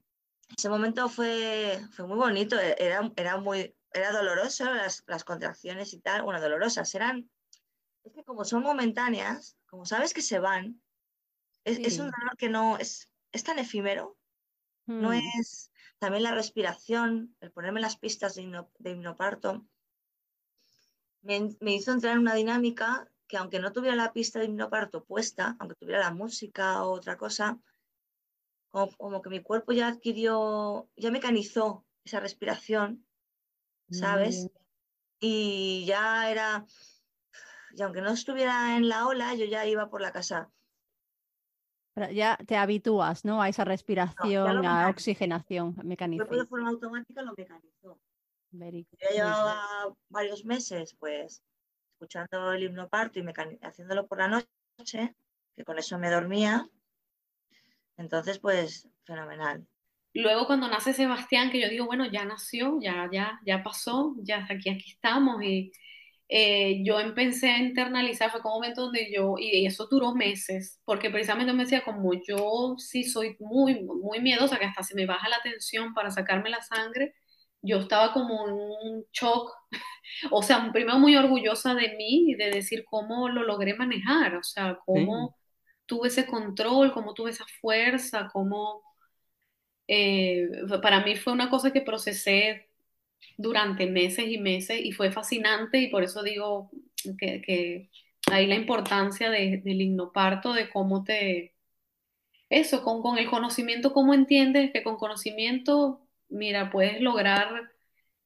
Ese 0.57 0.69
momento 0.69 1.09
fue, 1.09 1.81
fue 1.93 2.07
muy 2.07 2.17
bonito, 2.17 2.59
e, 2.59 2.77
era, 2.79 3.11
era, 3.17 3.37
muy, 3.39 3.75
era 3.93 4.13
doloroso, 4.13 4.65
las, 4.65 5.05
las 5.07 5.25
contracciones 5.25 5.93
y 5.93 6.01
tal, 6.01 6.23
bueno, 6.23 6.41
dolorosas, 6.41 6.95
eran, 6.95 7.29
es 8.05 8.13
que 8.13 8.25
como 8.25 8.45
son 8.45 8.63
momentáneas, 8.63 9.57
como 9.67 9.85
sabes 9.85 10.15
que 10.15 10.23
se 10.23 10.39
van, 10.39 10.81
es, 11.65 11.79
es 11.79 11.99
un 11.99 12.11
dolor 12.11 12.37
que 12.37 12.49
no, 12.49 12.79
es, 12.79 13.11
es 13.33 13.43
tan 13.43 13.59
efímero, 13.59 14.17
no 14.87 15.11
mm. 15.11 15.23
es, 15.41 15.73
también 15.99 16.23
la 16.23 16.35
respiración, 16.35 17.35
el 17.41 17.51
ponerme 17.51 17.81
las 17.81 17.97
pistas 17.97 18.37
de, 18.37 18.65
de 18.79 18.91
hipnoparto, 18.91 19.67
me, 21.27 21.75
hizo 21.75 21.93
entrar 21.93 22.15
en 22.15 22.21
una 22.21 22.35
dinámica 22.35 23.09
que 23.27 23.37
aunque 23.37 23.59
no 23.59 23.73
tuviera 23.73 23.97
la 23.97 24.13
pista 24.13 24.39
de 24.39 24.47
hipnoparto 24.47 25.05
puesta, 25.05 25.57
aunque 25.59 25.75
tuviera 25.77 26.01
la 26.01 26.13
música 26.13 26.85
o 26.85 26.93
otra 26.93 27.17
cosa, 27.17 27.59
como, 28.71 29.23
que 29.23 29.31
mi 29.31 29.43
cuerpo 29.43 29.73
ya 29.73 29.89
adquirió, 29.89 30.89
ya 30.97 31.11
mecanizó 31.11 31.85
esa 32.05 32.21
respiración, 32.21 33.05
¿sabes? 33.91 34.49
Y 35.19 35.85
ya 35.87 36.31
era, 36.31 36.67
y 37.73 37.83
aunque 37.83 38.03
no 38.03 38.11
estuviera 38.11 38.77
en 38.77 38.89
la 38.89 39.07
ola, 39.07 39.35
yo 39.35 39.47
ya 39.47 39.67
iba 39.67 39.89
por 39.89 40.03
la 40.03 40.13
casa. 40.13 40.51
ya 42.13 42.37
te 42.47 42.57
habitúas, 42.57 43.25
¿no? 43.25 43.43
A 43.43 43.49
esa 43.49 43.65
respiración, 43.65 44.65
a 44.65 44.89
oxigenación, 44.89 45.75
mecanizó. 45.83 46.25
de 46.27 46.47
forma 46.47 46.69
automática 46.69 47.23
lo 47.23 47.33
mecanizó. 47.37 47.99
Yo 48.59 49.11
llevaba 49.13 49.95
varios 50.09 50.45
meses 50.45 50.95
pues 50.99 51.43
escuchando 51.93 52.53
el 52.53 52.65
himno 52.65 52.89
parto 52.89 53.19
y 53.19 53.25
haciéndolo 53.63 54.07
por 54.07 54.19
la 54.19 54.29
noche, 54.79 55.15
que 55.57 55.65
con 55.65 55.79
eso 55.79 55.99
me 55.99 56.11
dormía. 56.11 56.69
Entonces, 57.97 58.39
pues, 58.39 58.87
fenomenal. 59.05 59.67
Luego 60.13 60.47
cuando 60.47 60.69
nace 60.69 60.93
Sebastián, 60.93 61.51
que 61.51 61.61
yo 61.61 61.69
digo, 61.69 61.87
bueno, 61.87 62.05
ya 62.11 62.25
nació, 62.25 62.79
ya, 62.81 63.09
ya, 63.11 63.41
ya 63.45 63.63
pasó, 63.63 64.15
ya 64.19 64.47
aquí, 64.51 64.69
aquí 64.69 64.91
estamos. 64.91 65.43
Y 65.43 65.73
eh, 66.29 66.83
yo 66.85 67.01
empecé 67.01 67.51
a 67.51 67.59
internalizar, 67.59 68.31
fue 68.31 68.43
como 68.43 68.57
un 68.57 68.63
momento 68.63 68.83
donde 68.83 69.11
yo, 69.13 69.37
y 69.39 69.67
eso 69.67 69.87
duró 69.91 70.15
meses, 70.15 70.81
porque 70.85 71.11
precisamente 71.11 71.53
me 71.53 71.65
decía, 71.65 71.85
como 71.85 72.13
yo 72.15 72.75
sí 72.79 73.05
soy 73.05 73.37
muy, 73.39 73.83
muy 73.85 74.21
miedosa, 74.21 74.59
que 74.59 74.65
hasta 74.67 74.83
se 74.83 74.95
me 74.95 75.07
baja 75.07 75.29
la 75.29 75.41
tensión 75.43 75.95
para 75.95 76.11
sacarme 76.11 76.51
la 76.51 76.63
sangre, 76.63 77.15
yo 77.63 77.79
estaba 77.79 78.13
como 78.13 78.47
en 78.49 78.55
un 78.55 79.07
shock, 79.13 79.53
o 80.31 80.43
sea, 80.43 80.71
primero 80.73 80.99
muy 80.99 81.17
orgullosa 81.17 81.75
de 81.75 81.95
mí 81.97 82.31
y 82.31 82.35
de 82.35 82.51
decir 82.51 82.85
cómo 82.85 83.29
lo 83.29 83.43
logré 83.45 83.75
manejar, 83.75 84.37
o 84.37 84.43
sea, 84.43 84.79
cómo 84.85 85.37
tuve 85.87 86.09
ese 86.09 86.27
control, 86.27 86.93
cómo 86.93 87.15
tuve 87.15 87.31
esa 87.31 87.47
fuerza, 87.61 88.29
cómo... 88.33 88.83
Eh, 89.89 90.49
para 90.83 91.05
mí 91.05 91.17
fue 91.17 91.33
una 91.33 91.49
cosa 91.51 91.73
que 91.73 91.81
procesé 91.81 92.69
durante 93.37 93.87
meses 93.87 94.27
y 94.29 94.39
meses 94.39 94.81
y 94.83 94.93
fue 94.93 95.13
fascinante 95.13 95.79
y 95.79 95.89
por 95.89 96.03
eso 96.03 96.23
digo 96.23 96.71
que, 97.19 97.41
que 97.43 97.91
ahí 98.33 98.47
la 98.47 98.57
importancia 98.57 99.31
de, 99.31 99.59
del 99.65 99.81
hipnoparto, 99.83 100.53
de 100.53 100.71
cómo 100.71 101.05
te... 101.05 101.55
Eso, 102.49 102.83
con, 102.83 103.03
con 103.03 103.19
el 103.19 103.29
conocimiento, 103.29 103.93
cómo 103.93 104.15
entiendes 104.15 104.73
que 104.73 104.83
con 104.85 104.97
conocimiento 104.97 106.06
mira, 106.29 106.71
puedes 106.71 107.01
lograr, 107.01 107.71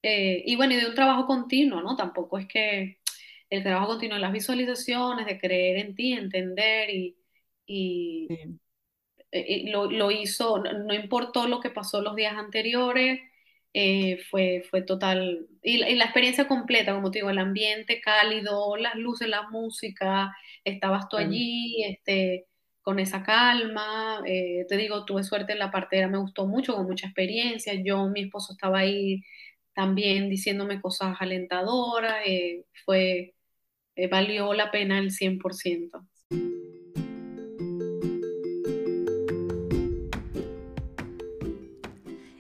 eh, 0.03 0.43
y 0.47 0.57
bueno, 0.57 0.75
y 0.75 0.77
de 0.79 0.87
un 0.89 0.95
trabajo 0.95 1.27
continuo, 1.27 1.83
¿no? 1.83 1.97
Tampoco 1.97 2.39
es 2.39 2.47
que 2.47 2.99
el 3.51 3.63
trabajo 3.63 3.89
continuo 3.89 4.17
de 4.17 4.23
las 4.23 4.33
visualizaciones, 4.33 5.27
de 5.27 5.39
creer 5.39 5.79
en 5.79 5.95
ti, 5.95 6.13
entender 6.13 6.91
y, 6.91 7.17
y, 7.67 8.29
eh, 9.33 9.71
lo, 9.71 10.11
hizo, 10.11 10.59
no, 10.59 10.95
importó 10.95 11.47
lo 11.49 11.61
que 11.61 11.71
pasó 11.71 12.01
los 12.03 12.17
días 12.17 12.35
anteriores, 12.37 13.21
eh, 13.73 14.19
fue, 14.31 14.65
fue 14.69 14.83
total, 14.83 15.47
y 15.63 15.79
la, 15.79 16.05
experiencia 16.05 16.49
completa, 16.49 16.95
como 16.95 17.11
te 17.11 17.19
digo, 17.21 17.31
el 17.31 17.39
ambiente 17.39 18.01
cálido, 18.01 18.77
las 18.77 18.97
luces, 18.97 19.29
la 19.29 19.49
música, 19.51 20.37
estabas 20.65 21.09
tú 21.09 21.17
allí, 21.17 21.85
este, 21.85 22.49
con 22.91 22.99
esa 22.99 23.23
calma. 23.23 24.21
Eh, 24.27 24.67
te 24.69 24.77
digo, 24.77 25.05
tuve 25.05 25.23
suerte 25.23 25.53
en 25.53 25.61
la 25.61 25.71
partera, 25.71 26.09
me 26.09 26.19
gustó 26.19 26.49
mucho, 26.49 26.75
con 26.75 26.87
mucha 26.87 27.07
experiencia. 27.07 27.73
Yo, 27.75 28.09
mi 28.09 28.23
esposo 28.23 28.53
estaba 28.53 28.79
ahí 28.79 29.23
también 29.73 30.29
diciéndome 30.29 30.81
cosas 30.81 31.17
alentadoras. 31.21 32.17
Eh, 32.27 32.65
fue, 32.85 33.35
eh, 33.95 34.09
valió 34.09 34.53
la 34.55 34.73
pena 34.73 34.99
el 34.99 35.13
100%. 35.13 36.05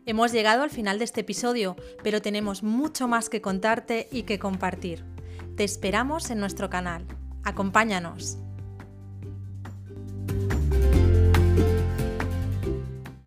Hemos 0.04 0.32
llegado 0.32 0.64
al 0.64 0.70
final 0.70 0.98
de 0.98 1.04
este 1.04 1.20
episodio, 1.20 1.76
pero 2.02 2.20
tenemos 2.20 2.64
mucho 2.64 3.06
más 3.06 3.28
que 3.28 3.40
contarte 3.40 4.08
y 4.10 4.24
que 4.24 4.40
compartir. 4.40 5.04
Te 5.56 5.62
esperamos 5.62 6.28
en 6.30 6.40
nuestro 6.40 6.68
canal. 6.68 7.06
Acompáñanos. 7.44 8.36